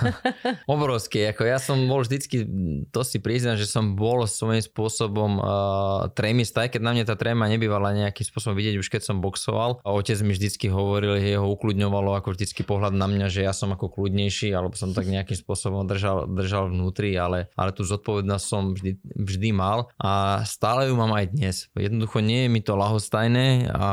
Obrovské. 0.74 1.30
Ako 1.30 1.46
ja 1.46 1.62
som 1.62 1.78
bol 1.86 2.02
vždycky, 2.02 2.42
to 2.90 3.00
si 3.06 3.22
priznám, 3.22 3.54
že 3.54 3.70
som 3.70 3.94
bol 3.94 4.26
svojím 4.26 4.64
spôsobom 4.64 5.38
uh, 5.38 6.10
trémista, 6.18 6.66
aj 6.66 6.74
keď 6.74 6.80
na 6.82 6.90
mne 6.90 7.04
tá 7.06 7.14
tréma 7.14 7.46
nebývala 7.46 7.94
nejakým 7.94 8.26
spôsobom 8.26 8.58
vidieť 8.58 8.82
už 8.82 8.90
keď 8.90 9.06
som 9.06 9.22
boxoval. 9.22 9.61
A 9.82 9.88
otec 9.94 10.18
mi 10.26 10.34
vždycky 10.34 10.66
hovoril, 10.68 11.22
že 11.22 11.38
ho 11.38 11.46
ukludňovalo 11.46 12.18
ako 12.18 12.34
vždycky 12.34 12.66
pohľad 12.66 12.94
na 12.96 13.06
mňa, 13.06 13.26
že 13.30 13.46
ja 13.46 13.54
som 13.54 13.70
ako 13.70 13.92
kľudnejší, 13.92 14.50
alebo 14.50 14.74
som 14.74 14.90
tak 14.90 15.06
nejakým 15.06 15.38
spôsobom 15.38 15.86
držal, 15.86 16.26
držal 16.26 16.74
vnútri, 16.74 17.14
ale, 17.14 17.52
ale 17.54 17.70
tú 17.70 17.86
zodpovednosť 17.86 18.44
som 18.44 18.74
vždy, 18.74 18.98
vždy 19.02 19.50
mal 19.54 19.92
a 20.00 20.42
stále 20.48 20.90
ju 20.90 20.94
mám 20.98 21.12
aj 21.14 21.26
dnes. 21.32 21.56
Jednoducho 21.76 22.18
nie 22.18 22.46
je 22.46 22.52
mi 22.52 22.60
to 22.60 22.74
lahostajné 22.74 23.70
a 23.70 23.88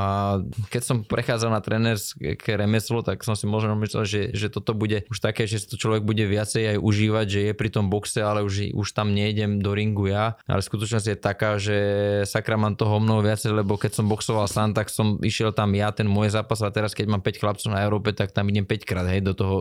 keď 0.73 0.81
som 0.81 0.97
prechádzal 1.05 1.51
na 1.53 1.61
trénerské 1.61 2.51
remeslo, 2.57 3.05
tak 3.05 3.21
som 3.21 3.35
si 3.37 3.45
možno 3.45 3.75
myslel, 3.79 4.03
že, 4.07 4.21
že 4.33 4.47
toto 4.49 4.73
bude 4.73 5.05
už 5.11 5.19
také, 5.19 5.45
že 5.45 5.61
to 5.65 5.75
človek 5.75 6.05
bude 6.05 6.23
viacej 6.23 6.75
aj 6.75 6.77
užívať, 6.79 7.25
že 7.27 7.39
je 7.51 7.53
pri 7.53 7.69
tom 7.69 7.91
boxe, 7.91 8.23
ale 8.23 8.45
už, 8.45 8.71
už 8.73 8.87
tam 8.95 9.11
nejdem 9.11 9.59
do 9.59 9.75
ringu 9.75 10.07
ja. 10.07 10.39
Ale 10.47 10.63
skutočnosť 10.63 11.07
je 11.11 11.17
taká, 11.17 11.59
že 11.59 11.77
sakra 12.23 12.55
mám 12.55 12.79
toho 12.79 13.01
mnoho 13.01 13.25
viacej, 13.25 13.51
lebo 13.51 13.75
keď 13.75 13.99
som 13.99 14.05
boxoval 14.07 14.47
sám, 14.47 14.71
tak 14.71 14.87
som 14.87 15.19
išiel 15.19 15.51
tam 15.59 15.75
ja, 15.75 15.91
ten 15.91 16.07
môj 16.07 16.31
zápas 16.31 16.63
a 16.63 16.71
teraz 16.71 16.95
keď 16.95 17.11
mám 17.11 17.19
5 17.19 17.35
chlapcov 17.35 17.67
na 17.67 17.83
Európe, 17.83 18.15
tak 18.15 18.31
tam 18.31 18.47
idem 18.47 18.63
5 18.63 18.87
krát 18.87 19.03
hej, 19.11 19.19
do 19.19 19.35
toho, 19.35 19.59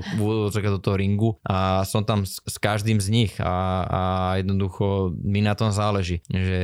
do 0.54 0.78
toho 0.78 0.94
ringu 0.94 1.34
a 1.42 1.82
som 1.82 2.06
tam 2.06 2.22
s, 2.22 2.38
s 2.46 2.54
každým 2.62 3.02
z 3.02 3.08
nich 3.10 3.32
a, 3.42 3.82
a 3.82 4.02
jednoducho 4.38 5.10
mi 5.18 5.42
na 5.42 5.58
tom 5.58 5.74
záleží, 5.74 6.22
že 6.30 6.60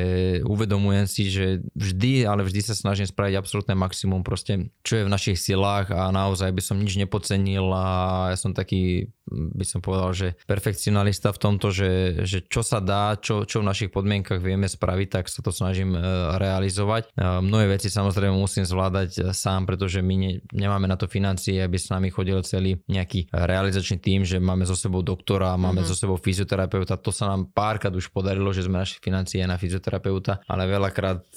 uvedomujem 0.46 1.10
si, 1.10 1.26
že 1.34 1.66
vždy, 1.74 2.30
ale 2.30 2.46
vždy 2.46 2.60
sa 2.62 2.78
snažím 2.78 3.10
spraviť 3.10 3.34
absolútne 3.34 3.74
maximum 3.74 4.22
proste, 4.22 4.70
čo 4.86 5.02
je 5.02 5.06
v 5.06 5.10
našich 5.10 5.42
silách 5.42 5.90
a 5.90 6.14
naozaj 6.14 6.54
by 6.54 6.62
som 6.62 6.78
nič 6.78 6.94
nepocenil 6.94 7.66
a 7.74 8.30
ja 8.30 8.38
som 8.38 8.54
taký 8.54 9.10
by 9.30 9.64
som 9.64 9.80
povedal, 9.80 10.12
že 10.12 10.28
perfekcionalista 10.44 11.32
v 11.32 11.40
tomto, 11.40 11.72
že, 11.72 12.24
že 12.28 12.44
čo 12.44 12.60
sa 12.60 12.78
dá, 12.84 13.16
čo, 13.16 13.48
čo 13.48 13.64
v 13.64 13.68
našich 13.68 13.90
podmienkach 13.90 14.38
vieme 14.38 14.68
spraviť, 14.68 15.08
tak 15.08 15.24
sa 15.32 15.40
to 15.40 15.48
snažím 15.48 15.96
e, 15.96 16.00
realizovať. 16.36 17.08
E, 17.08 17.40
mnohé 17.40 17.72
veci 17.72 17.88
samozrejme 17.88 18.36
musím 18.36 18.68
zvládať 18.68 19.10
e, 19.16 19.20
sám, 19.32 19.64
pretože 19.64 20.02
my 20.02 20.14
ne, 20.18 20.32
nemáme 20.52 20.90
na 20.90 20.98
to 20.98 21.08
financie, 21.08 21.62
aby 21.62 21.78
s 21.78 21.88
nami 21.88 22.10
chodil 22.10 22.42
celý 22.44 22.82
nejaký 22.90 23.30
realizačný 23.32 24.02
tým, 24.02 24.20
že 24.26 24.42
máme 24.42 24.66
so 24.68 24.76
sebou 24.76 25.00
doktora, 25.00 25.56
máme 25.56 25.80
mm-hmm. 25.80 25.88
so 25.88 25.94
sebou 25.94 26.18
fyzioterapeuta. 26.18 27.00
To 27.00 27.14
sa 27.14 27.30
nám 27.30 27.48
párkrát 27.54 27.94
už 27.94 28.10
podarilo, 28.10 28.50
že 28.50 28.66
sme 28.66 28.82
našli 28.82 29.00
financie 29.00 29.40
na 29.46 29.56
fyzioterapeuta, 29.56 30.44
ale 30.44 30.68
veľakrát 30.68 31.36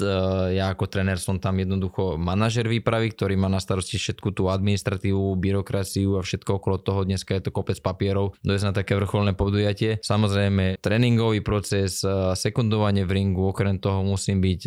ja 0.51 0.73
ako 0.73 0.89
tréner 0.89 1.21
som 1.21 1.37
tam 1.37 1.59
jednoducho 1.61 2.17
manažer 2.17 2.65
výpravy, 2.65 3.13
ktorý 3.13 3.37
má 3.37 3.47
na 3.51 3.61
starosti 3.61 3.99
všetku 3.99 4.33
tú 4.33 4.49
administratívu, 4.49 5.37
byrokraciu 5.37 6.17
a 6.17 6.25
všetko 6.25 6.57
okolo 6.57 6.77
toho. 6.81 7.05
Dneska 7.05 7.37
je 7.37 7.47
to 7.47 7.51
kopec 7.53 7.77
papierov 7.79 8.33
dojsť 8.41 8.65
na 8.65 8.73
také 8.73 8.97
vrcholné 8.97 9.37
podujatie. 9.37 10.01
Samozrejme 10.01 10.81
tréningový 10.81 11.43
proces, 11.43 12.01
sekundovanie 12.33 13.03
v 13.03 13.11
ringu, 13.11 13.51
okrem 13.51 13.77
toho 13.77 14.01
musím 14.01 14.41
byť, 14.41 14.61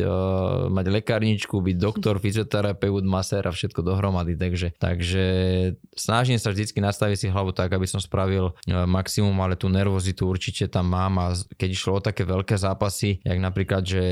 mať 0.70 0.87
lekárničku, 0.88 1.59
byť 1.59 1.76
doktor, 1.76 2.20
fyzioterapeut, 2.24 3.04
masér 3.11 3.42
a 3.44 3.53
všetko 3.53 3.83
dohromady. 3.83 4.38
Takže, 4.38 4.79
takže 4.79 5.25
snažím 5.99 6.38
sa 6.38 6.55
vždy 6.55 6.70
nastaviť 6.79 7.18
si 7.18 7.27
hlavu 7.27 7.51
tak, 7.51 7.75
aby 7.75 7.90
som 7.90 7.99
spravil 7.99 8.55
maximum, 8.70 9.35
ale 9.42 9.59
tú 9.59 9.66
nervozitu 9.66 10.31
určite 10.31 10.70
tam 10.70 10.94
mám 10.94 11.18
a 11.18 11.35
keď 11.35 11.68
išlo 11.75 11.99
o 11.99 12.05
také 12.05 12.23
veľké 12.23 12.55
zápasy, 12.55 13.18
jak 13.27 13.38
napríklad, 13.42 13.83
že 13.83 14.03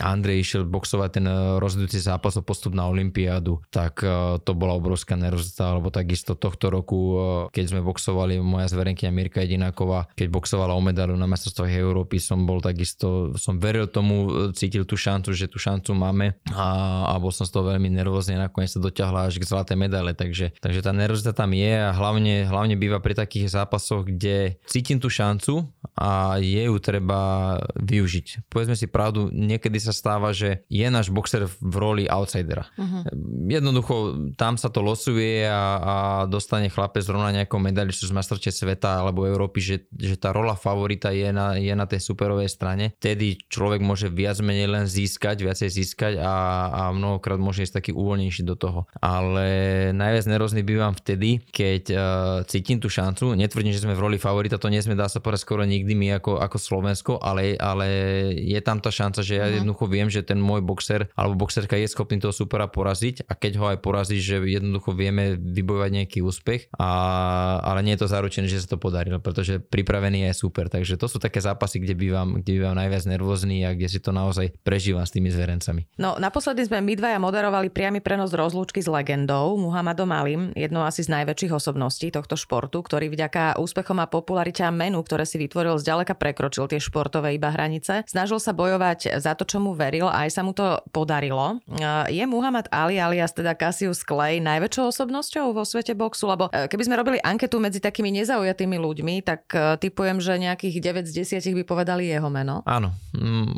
Andrej 0.00 0.40
išiel 0.40 0.62
boxovať 0.64 1.10
ten 1.20 1.26
rozhodujúci 1.60 2.00
zápas 2.00 2.40
o 2.40 2.42
postup 2.42 2.72
na 2.72 2.88
Olympiádu, 2.88 3.60
tak 3.68 4.00
to 4.46 4.52
bola 4.56 4.78
obrovská 4.78 5.18
nervozita, 5.18 5.74
alebo 5.74 5.92
takisto 5.92 6.38
tohto 6.38 6.72
roku, 6.72 7.18
keď 7.50 7.64
sme 7.68 7.80
boxovali 7.84 8.38
moja 8.40 8.70
zverenkyňa 8.70 9.10
Mirka 9.10 9.42
Jedináková, 9.44 10.08
keď 10.14 10.26
boxovala 10.30 10.72
o 10.72 10.82
medailu 10.82 11.18
na 11.18 11.26
mestrovstvách 11.26 11.74
Európy, 11.74 12.22
som 12.22 12.46
bol 12.46 12.62
takisto, 12.62 13.34
som 13.34 13.58
veril 13.58 13.90
tomu, 13.90 14.48
cítil 14.54 14.86
tú 14.86 14.94
šancu, 14.94 15.34
že 15.34 15.50
tú 15.50 15.58
šancu 15.58 15.92
máme 15.92 16.38
a, 16.54 17.02
a 17.10 17.14
bol 17.18 17.34
som 17.34 17.44
z 17.44 17.52
toho 17.52 17.74
veľmi 17.74 17.90
nervózny, 18.04 18.36
nakoniec 18.36 18.68
sa 18.68 18.84
doťahla 18.84 19.32
až 19.32 19.40
k 19.40 19.48
zlaté 19.48 19.72
medaile, 19.80 20.12
takže, 20.12 20.52
takže 20.60 20.84
tá 20.84 20.92
nervozita 20.92 21.32
tam 21.32 21.56
je 21.56 21.72
a 21.72 21.96
hlavne, 21.96 22.44
hlavne 22.44 22.76
býva 22.76 23.00
pri 23.00 23.16
takých 23.16 23.48
zápasoch, 23.48 24.04
kde 24.04 24.60
cítim 24.68 25.00
tú 25.00 25.08
šancu 25.08 25.72
a 25.96 26.36
je 26.36 26.68
ju 26.68 26.76
treba 26.84 27.56
využiť. 27.80 28.52
Povedzme 28.52 28.76
si 28.76 28.84
pravdu, 28.84 29.32
niekedy 29.32 29.80
sa 29.80 29.96
stáva, 29.96 30.36
že 30.36 30.68
je 30.68 30.84
náš 30.92 31.08
boxer 31.08 31.48
v 31.48 31.74
roli 31.80 32.04
outsidera. 32.04 32.68
Uh-huh. 32.76 33.08
Jednoducho 33.48 33.94
tam 34.36 34.60
sa 34.60 34.68
to 34.68 34.84
losuje 34.84 35.48
a, 35.48 35.80
a 35.80 35.94
dostane 36.28 36.68
chlapec 36.68 37.00
zrovna 37.00 37.32
nejakou 37.32 37.56
medaili, 37.56 37.96
čo 37.96 38.04
z 38.04 38.12
mastrovstve 38.12 38.52
sveta 38.52 39.00
alebo 39.00 39.24
Európy, 39.24 39.64
že, 39.64 39.76
že 39.96 40.20
tá 40.20 40.34
rola 40.36 40.52
favorita 40.52 41.08
je 41.14 41.32
na, 41.32 41.56
je 41.56 41.72
na 41.72 41.88
tej 41.88 42.04
superovej 42.04 42.52
strane. 42.52 42.92
Vtedy 43.00 43.40
človek 43.48 43.80
môže 43.80 44.12
viac 44.12 44.36
menej 44.44 44.68
len 44.68 44.84
získať, 44.84 45.46
viacej 45.46 45.70
získať 45.70 46.12
a, 46.18 46.34
a 46.68 46.82
mnohokrát 46.90 47.38
môže 47.38 47.62
ísť 47.62 47.78
taký 47.78 47.93
uvoľnejší 47.94 48.42
do 48.42 48.58
toho. 48.58 48.90
Ale 48.98 49.46
najviac 49.94 50.26
nervózny 50.26 50.66
bývam 50.66 50.92
vtedy, 50.92 51.40
keď 51.48 51.82
uh, 51.94 52.00
cítim 52.44 52.82
tú 52.82 52.90
šancu. 52.90 53.38
Netvrdím, 53.38 53.70
že 53.70 53.86
sme 53.86 53.94
v 53.94 54.02
roli 54.02 54.18
favorita, 54.18 54.58
to 54.58 54.68
nie 54.68 54.82
sme 54.82 54.98
dá 54.98 55.06
sa 55.06 55.22
povedať 55.22 55.46
skoro 55.46 55.62
nikdy 55.62 55.94
my 55.94 56.18
ako, 56.18 56.42
ako 56.42 56.56
Slovensko, 56.58 57.12
ale, 57.22 57.54
ale 57.56 57.86
je 58.34 58.58
tam 58.58 58.82
tá 58.82 58.90
šanca, 58.90 59.22
že 59.22 59.38
ja 59.38 59.46
uh-huh. 59.46 59.62
jednoducho 59.62 59.84
viem, 59.86 60.10
že 60.10 60.26
ten 60.26 60.42
môj 60.42 60.60
boxer 60.66 61.06
alebo 61.14 61.46
boxerka 61.46 61.78
je 61.78 61.86
schopný 61.86 62.18
toho 62.18 62.34
supera 62.34 62.66
poraziť 62.66 63.30
a 63.30 63.38
keď 63.38 63.52
ho 63.62 63.66
aj 63.70 63.78
porazí, 63.78 64.18
že 64.18 64.42
jednoducho 64.42 64.96
vieme 64.96 65.38
vybojovať 65.38 65.90
nejaký 65.94 66.18
úspech, 66.24 66.72
a, 66.74 66.90
ale 67.62 67.86
nie 67.86 67.94
je 67.94 68.02
to 68.02 68.08
zaručené, 68.10 68.50
že 68.50 68.64
sa 68.64 68.74
to 68.74 68.78
podarilo, 68.80 69.22
pretože 69.22 69.62
pripravený 69.62 70.32
je 70.32 70.32
super. 70.34 70.66
Takže 70.66 70.98
to 70.98 71.06
sú 71.06 71.22
také 71.22 71.38
zápasy, 71.38 71.78
kde 71.78 71.94
bývam, 71.94 72.40
kde 72.40 72.58
bývam 72.58 72.74
najviac 72.74 73.04
nervózny 73.06 73.62
a 73.68 73.76
kde 73.76 73.86
si 73.86 74.00
to 74.02 74.10
naozaj 74.10 74.50
prežívam 74.66 75.04
s 75.04 75.14
tými 75.14 75.30
zverencami. 75.30 75.86
No 76.00 76.16
naposledy 76.18 76.66
sme 76.66 76.80
my 76.80 76.94
dvaja 76.98 77.18
moderovali 77.20 77.68
priamy 77.84 78.00
prenos 78.00 78.32
rozlúčky 78.32 78.80
s 78.80 78.88
legendou 78.88 79.60
Muhammadom 79.60 80.08
Alim, 80.08 80.56
jednou 80.56 80.88
asi 80.88 81.04
z 81.04 81.12
najväčších 81.20 81.52
osobností 81.52 82.08
tohto 82.08 82.32
športu, 82.32 82.80
ktorý 82.80 83.12
vďaka 83.12 83.60
úspechom 83.60 84.00
a 84.00 84.08
popularite 84.08 84.64
a 84.64 84.72
menu, 84.72 85.04
ktoré 85.04 85.28
si 85.28 85.36
vytvoril, 85.36 85.76
zďaleka 85.76 86.16
prekročil 86.16 86.64
tie 86.64 86.80
športové 86.80 87.36
iba 87.36 87.52
hranice. 87.52 88.00
Snažil 88.08 88.40
sa 88.40 88.56
bojovať 88.56 89.20
za 89.20 89.36
to, 89.36 89.44
čomu 89.44 89.76
veril 89.76 90.08
a 90.08 90.24
aj 90.24 90.32
sa 90.32 90.40
mu 90.40 90.56
to 90.56 90.80
podarilo. 90.96 91.60
Je 92.08 92.24
Muhammad 92.24 92.72
Ali 92.72 92.96
alias 92.96 93.36
teda 93.36 93.52
Cassius 93.52 94.00
Clay 94.00 94.40
najväčšou 94.40 94.88
osobnosťou 94.88 95.52
vo 95.52 95.68
svete 95.68 95.92
boxu? 95.92 96.24
Lebo 96.24 96.48
e, 96.56 96.64
keby 96.72 96.88
sme 96.88 96.96
robili 96.96 97.20
anketu 97.20 97.60
medzi 97.60 97.84
takými 97.84 98.08
nezaujatými 98.16 98.80
ľuďmi, 98.80 99.20
tak 99.20 99.44
e, 99.52 99.76
typujem, 99.76 100.24
že 100.24 100.40
nejakých 100.40 101.04
9 101.04 101.04
z 101.04 101.36
10 101.36 101.52
by 101.60 101.62
povedali 101.68 102.08
jeho 102.08 102.32
meno. 102.32 102.64
Áno, 102.64 102.96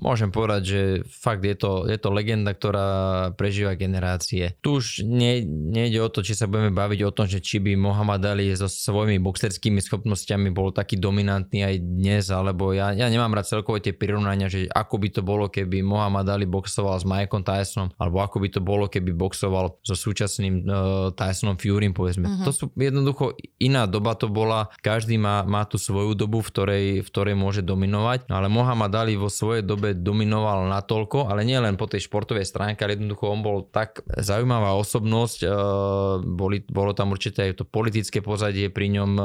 môžem 0.03 0.35
povedať, 0.35 0.63
že 0.67 0.81
fakt 1.07 1.47
je 1.47 1.55
to, 1.55 1.87
je 1.87 1.95
to 1.95 2.11
legenda, 2.11 2.51
ktorá 2.51 3.31
prežíva 3.39 3.79
generácie. 4.17 4.57
Tu 4.65 4.69
už 4.81 5.05
nie, 5.05 5.45
nejde 5.47 6.01
o 6.01 6.09
to, 6.09 6.25
či 6.25 6.33
sa 6.33 6.49
budeme 6.49 6.73
baviť 6.73 7.01
o 7.05 7.13
tom, 7.13 7.29
že 7.29 7.45
či 7.45 7.61
by 7.61 7.77
Mohamed 7.77 8.25
Ali 8.25 8.57
so 8.57 8.67
svojimi 8.67 9.21
boxerskými 9.21 9.81
schopnosťami 9.85 10.49
bol 10.51 10.73
taký 10.73 10.97
dominantný 10.97 11.63
aj 11.63 11.75
dnes, 11.81 12.25
alebo 12.33 12.73
ja, 12.73 12.97
ja 12.97 13.07
nemám 13.07 13.37
rád 13.37 13.49
celkovo 13.49 13.77
tie 13.79 13.93
prirovnania, 13.93 14.49
že 14.49 14.67
ako 14.73 14.95
by 14.97 15.09
to 15.13 15.21
bolo, 15.23 15.45
keby 15.53 15.85
Mohamed 15.85 16.27
Ali 16.33 16.47
boxoval 16.49 16.97
s 16.97 17.05
Mikeom 17.05 17.45
Tysonom, 17.45 17.93
alebo 18.01 18.25
ako 18.25 18.37
by 18.41 18.49
to 18.49 18.61
bolo, 18.65 18.85
keby 18.89 19.13
boxoval 19.13 19.79
so 19.85 19.95
súčasným 19.95 20.65
uh, 20.65 21.13
Tysonom 21.13 21.61
Furym, 21.61 21.93
povedzme. 21.93 22.27
Uh-huh. 22.27 22.47
To 22.49 22.51
sú 22.53 22.65
jednoducho 22.75 23.37
iná 23.61 23.85
doba 23.85 24.17
to 24.17 24.33
bola, 24.33 24.73
každý 24.81 25.21
má, 25.21 25.45
má 25.45 25.69
tú 25.69 25.77
svoju 25.77 26.17
dobu, 26.17 26.41
v 26.41 26.49
ktorej, 26.51 26.87
v 27.05 27.09
ktorej 27.09 27.37
môže 27.37 27.61
dominovať, 27.61 28.33
ale 28.33 28.49
Mohamed 28.49 28.93
Ali 28.97 29.15
vo 29.19 29.29
svojej 29.29 29.61
dobe 29.61 29.93
dominoval 29.93 30.69
natoľko, 30.73 31.29
ale 31.29 31.45
nie 31.45 31.59
len 31.61 31.77
po 31.77 31.85
tej 31.85 32.09
športovej 32.09 32.49
stránke, 32.49 32.83
ale 32.87 32.97
jednoducho 32.97 33.29
on 33.29 33.41
bol 33.43 33.67
tak 33.67 34.06
zaujímavá 34.07 34.79
osobnosť, 34.79 35.39
e, 35.43 35.49
boli, 36.23 36.63
bolo 36.71 36.95
tam 36.95 37.11
určite 37.11 37.43
aj 37.43 37.63
to 37.63 37.65
politické 37.67 38.23
pozadie 38.23 38.71
pri 38.71 38.87
ňom, 38.95 39.11
e, 39.19 39.23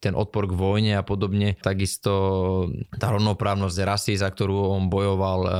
ten 0.00 0.16
odpor 0.16 0.48
k 0.48 0.56
vojne 0.56 0.92
a 0.96 1.04
podobne, 1.04 1.60
takisto 1.60 2.12
tá 2.96 3.12
rovnoprávnosť 3.12 3.76
rasy, 3.84 4.12
za 4.16 4.32
ktorú 4.32 4.72
on 4.80 4.88
bojoval 4.88 5.40
e, 5.44 5.50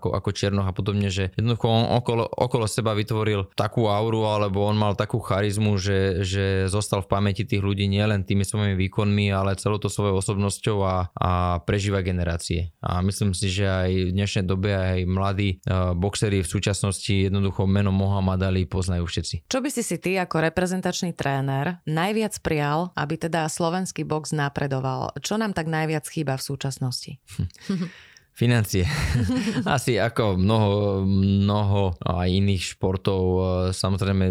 ako, 0.00 0.16
ako 0.16 0.28
Černoch 0.32 0.68
a 0.68 0.72
podobne, 0.72 1.12
že 1.12 1.36
jednoducho 1.36 1.68
on 1.68 1.84
okolo, 2.00 2.24
okolo 2.24 2.64
seba 2.64 2.96
vytvoril 2.96 3.52
takú 3.52 3.92
auru, 3.92 4.24
alebo 4.24 4.64
on 4.64 4.80
mal 4.80 4.96
takú 4.96 5.20
charizmu, 5.20 5.76
že, 5.76 6.24
že 6.24 6.44
zostal 6.72 7.04
v 7.04 7.12
pamäti 7.12 7.44
tých 7.44 7.60
ľudí 7.60 7.84
nielen 7.84 8.24
tými 8.24 8.48
svojimi 8.48 8.72
výkonmi, 8.88 9.28
ale 9.28 9.60
celou 9.60 9.76
to 9.76 9.92
svojou 9.92 10.24
osobnosťou 10.24 10.78
a, 10.80 11.12
a 11.12 11.60
prežíva 11.68 12.00
generácie. 12.00 12.72
A 12.80 13.04
myslím 13.04 13.36
si, 13.36 13.52
že 13.52 13.68
aj 13.68 13.90
v 13.92 14.14
dnešnej 14.16 14.44
dobe 14.48 14.72
aj 14.72 15.00
mladí 15.04 15.60
boxeri 15.96 16.40
v 16.40 16.48
súčasnosti 16.48 17.28
jednoducho 17.28 17.68
meno 17.68 17.92
Mohamed 17.92 18.13
Ali 18.44 18.68
poznajú 18.68 19.08
všetci. 19.08 19.48
Čo 19.48 19.58
by 19.64 19.68
si 19.72 19.82
si 19.82 19.96
ty 19.96 20.20
ako 20.20 20.44
reprezentačný 20.50 21.16
tréner 21.16 21.80
najviac 21.88 22.36
prijal, 22.44 22.92
aby 22.94 23.16
teda 23.16 23.48
slovenský 23.48 24.04
box 24.04 24.36
napredoval? 24.36 25.16
Čo 25.18 25.40
nám 25.40 25.56
tak 25.56 25.66
najviac 25.66 26.04
chýba 26.06 26.36
v 26.36 26.44
súčasnosti? 26.44 27.18
Financie. 28.34 28.82
Asi 29.62 29.94
ako 29.94 30.34
mnoho, 30.34 31.06
mnoho 31.06 31.94
aj 32.02 32.26
iných 32.26 32.74
športov. 32.74 33.22
Samozrejme, 33.70 34.24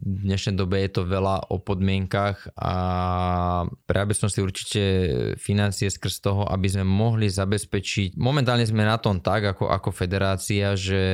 v 0.00 0.20
dnešnej 0.24 0.56
dobe 0.56 0.80
je 0.80 0.96
to 0.96 1.04
veľa 1.04 1.52
o 1.52 1.60
podmienkach 1.60 2.56
a 2.56 2.74
práve 3.84 4.16
som 4.16 4.32
si 4.32 4.40
určite 4.40 4.82
financie 5.36 5.92
skrz 5.92 6.24
toho, 6.24 6.48
aby 6.48 6.72
sme 6.72 6.88
mohli 6.88 7.28
zabezpečiť. 7.28 8.16
Momentálne 8.16 8.64
sme 8.64 8.88
na 8.88 8.96
tom 8.96 9.20
tak, 9.20 9.52
ako, 9.52 9.68
ako 9.68 9.92
federácia, 9.92 10.72
že, 10.72 11.04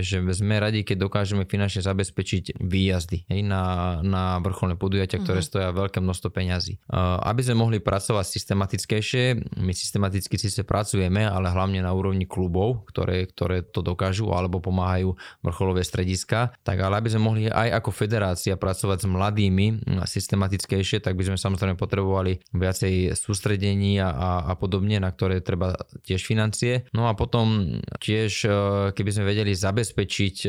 že 0.00 0.24
sme 0.32 0.64
radi, 0.64 0.88
keď 0.88 0.96
dokážeme 0.96 1.44
finančne 1.44 1.84
zabezpečiť 1.84 2.56
výjazdy 2.56 3.28
hej, 3.28 3.44
na, 3.44 4.00
na 4.00 4.40
vrcholné 4.40 4.80
podujatia, 4.80 5.20
ktoré 5.20 5.44
mm-hmm. 5.44 5.52
stoja 5.60 5.76
veľké 5.76 6.00
množstvo 6.00 6.32
peňazí. 6.32 6.80
Aby 7.20 7.44
sme 7.44 7.60
mohli 7.60 7.84
pracovať 7.84 8.24
systematickejšie, 8.32 9.24
my 9.60 9.76
systematicky 9.76 10.40
síce 10.40 10.64
pracujeme, 10.64 11.28
ale 11.28 11.52
hlavne 11.52 11.81
na 11.82 11.92
úrovni 11.92 12.24
klubov, 12.24 12.86
ktoré, 12.88 13.26
ktoré 13.28 13.66
to 13.66 13.82
dokážu 13.82 14.30
alebo 14.30 14.62
pomáhajú 14.62 15.18
vrcholové 15.42 15.82
strediska, 15.82 16.54
tak 16.62 16.78
ale 16.80 17.02
aby 17.02 17.08
sme 17.10 17.22
mohli 17.22 17.42
aj 17.50 17.82
ako 17.82 17.90
federácia 17.90 18.54
pracovať 18.56 19.04
s 19.04 19.06
mladými 19.10 19.66
systematickejšie, 20.06 21.02
tak 21.02 21.18
by 21.18 21.32
sme 21.32 21.36
samozrejme 21.36 21.76
potrebovali 21.76 22.38
viacej 22.54 23.18
sústredení 23.18 23.98
a, 23.98 24.10
a, 24.12 24.30
a 24.48 24.52
podobne, 24.54 25.02
na 25.02 25.10
ktoré 25.10 25.42
treba 25.42 25.74
tiež 26.06 26.22
financie. 26.22 26.86
No 26.94 27.10
a 27.10 27.18
potom 27.18 27.78
tiež, 27.98 28.32
e, 28.46 28.50
keby 28.94 29.10
sme 29.10 29.24
vedeli 29.26 29.52
zabezpečiť 29.52 30.36
e, 30.46 30.48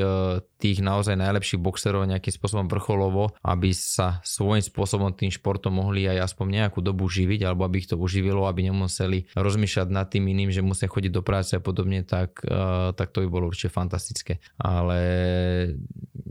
tých 0.61 0.79
naozaj 0.79 1.17
najlepších 1.17 1.59
boxerov 1.59 2.07
nejakým 2.07 2.33
spôsobom 2.33 2.67
vrcholovo, 2.69 3.33
aby 3.43 3.73
sa 3.73 4.21
svojím 4.23 4.63
spôsobom 4.63 5.11
tým 5.11 5.33
športom 5.33 5.75
mohli 5.81 6.05
aj 6.07 6.31
aspoň 6.31 6.63
nejakú 6.63 6.79
dobu 6.79 7.09
živiť, 7.09 7.43
alebo 7.43 7.65
aby 7.65 7.83
ich 7.83 7.89
to 7.89 7.97
uživilo, 7.97 8.45
aby 8.45 8.69
nemuseli 8.69 9.33
rozmýšľať 9.33 9.87
nad 9.89 10.07
tým 10.07 10.29
iným, 10.29 10.53
že 10.53 10.61
musia 10.63 10.87
chodiť 10.87 11.11
do 11.11 11.22
práce 11.23 11.55
a 11.55 11.63
podobne, 11.63 12.03
tak, 12.03 12.43
uh, 12.45 12.91
tak 12.93 13.15
to 13.15 13.23
by 13.23 13.27
bolo 13.31 13.49
určite 13.49 13.71
fantastické. 13.73 14.43
Ale 14.59 14.99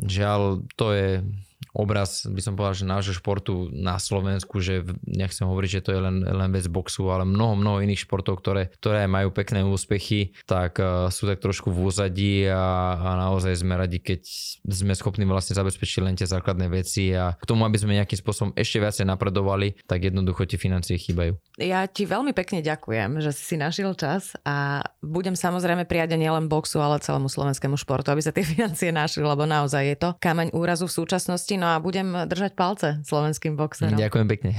žiaľ, 0.05 0.63
to 0.77 0.93
je 0.93 1.25
obraz, 1.73 2.29
by 2.29 2.41
som 2.45 2.53
povedal, 2.55 2.77
že 2.77 2.85
nášho 2.85 3.15
športu 3.17 3.73
na 3.73 3.97
Slovensku, 3.97 4.61
že 4.61 4.85
nechcem 5.09 5.49
hovoriť, 5.49 5.81
že 5.81 5.85
to 5.85 5.91
je 5.97 6.01
len, 6.05 6.17
len 6.23 6.51
vec 6.53 6.69
boxu, 6.69 7.09
ale 7.09 7.25
mnoho, 7.25 7.57
mnoho 7.57 7.81
iných 7.81 8.05
športov, 8.05 8.45
ktoré, 8.45 8.69
ktoré 8.77 9.09
majú 9.09 9.33
pekné 9.33 9.65
úspechy, 9.65 10.37
tak 10.45 10.77
uh, 10.79 11.09
sú 11.09 11.25
tak 11.25 11.41
trošku 11.41 11.73
v 11.73 11.89
úzadí 11.89 12.45
a, 12.47 12.97
a 12.97 13.09
naozaj 13.29 13.65
sme 13.65 13.75
radi, 13.75 13.99
keď 13.99 14.21
sme 14.69 14.93
schopní 14.93 15.25
vlastne 15.25 15.57
zabezpečiť 15.57 16.05
len 16.05 16.15
tie 16.15 16.29
základné 16.29 16.69
veci 16.69 17.11
a 17.17 17.33
k 17.35 17.49
tomu, 17.49 17.65
aby 17.65 17.81
sme 17.81 17.97
nejakým 17.97 18.21
spôsobom 18.21 18.53
ešte 18.53 18.79
viacej 18.79 19.09
napredovali, 19.09 19.81
tak 19.89 20.05
jednoducho 20.05 20.45
tie 20.45 20.61
financie 20.61 21.01
chýbajú. 21.01 21.41
Ja 21.57 21.89
ti 21.89 22.05
veľmi 22.05 22.37
pekne 22.37 22.61
ďakujem, 22.61 23.25
že 23.25 23.33
si 23.33 23.57
našiel 23.57 23.97
čas 23.97 24.37
a 24.45 24.85
budem 25.01 25.33
samozrejme 25.33 25.89
prijať 25.89 26.21
nielen 26.21 26.53
boxu, 26.53 26.79
ale 26.85 27.01
celému 27.01 27.33
slovenskému 27.33 27.81
športu, 27.81 28.13
aby 28.13 28.21
sa 28.21 28.35
tie 28.35 28.45
financie 28.53 28.93
našli, 28.93 29.25
lebo 29.25 29.49
naozaj 29.49 29.83
je 29.89 29.97
to 29.97 30.09
kameň 30.21 30.53
úrazu 30.53 30.85
v 30.85 30.97
súčasnosti 31.01 31.55
no 31.63 31.71
a 31.71 31.79
budem 31.79 32.27
držať 32.27 32.59
palce 32.59 32.89
slovenským 33.07 33.55
boxerom. 33.55 33.95
Ďakujem 33.95 34.27
pekne. 34.27 34.51